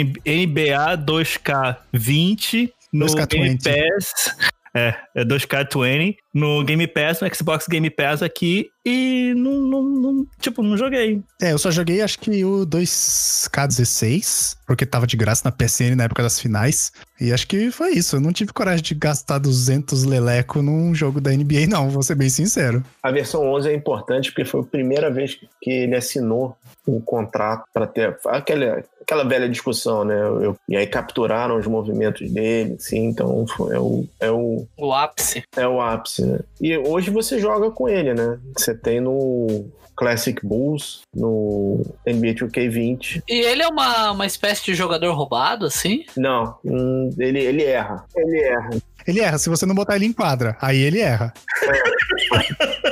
NBA 0.45 0.99
2K20 0.99 2.71
no 2.93 3.07
2K20. 3.07 3.27
Game 3.29 3.59
Pass. 3.59 4.37
É, 4.75 4.95
é 5.15 5.25
2K20 5.25 6.17
no 6.33 6.65
Game 6.65 6.87
Pass, 6.87 7.21
no 7.21 7.35
Xbox 7.35 7.67
Game 7.69 7.91
Pass 7.91 8.23
aqui. 8.23 8.71
E 8.85 9.33
não, 9.37 9.53
não, 9.61 9.83
não- 9.83 10.27
tipo, 10.41 10.63
não 10.63 10.77
joguei. 10.77 11.23
É, 11.41 11.53
eu 11.53 11.59
só 11.59 11.71
joguei 11.71 12.01
acho 12.03 12.19
que 12.19 12.45
o 12.45 12.67
2K16, 12.67 14.57
porque 14.67 14.85
tava 14.87 15.07
de 15.07 15.17
graça 15.17 15.43
na 15.45 15.53
PSN 15.53 15.95
na 15.97 16.05
época 16.05 16.23
das 16.23 16.41
finais. 16.41 16.93
E 17.21 17.33
acho 17.33 17.47
que 17.47 17.71
foi 17.71 17.93
isso. 17.93 18.17
Eu 18.17 18.21
não 18.21 18.33
tive 18.33 18.53
coragem 18.53 18.83
de 18.83 18.95
gastar 18.95 19.39
200 19.39 20.03
leleco 20.05 20.61
num 20.63 20.93
jogo 20.95 21.21
da 21.21 21.31
NBA, 21.31 21.67
não, 21.71 21.91
vou 21.91 22.03
ser 22.03 22.17
bem 22.17 22.29
sincero. 22.29 22.83
A 23.03 23.11
versão 23.13 23.47
11 23.53 23.69
é 23.71 23.75
importante 23.75 24.31
porque 24.33 24.45
foi 24.45 24.61
a 24.61 24.65
primeira 24.65 25.11
vez 25.11 25.39
que 25.61 25.71
ele 25.71 25.95
assinou 25.95 26.57
um 26.89 27.01
contrato 27.01 27.65
para 27.73 27.87
ter 27.87 28.19
aquela, 28.27 28.83
aquela 29.01 29.23
velha 29.25 29.49
discussão, 29.49 30.05
né? 30.05 30.19
Eu- 30.21 30.57
e 30.69 30.77
aí 30.77 30.85
capturaram 30.87 31.57
os 31.57 31.67
movimentos 31.69 32.29
dele, 32.29 32.77
sim, 32.81 33.05
então 33.07 33.47
foi- 33.47 33.77
é 33.77 33.79
o, 33.79 34.05
é 34.19 34.31
o, 34.33 34.67
O 34.77 34.93
ápice. 34.93 35.45
é 35.57 35.69
o 35.69 35.81
ápice, 35.81 36.25
né? 36.25 36.41
E 36.61 36.77
hoje 36.77 37.09
você 37.11 37.39
joga 37.39 37.71
com 37.71 37.89
ele, 37.89 38.13
né? 38.15 38.37
Você 38.57 38.72
tem 38.75 39.01
no 39.01 39.71
Classic 39.97 40.39
Bulls, 40.45 41.03
no 41.15 41.83
NBA 42.07 42.35
2K20. 42.35 43.23
E 43.29 43.41
ele 43.41 43.63
é 43.63 43.69
uma, 43.69 44.13
uma 44.13 44.27
espécie 44.27 44.65
de 44.65 44.75
jogador 44.75 45.13
roubado, 45.15 45.67
assim? 45.67 46.05
Não, 46.17 46.57
hum, 46.65 47.11
ele, 47.19 47.41
ele 47.41 47.65
erra. 47.65 48.05
Ele 48.17 48.41
erra. 48.41 48.71
Ele 49.07 49.21
erra, 49.21 49.39
se 49.39 49.49
você 49.49 49.67
não 49.67 49.75
botar 49.75 49.97
ele 49.97 50.07
em 50.07 50.13
quadra, 50.13 50.57
aí 50.61 50.79
ele 50.79 51.01
erra. 51.01 51.33
Eu 51.63 51.73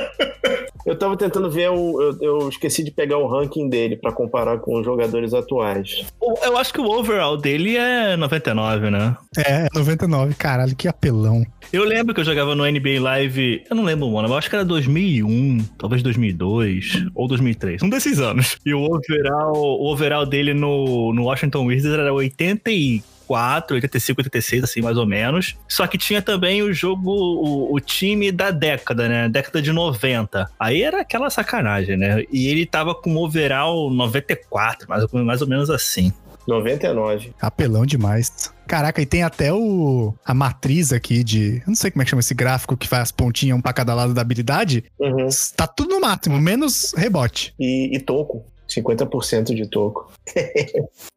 tava 1.01 1.17
tentando 1.17 1.49
ver, 1.49 1.69
o, 1.69 2.01
eu, 2.01 2.17
eu 2.21 2.49
esqueci 2.49 2.83
de 2.83 2.91
pegar 2.91 3.17
o 3.17 3.27
ranking 3.27 3.67
dele 3.67 3.97
para 3.97 4.11
comparar 4.11 4.59
com 4.59 4.79
os 4.79 4.85
jogadores 4.85 5.33
atuais. 5.33 6.05
Eu 6.43 6.57
acho 6.57 6.71
que 6.71 6.79
o 6.79 6.85
overall 6.85 7.35
dele 7.35 7.75
é 7.75 8.15
99, 8.15 8.91
né? 8.91 9.17
É, 9.37 9.67
99, 9.73 10.35
caralho, 10.35 10.75
que 10.75 10.87
apelão. 10.87 11.45
Eu 11.73 11.83
lembro 11.83 12.13
que 12.13 12.19
eu 12.19 12.25
jogava 12.25 12.53
no 12.53 12.69
NBA 12.69 13.01
Live, 13.01 13.63
eu 13.69 13.75
não 13.75 13.83
lembro 13.83 14.07
o 14.07 14.17
ano, 14.17 14.23
mas 14.23 14.31
eu 14.31 14.37
acho 14.37 14.49
que 14.49 14.55
era 14.55 14.65
2001, 14.65 15.63
talvez 15.77 16.03
2002 16.03 17.05
ou 17.15 17.27
2003, 17.27 17.81
um 17.81 17.89
desses 17.89 18.19
anos. 18.19 18.57
E 18.65 18.73
o 18.73 18.81
overall, 18.83 19.55
o 19.55 19.91
overall 19.91 20.25
dele 20.25 20.53
no, 20.53 21.13
no 21.13 21.23
Washington 21.23 21.65
Wizards 21.65 21.97
era 21.97 22.13
84, 22.13 23.03
85, 23.73 24.21
86, 24.21 24.63
assim, 24.63 24.81
mais 24.81 24.97
ou 24.97 25.05
menos. 25.05 25.55
Só 25.67 25.85
que 25.87 25.97
tinha 25.97 26.21
também 26.21 26.61
o 26.61 26.73
jogo, 26.73 27.11
o, 27.11 27.73
o 27.75 27.79
time 27.79 28.31
da 28.31 28.51
década, 28.51 29.07
né? 29.07 29.29
Década 29.29 29.61
de 29.61 29.71
90. 29.71 30.49
Aí 30.59 30.81
era 30.83 31.01
aquela 31.01 31.29
sacanagem, 31.29 31.97
né? 31.97 32.23
E 32.31 32.47
ele 32.47 32.65
tava 32.65 32.93
com 32.95 33.15
overall 33.17 33.89
94, 33.91 34.87
mais, 34.89 35.03
ou- 35.11 35.23
mais 35.25 35.41
ou 35.41 35.47
menos 35.47 35.69
assim. 35.69 36.11
99. 36.47 37.33
Apelão 37.39 37.85
demais. 37.85 38.51
Caraca, 38.67 39.01
e 39.01 39.05
tem 39.05 39.21
até 39.21 39.53
o 39.53 40.13
a 40.25 40.33
matriz 40.33 40.91
aqui 40.93 41.23
de. 41.23 41.57
Eu 41.57 41.63
não 41.67 41.75
sei 41.75 41.91
como 41.91 42.01
é 42.01 42.05
que 42.05 42.09
chama 42.09 42.21
esse 42.21 42.33
gráfico 42.33 42.75
que 42.77 42.87
faz 42.87 43.03
as 43.03 43.11
pontinhas 43.11 43.57
um 43.57 43.61
pra 43.61 43.73
cada 43.73 43.93
lado 43.93 44.13
da 44.13 44.21
habilidade. 44.21 44.85
Uhum. 44.99 45.27
Tá 45.55 45.67
tudo 45.67 45.89
no 45.93 46.01
máximo, 46.01 46.39
menos 46.39 46.93
rebote. 46.97 47.53
E, 47.59 47.95
e 47.95 47.99
toco. 47.99 48.45
50% 48.75 49.53
de 49.55 49.67
toco. 49.67 50.11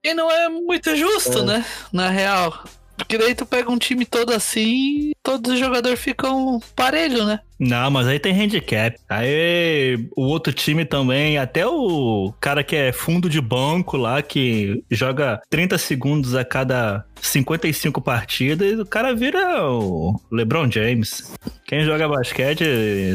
E 0.04 0.12
não 0.14 0.30
é 0.30 0.48
muito 0.48 0.94
justo, 0.96 1.38
É. 1.38 1.42
né? 1.42 1.64
Na 1.92 2.08
real. 2.10 2.64
Porque 2.96 3.18
daí 3.18 3.34
tu 3.34 3.44
pega 3.44 3.68
um 3.72 3.76
time 3.76 4.06
todo 4.06 4.32
assim, 4.32 5.10
todos 5.20 5.52
os 5.54 5.58
jogadores 5.58 5.98
ficam 5.98 6.60
parelho, 6.76 7.24
né? 7.24 7.40
Não, 7.58 7.90
mas 7.90 8.06
aí 8.06 8.20
tem 8.20 8.32
handicap. 8.40 8.96
Aí 9.08 9.98
o 10.16 10.22
outro 10.22 10.52
time 10.52 10.84
também, 10.84 11.36
até 11.36 11.66
o 11.66 12.32
cara 12.40 12.62
que 12.62 12.76
é 12.76 12.92
fundo 12.92 13.28
de 13.28 13.40
banco 13.40 13.96
lá, 13.96 14.22
que 14.22 14.84
joga 14.88 15.40
30 15.50 15.76
segundos 15.76 16.36
a 16.36 16.44
cada 16.44 17.04
55 17.20 18.00
partidas, 18.00 18.78
o 18.78 18.86
cara 18.86 19.12
vira 19.12 19.60
o 19.68 20.14
LeBron 20.30 20.70
James. 20.70 21.32
Quem 21.66 21.84
joga 21.84 22.08
basquete 22.08 22.64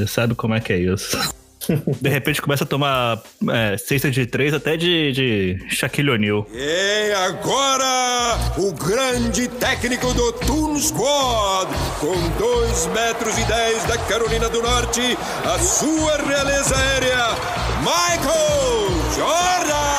sabe 0.08 0.36
como 0.36 0.56
é 0.56 0.60
que 0.60 0.74
é 0.74 0.78
isso. 0.78 1.18
De 2.02 2.10
repente 2.10 2.42
começa 2.42 2.64
a 2.64 2.68
tomar 2.68 3.22
é, 3.52 3.78
cesta 3.78 4.10
de 4.10 4.26
três 4.26 4.54
até 4.54 4.78
de, 4.78 5.12
de 5.12 5.70
Shaquille 5.70 6.10
O'Neal. 6.10 6.48
E 6.54 7.12
agora, 7.28 8.38
o 8.58 8.72
grande 8.74 9.48
técnico 9.48 10.14
do 10.14 10.32
Toon 10.34 10.78
Squad, 10.80 11.70
com 12.00 12.16
2 12.38 12.88
metros 12.88 13.38
e 13.38 13.44
10 13.44 13.84
da 13.86 13.98
Carolina 13.98 14.50
do 14.50 14.62
Norte, 14.62 15.18
a 15.46 15.60
sua 15.60 16.18
realeza 16.18 16.76
aérea, 16.76 17.28
Michael 17.82 18.90
Jordan! 19.16 19.90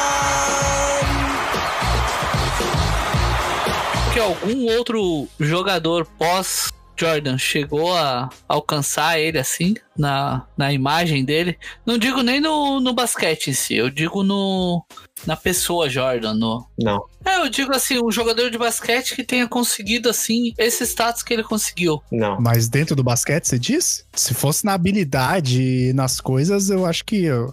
Que 4.12 4.18
algum 4.18 4.76
outro 4.76 5.28
jogador 5.38 6.06
pós 6.18 6.72
Jordan 7.00 7.38
chegou 7.38 7.96
a 7.96 8.28
alcançar 8.46 9.18
ele 9.18 9.38
assim 9.38 9.74
na, 9.96 10.46
na 10.56 10.72
imagem 10.72 11.24
dele. 11.24 11.58
Não 11.86 11.96
digo 11.96 12.20
nem 12.22 12.40
no, 12.40 12.78
no 12.80 12.92
basquete 12.92 13.48
em 13.48 13.52
si, 13.54 13.74
eu 13.74 13.88
digo 13.88 14.22
no 14.22 14.84
na 15.26 15.36
pessoa 15.36 15.88
Jordan, 15.88 16.34
no 16.34 16.66
Não. 16.78 17.02
É, 17.24 17.38
eu 17.38 17.48
digo 17.48 17.74
assim, 17.74 17.98
um 18.02 18.10
jogador 18.10 18.50
de 18.50 18.56
basquete 18.58 19.14
que 19.14 19.24
tenha 19.24 19.46
conseguido 19.48 20.08
assim 20.08 20.52
esse 20.58 20.84
status 20.84 21.22
que 21.22 21.32
ele 21.32 21.42
conseguiu. 21.44 22.02
Não. 22.10 22.40
Mas 22.40 22.68
dentro 22.68 22.94
do 22.96 23.02
basquete, 23.02 23.44
você 23.46 23.58
diz? 23.58 24.04
Se 24.14 24.32
fosse 24.34 24.64
na 24.64 24.72
habilidade 24.74 25.62
e 25.62 25.92
nas 25.92 26.20
coisas, 26.20 26.70
eu 26.70 26.84
acho 26.86 27.04
que. 27.04 27.24
eu- 27.24 27.52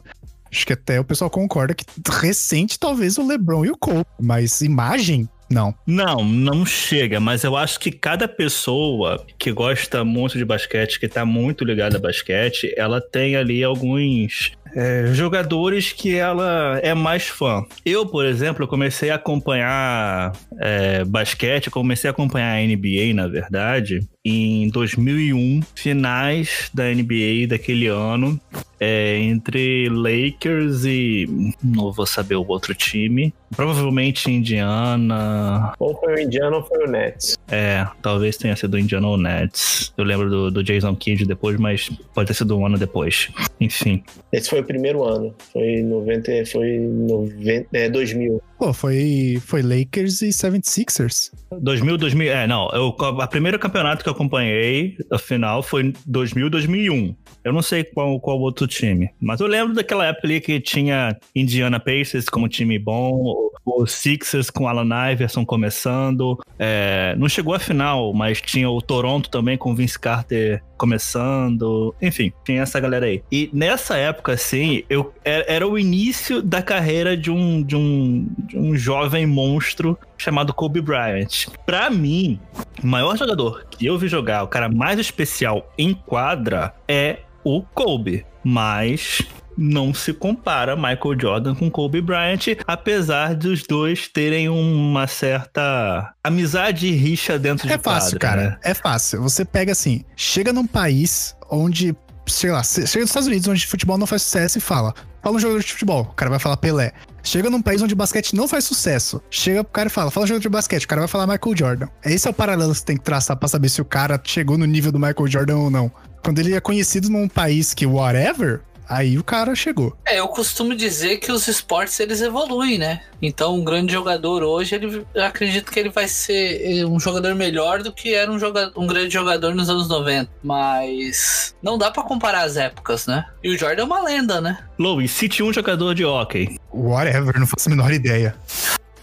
acho 0.50 0.66
que 0.66 0.72
até 0.74 0.98
o 1.00 1.04
pessoal 1.04 1.30
concorda 1.30 1.74
que 1.76 1.86
recente 2.10 2.80
talvez 2.80 3.18
o 3.18 3.28
LeBron 3.28 3.66
e 3.66 3.70
o 3.70 3.78
Cole. 3.78 4.06
Mas 4.20 4.62
imagem, 4.62 5.28
não. 5.50 5.74
Não, 5.86 6.24
não 6.24 6.66
chega, 6.66 7.20
mas 7.20 7.44
eu 7.44 7.56
acho 7.56 7.80
que 7.80 7.92
cada 7.92 8.28
pessoa 8.28 9.26
que 9.38 9.52
gosta 9.52 10.04
muito 10.04 10.38
de 10.38 10.46
basquete, 10.46 11.00
que 11.00 11.08
tá 11.08 11.26
muito 11.26 11.64
ligada 11.64 11.98
a 11.98 12.02
basquete, 12.02 12.74
ela 12.76 13.00
tem 13.00 13.36
ali 13.36 13.64
alguns 13.64 14.52
é, 14.76 15.08
jogadores 15.14 15.92
que 15.92 16.16
ela 16.16 16.80
é 16.84 16.94
mais 16.94 17.28
fã. 17.28 17.66
Eu, 17.86 18.06
por 18.06 18.26
exemplo, 18.26 18.68
comecei 18.68 19.10
a 19.10 19.16
acompanhar 19.16 20.34
é, 20.60 21.04
basquete, 21.06 21.70
comecei 21.70 22.10
a 22.10 22.12
acompanhar 22.12 22.56
a 22.56 22.62
NBA, 22.62 23.14
na 23.14 23.28
verdade, 23.28 24.02
em 24.28 24.70
2001, 24.70 25.62
finais 25.76 26.70
da 26.74 26.84
NBA 26.86 27.48
daquele 27.48 27.88
ano, 27.88 28.40
é, 28.80 29.18
entre 29.20 29.90
Lakers 29.90 30.86
e 30.86 31.54
não 31.64 31.92
vou 31.92 32.06
saber 32.06 32.36
o 32.36 32.46
outro 32.48 32.76
time, 32.76 33.34
provavelmente 33.56 34.30
Indiana, 34.32 35.74
Ou 35.80 35.96
foi 36.00 36.14
o 36.16 36.20
Indiana 36.20 36.58
ou 36.58 36.64
foi 36.64 36.86
o 36.86 36.88
Nets. 36.88 37.38
é, 37.50 37.88
talvez 38.02 38.38
tenha 38.38 38.56
sido 38.56 38.76
o 38.76 38.80
Indiana 38.80 39.08
ou 39.08 39.18
Nets. 39.18 39.94
Eu 39.98 40.04
lembro 40.04 40.30
do, 40.30 40.52
do 40.52 40.64
Jason 40.64 40.96
Kidd 40.96 41.26
depois, 41.26 41.58
mas 41.58 41.90
pode 42.14 42.28
ter 42.28 42.34
sido 42.34 42.58
um 42.58 42.66
ano 42.66 42.78
depois. 42.78 43.30
Enfim. 43.60 44.04
Esse 44.32 44.50
foi 44.50 44.60
o 44.60 44.64
primeiro 44.64 45.04
ano. 45.04 45.34
Foi 45.52 45.82
90, 45.82 46.46
foi 46.46 46.78
90, 46.78 47.68
é, 47.74 47.90
2000. 47.90 48.42
Pô, 48.58 48.74
foi, 48.74 49.40
foi 49.46 49.62
Lakers 49.62 50.22
e 50.24 50.30
76ers. 50.30 51.32
2000, 51.62 51.98
2000. 51.98 52.32
É, 52.32 52.48
não. 52.48 52.70
Eu, 52.72 52.96
a 53.22 53.28
primeiro 53.28 53.60
campeonato 53.60 54.04
que 54.04 54.10
eu 54.10 54.14
acompanhei, 54.14 54.98
a 55.12 55.20
final, 55.20 55.62
foi 55.62 55.94
2000, 56.06 56.50
2001. 56.50 57.16
Eu 57.48 57.54
não 57.54 57.62
sei 57.62 57.84
qual, 57.84 58.20
qual 58.20 58.40
outro 58.40 58.68
time. 58.68 59.10
Mas 59.22 59.40
eu 59.40 59.48
lembro 59.48 59.74
daquela 59.74 60.06
época 60.06 60.28
ali 60.28 60.42
que 60.42 60.60
tinha 60.60 61.18
Indiana 61.34 61.80
Pacers 61.80 62.28
como 62.28 62.50
time 62.50 62.78
bom, 62.78 63.50
o 63.66 63.86
Sixers 63.86 64.50
com 64.50 64.68
Alan 64.68 65.12
Iverson 65.12 65.46
começando. 65.46 66.38
É, 66.60 67.16
não 67.18 67.30
chegou 67.30 67.54
à 67.54 67.60
final, 67.60 68.14
mas 68.14 68.42
tinha 68.42 68.70
o 68.70 68.82
Toronto 68.82 69.30
também 69.30 69.58
com 69.58 69.76
Vince 69.76 70.00
Carter 70.00 70.62
começando. 70.78 71.94
Enfim, 72.02 72.32
tinha 72.46 72.62
essa 72.62 72.80
galera 72.80 73.06
aí. 73.06 73.24
E 73.32 73.50
nessa 73.54 73.98
época, 73.98 74.34
assim, 74.34 74.84
eu, 74.90 75.14
era, 75.24 75.46
era 75.48 75.68
o 75.68 75.78
início 75.78 76.42
da 76.42 76.62
carreira 76.62 77.18
de 77.18 77.32
um, 77.32 77.62
de 77.62 77.76
um, 77.76 78.28
de 78.40 78.58
um 78.58 78.76
jovem 78.76 79.26
monstro 79.26 79.98
chamado 80.18 80.54
Kobe 80.54 80.82
Bryant. 80.82 81.48
Pra 81.66 81.90
mim, 81.90 82.40
o 82.82 82.88
maior 82.88 83.18
jogador 83.18 83.66
que 83.70 83.86
eu 83.86 83.98
vi 83.98 84.08
jogar, 84.08 84.44
o 84.44 84.48
cara 84.48 84.70
mais 84.70 85.00
especial 85.00 85.72
em 85.78 85.94
quadra, 85.94 86.74
é 86.88 87.20
o 87.48 87.62
Kobe. 87.74 88.26
Mas 88.44 89.24
não 89.58 89.94
se 89.94 90.14
compara 90.14 90.76
Michael 90.76 91.20
Jordan 91.20 91.56
com 91.56 91.70
Kobe 91.70 92.00
Bryant, 92.00 92.56
apesar 92.68 93.34
dos 93.34 93.64
dois 93.64 94.08
terem 94.08 94.48
uma 94.48 95.08
certa 95.08 96.14
amizade 96.24 96.88
e 96.88 96.92
rixa 96.92 97.40
dentro 97.40 97.68
de 97.68 97.74
É 97.74 97.78
fácil, 97.78 98.20
quadra, 98.20 98.20
cara. 98.20 98.50
né? 98.52 98.58
É 98.64 98.74
fácil. 98.74 99.22
Você 99.24 99.44
pega 99.44 99.72
assim, 99.72 100.04
chega 100.16 100.54
num 100.54 100.68
país 100.68 101.36
onde, 101.50 101.96
sei 102.28 102.52
lá, 102.52 102.64
chega 102.64 103.02
nos 103.02 103.10
Estados 103.10 103.28
Unidos, 103.28 103.48
onde 103.48 103.66
futebol 103.66 103.98
não 103.98 104.06
faz 104.06 104.22
sucesso 104.22 104.60
e 104.60 104.62
fala: 104.62 104.94
fala 105.24 105.36
um 105.36 105.40
jogador 105.40 105.62
de 105.62 105.72
futebol, 105.74 106.02
o 106.04 106.14
cara 106.14 106.30
vai 106.30 106.40
falar 106.40 106.58
Pelé. 106.58 106.92
Chega 107.24 107.50
num 107.50 107.62
país 107.62 107.82
onde 107.82 107.94
o 107.94 107.98
basquete 107.98 108.34
não 108.34 108.48
faz 108.48 108.64
sucesso. 108.64 109.22
Chega 109.30 109.62
pro 109.62 109.74
cara 109.74 109.88
e 109.88 109.92
fala, 109.92 110.10
fala 110.10 110.24
um 110.24 110.28
jogador 110.28 110.44
de 110.44 110.50
basquete, 110.50 110.86
o 110.86 110.88
cara 110.88 111.02
vai 111.02 111.10
falar 111.10 111.28
Michael 111.28 111.58
Jordan. 111.58 111.88
Esse 112.06 112.26
é 112.26 112.32
o 112.32 112.34
paralelo 112.34 112.72
que 112.72 112.78
você 112.80 112.86
tem 112.86 112.96
que 112.96 113.04
traçar 113.04 113.36
pra 113.36 113.50
saber 113.50 113.68
se 113.68 113.82
o 113.82 113.86
cara 113.86 114.22
chegou 114.24 114.58
no 114.58 114.66
nível 114.66 114.94
do 114.94 115.00
Michael 115.00 115.28
Jordan 115.28 115.58
ou 115.58 115.70
não. 115.70 115.92
Quando 116.24 116.40
ele 116.40 116.56
é 116.56 116.60
conhecido 116.60 117.10
num 117.10 117.28
país 117.28 117.74
que 117.74 117.86
whatever, 117.86 118.62
Aí 118.90 119.18
o 119.18 119.24
cara 119.24 119.54
chegou. 119.54 119.96
É, 120.06 120.20
eu 120.20 120.28
costumo 120.30 120.74
dizer 120.74 121.18
que 121.18 121.32
os 121.32 121.48
esportes 121.48 122.00
eles 122.00 122.22
evoluem, 122.22 122.78
né? 122.78 123.02
Então, 123.22 123.56
um 123.56 123.64
grande 123.64 123.92
jogador 123.92 124.44
hoje, 124.44 124.76
ele, 124.76 125.06
eu 125.14 125.26
acredito 125.26 125.72
que 125.72 125.80
ele 125.80 125.90
vai 125.90 126.08
ser 126.08 126.62
eh, 126.64 126.86
um 126.86 127.00
jogador 127.00 127.36
melhor 127.36 127.84
do 127.84 127.92
que 127.92 128.14
era 128.14 128.32
um, 128.32 128.40
jogador, 128.40 128.72
um 128.80 128.88
grande 128.88 129.14
jogador 129.14 129.54
nos 129.54 129.70
anos 129.70 129.90
90. 129.90 130.32
Mas 130.42 131.54
não 131.62 131.78
dá 131.78 131.92
para 131.92 132.04
comparar 132.04 132.44
as 132.44 132.56
épocas, 132.56 133.08
né? 133.08 133.26
E 133.44 133.54
o 133.54 133.58
Jordan 133.58 133.82
é 133.82 133.86
uma 133.86 134.02
lenda, 134.02 134.40
né? 134.40 134.58
Louis, 134.80 135.12
cite 135.12 135.44
um 135.44 135.52
jogador 135.52 135.94
de 135.94 136.06
hockey. 136.06 136.58
Whatever, 136.74 137.38
não 137.38 137.48
faço 137.48 137.68
a 137.68 137.72
menor 137.72 137.92
ideia. 137.92 138.36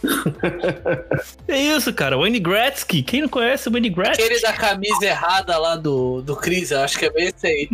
É 1.48 1.58
isso, 1.58 1.92
cara. 1.92 2.16
Wayne 2.16 2.38
Gretzky. 2.40 3.02
Quem 3.02 3.22
não 3.22 3.28
conhece 3.28 3.68
o 3.68 3.72
Wayne 3.72 3.90
Gretzky? 3.90 4.22
Aquele 4.22 4.40
da 4.40 4.52
camisa 4.52 5.04
errada 5.04 5.56
lá 5.58 5.76
do, 5.76 6.22
do 6.22 6.34
Chris, 6.36 6.70
eu 6.70 6.80
acho 6.80 6.98
que 6.98 7.06
é 7.06 7.10
bem 7.10 7.28
esse 7.28 7.46
aí. 7.46 7.68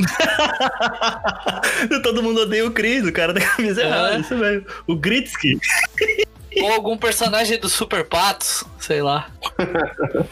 Todo 2.02 2.22
mundo 2.22 2.42
odeia 2.42 2.66
o 2.66 2.70
Chris, 2.70 3.06
o 3.06 3.12
cara 3.12 3.32
da 3.32 3.40
camisa 3.40 3.82
É. 3.82 3.86
errada. 3.86 4.18
Isso 4.18 4.34
mesmo. 4.36 4.66
O 4.86 4.96
Gretzky. 4.96 5.58
Ou 6.62 6.72
algum 6.72 6.96
personagem 6.96 7.58
do 7.58 7.68
Super 7.68 8.04
Patos, 8.04 8.64
sei 8.78 9.02
lá. 9.02 9.28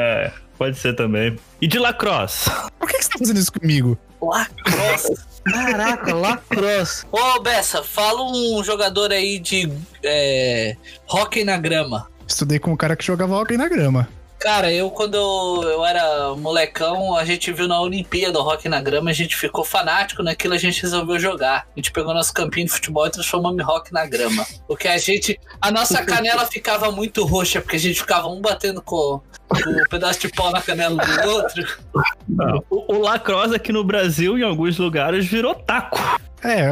É, 0.00 0.30
pode 0.56 0.78
ser 0.78 0.94
também. 0.94 1.36
E 1.60 1.66
de 1.66 1.76
lacrosse? 1.76 2.48
Por 2.78 2.88
que, 2.88 2.98
que 2.98 3.02
você 3.04 3.10
tá 3.10 3.18
fazendo 3.18 3.38
isso 3.40 3.52
comigo? 3.52 3.98
Lacrosse. 4.20 5.14
Caraca, 5.44 6.14
lacrosse. 6.14 7.06
Ô, 7.10 7.40
Bessa, 7.40 7.82
fala 7.82 8.22
um 8.22 8.62
jogador 8.62 9.12
aí 9.12 9.38
de 9.38 9.72
é, 10.02 10.76
hockey 11.08 11.44
na 11.44 11.56
grama. 11.56 12.08
Estudei 12.26 12.58
com 12.58 12.72
um 12.72 12.76
cara 12.76 12.96
que 12.96 13.04
jogava 13.04 13.36
hockey 13.36 13.56
na 13.56 13.68
grama. 13.68 14.08
Cara, 14.38 14.72
eu 14.72 14.90
quando 14.90 15.16
eu 15.16 15.84
era 15.84 16.34
molecão, 16.36 17.16
a 17.16 17.24
gente 17.24 17.52
viu 17.52 17.66
na 17.66 17.80
Olimpíada 17.80 18.38
o 18.38 18.42
Rock 18.42 18.68
na 18.68 18.80
Grama, 18.80 19.10
a 19.10 19.12
gente 19.12 19.36
ficou 19.36 19.64
fanático 19.64 20.22
naquilo, 20.22 20.54
a 20.54 20.58
gente 20.58 20.80
resolveu 20.80 21.18
jogar. 21.18 21.66
A 21.66 21.78
gente 21.78 21.90
pegou 21.90 22.14
nosso 22.14 22.32
campinho 22.32 22.66
de 22.66 22.72
futebol 22.72 23.06
e 23.06 23.10
transformamos 23.10 23.58
em 23.58 23.64
Rock 23.66 23.92
na 23.92 24.06
Grama. 24.06 24.46
Porque 24.66 24.86
a 24.86 24.96
gente, 24.96 25.38
a 25.60 25.70
nossa 25.72 26.04
canela 26.04 26.46
ficava 26.50 26.92
muito 26.92 27.24
roxa, 27.24 27.60
porque 27.60 27.76
a 27.76 27.80
gente 27.80 27.98
ficava 28.00 28.28
um 28.28 28.40
batendo 28.40 28.80
com, 28.80 29.20
com 29.48 29.70
um 29.70 29.84
pedaço 29.90 30.20
de 30.20 30.28
pau 30.28 30.52
na 30.52 30.62
canela 30.62 30.96
do 31.04 31.30
outro. 31.30 31.78
O, 32.70 32.94
o 32.94 33.00
lacrosse 33.00 33.56
aqui 33.56 33.72
no 33.72 33.82
Brasil, 33.82 34.38
em 34.38 34.42
alguns 34.42 34.78
lugares, 34.78 35.26
virou 35.26 35.54
taco. 35.54 35.98
É, 36.44 36.68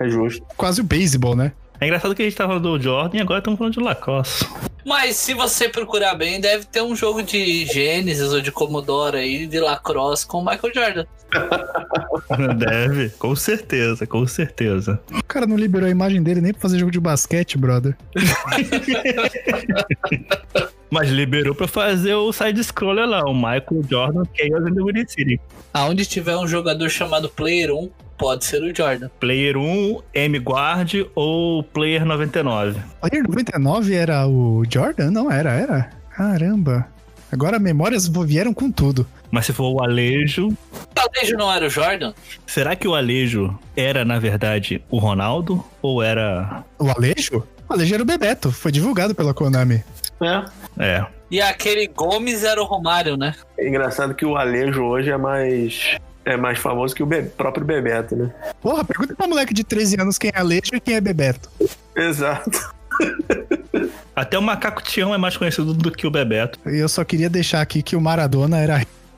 É 0.00 0.08
justo. 0.08 0.46
quase 0.56 0.82
o 0.82 0.84
beisebol, 0.84 1.34
né? 1.34 1.52
É 1.80 1.86
engraçado 1.86 2.14
que 2.14 2.22
a 2.22 2.24
gente 2.24 2.36
tava 2.36 2.54
falando 2.54 2.78
do 2.78 2.82
Jordan 2.82 3.18
e 3.18 3.20
agora 3.20 3.38
estamos 3.38 3.58
falando 3.58 3.74
de 3.74 3.80
lacrosse. 3.80 4.46
Mas 4.84 5.16
se 5.16 5.34
você 5.34 5.68
procurar 5.68 6.14
bem, 6.14 6.40
deve 6.40 6.66
ter 6.66 6.82
um 6.82 6.94
jogo 6.94 7.22
de 7.22 7.66
Genesis 7.66 8.32
ou 8.32 8.40
de 8.40 8.52
Commodore 8.52 9.16
aí, 9.16 9.46
de 9.46 9.58
lacrosse 9.58 10.26
com 10.26 10.38
o 10.38 10.44
Michael 10.44 10.74
Jordan. 10.74 11.06
Deve, 12.58 13.08
com 13.18 13.34
certeza, 13.34 14.06
com 14.06 14.24
certeza. 14.26 15.00
O 15.10 15.22
cara 15.24 15.46
não 15.46 15.56
liberou 15.56 15.88
a 15.88 15.90
imagem 15.90 16.22
dele 16.22 16.40
nem 16.40 16.52
pra 16.52 16.62
fazer 16.62 16.78
jogo 16.78 16.92
de 16.92 17.00
basquete, 17.00 17.58
brother. 17.58 17.96
Mas 20.90 21.10
liberou 21.10 21.54
pra 21.54 21.66
fazer 21.66 22.14
o 22.14 22.32
side-scroller 22.32 23.08
lá, 23.08 23.24
o 23.24 23.34
Michael 23.34 23.82
Jordan 23.88 24.22
Chaos 24.36 24.68
in 24.68 24.74
the 24.74 24.82
Winning 24.82 25.08
City. 25.08 25.40
Aonde 25.72 26.06
tiver 26.06 26.36
um 26.36 26.46
jogador 26.46 26.88
chamado 26.88 27.28
Player 27.28 27.72
1, 27.72 27.90
pode 28.16 28.44
ser 28.44 28.62
o 28.62 28.74
Jordan. 28.74 29.08
Player 29.20 29.56
1, 29.56 30.00
M-Guard 30.14 30.92
ou 31.14 31.62
Player 31.62 32.04
99. 32.04 32.80
Player 33.00 33.24
99 33.28 33.94
era 33.94 34.26
o 34.26 34.62
Jordan? 34.68 35.10
Não, 35.10 35.30
era, 35.30 35.52
era. 35.52 35.90
Caramba. 36.16 36.86
Agora 37.32 37.58
memórias 37.58 38.06
vieram 38.08 38.54
com 38.54 38.70
tudo. 38.70 39.06
Mas 39.30 39.46
se 39.46 39.52
for 39.52 39.72
o 39.72 39.82
Alejo, 39.82 40.48
O 40.50 41.00
Alejo 41.00 41.36
não 41.36 41.52
era 41.52 41.66
o 41.66 41.70
Jordan? 41.70 42.12
será 42.46 42.76
que 42.76 42.86
o 42.86 42.94
Alejo 42.94 43.58
era, 43.76 44.04
na 44.04 44.20
verdade, 44.20 44.80
o 44.88 44.98
Ronaldo? 44.98 45.64
Ou 45.82 46.00
era. 46.02 46.62
O 46.78 46.88
Alejo? 46.88 47.42
O 47.68 47.72
Alejo 47.72 47.94
era 47.94 48.02
o 48.02 48.06
Bebeto. 48.06 48.52
Foi 48.52 48.70
divulgado 48.70 49.14
pela 49.14 49.34
Konami. 49.34 49.82
É. 50.22 50.44
É. 50.78 51.06
E 51.28 51.40
aquele 51.40 51.88
Gomes 51.88 52.44
era 52.44 52.62
o 52.62 52.64
Romário, 52.64 53.16
né? 53.16 53.34
É 53.58 53.66
engraçado 53.68 54.14
que 54.14 54.24
o 54.24 54.36
Alejo 54.36 54.84
hoje 54.84 55.10
é 55.10 55.16
mais. 55.16 55.96
É 56.24 56.36
mais 56.36 56.58
famoso 56.58 56.94
que 56.94 57.02
o 57.02 57.06
Be- 57.06 57.22
próprio 57.22 57.64
Bebeto, 57.66 58.16
né? 58.16 58.30
Porra, 58.62 58.82
pergunta 58.84 59.14
pra 59.14 59.26
moleque 59.26 59.52
de 59.52 59.62
13 59.62 60.00
anos 60.00 60.16
quem 60.18 60.30
é 60.34 60.38
Alejo 60.38 60.70
e 60.74 60.80
quem 60.80 60.94
é 60.94 61.00
Bebeto. 61.00 61.50
Exato. 61.94 62.72
Até 64.14 64.38
o 64.38 64.42
Macaco 64.42 64.82
Tião 64.82 65.14
é 65.14 65.18
mais 65.18 65.36
conhecido 65.36 65.74
do 65.74 65.90
que 65.90 66.06
o 66.06 66.10
Bebeto. 66.10 66.58
E 66.66 66.78
eu 66.78 66.88
só 66.88 67.04
queria 67.04 67.28
deixar 67.28 67.60
aqui 67.60 67.82
que 67.82 67.96
o 67.96 68.00
Maradona 68.00 68.58
era 68.58 68.76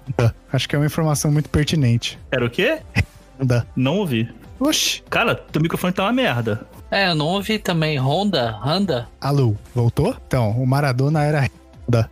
Honda. 0.09 0.35
Acho 0.53 0.69
que 0.69 0.75
é 0.75 0.79
uma 0.79 0.87
informação 0.87 1.31
muito 1.31 1.49
pertinente. 1.51 2.19
Era 2.31 2.45
o 2.45 2.51
quê? 2.51 2.79
Honda. 3.39 3.67
Não 3.77 3.99
ouvi. 3.99 4.29
Oxi. 4.59 5.03
Cara, 5.11 5.35
teu 5.35 5.61
microfone 5.61 5.93
tá 5.93 6.05
uma 6.05 6.13
merda. 6.13 6.67
É, 6.91 7.11
eu 7.11 7.15
não 7.15 7.27
ouvi 7.27 7.59
também. 7.59 7.99
Honda? 7.99 8.53
Honda? 8.65 9.07
Alô, 9.21 9.55
voltou? 9.75 10.17
Então, 10.27 10.53
o 10.53 10.67
Maradona 10.67 11.23
era 11.25 11.49
Honda. 11.89 12.11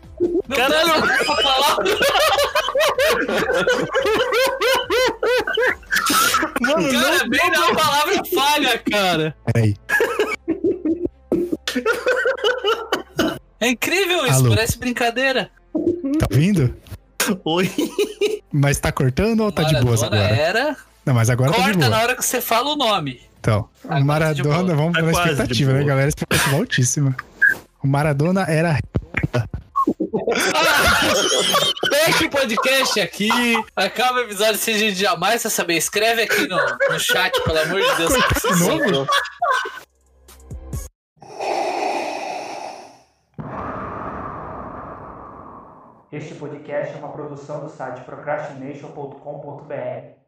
Caralho! 0.54 1.02
Deus, 1.02 1.18
eu 1.20 1.26
vou 1.26 1.36
falar. 1.42 1.76
Mano, 6.60 6.90
Cara, 6.92 7.28
bem 7.28 7.50
na 7.50 7.74
palavra 7.74 8.22
falha, 8.34 8.78
cara. 8.90 9.36
Peraí. 9.52 9.76
É 13.60 13.68
incrível 13.70 14.26
isso, 14.26 14.36
Alô. 14.40 14.48
parece 14.50 14.78
brincadeira. 14.78 15.50
Tá 16.18 16.26
ouvindo? 16.30 16.74
Oi. 17.44 17.70
Mas 18.52 18.78
tá 18.78 18.92
cortando 18.92 19.40
ou 19.40 19.50
tá 19.52 19.62
de 19.64 19.80
boas 19.80 20.02
Maradona 20.02 20.24
agora? 20.26 20.40
era. 20.40 20.76
Não, 21.04 21.14
mas 21.14 21.28
agora 21.30 21.50
tá 21.50 21.56
de 21.58 21.62
Corta 21.64 21.78
boa. 21.78 21.90
na 21.90 22.02
hora 22.02 22.14
que 22.16 22.24
você 22.24 22.40
fala 22.40 22.70
o 22.72 22.76
nome. 22.76 23.20
Então, 23.40 23.68
Agora 23.84 23.96
o 23.96 23.98
tá. 24.00 24.04
Maradona, 24.04 24.74
vamos 24.74 24.92
Tá 24.94 25.00
pela 25.00 25.12
expectativa, 25.12 25.72
né, 25.72 25.84
galera? 25.84 26.08
Expectativa 26.08 26.56
altíssima. 26.56 27.14
O 27.82 27.86
Maradona 27.86 28.42
era. 28.44 28.78
Fecha 31.88 32.26
o 32.26 32.30
podcast 32.30 33.00
aqui. 33.00 33.28
Acaba 33.76 34.20
o 34.20 34.22
episódio 34.22 34.56
se 34.56 34.70
a 34.70 34.78
gente 34.78 34.98
jamais 34.98 35.42
vai 35.42 35.50
saber. 35.50 35.76
Escreve 35.76 36.22
aqui 36.22 36.48
no, 36.48 36.56
no 36.56 36.98
chat, 36.98 37.38
pelo 37.42 37.58
amor 37.58 37.82
de 37.82 37.94
Deus. 37.96 38.14
Novo? 38.60 39.06
Este 46.12 46.34
podcast 46.36 46.94
é 46.94 46.98
uma 46.98 47.12
produção 47.12 47.60
do 47.60 47.68
site 47.68 48.00
procrastination.com.br. 48.02 50.23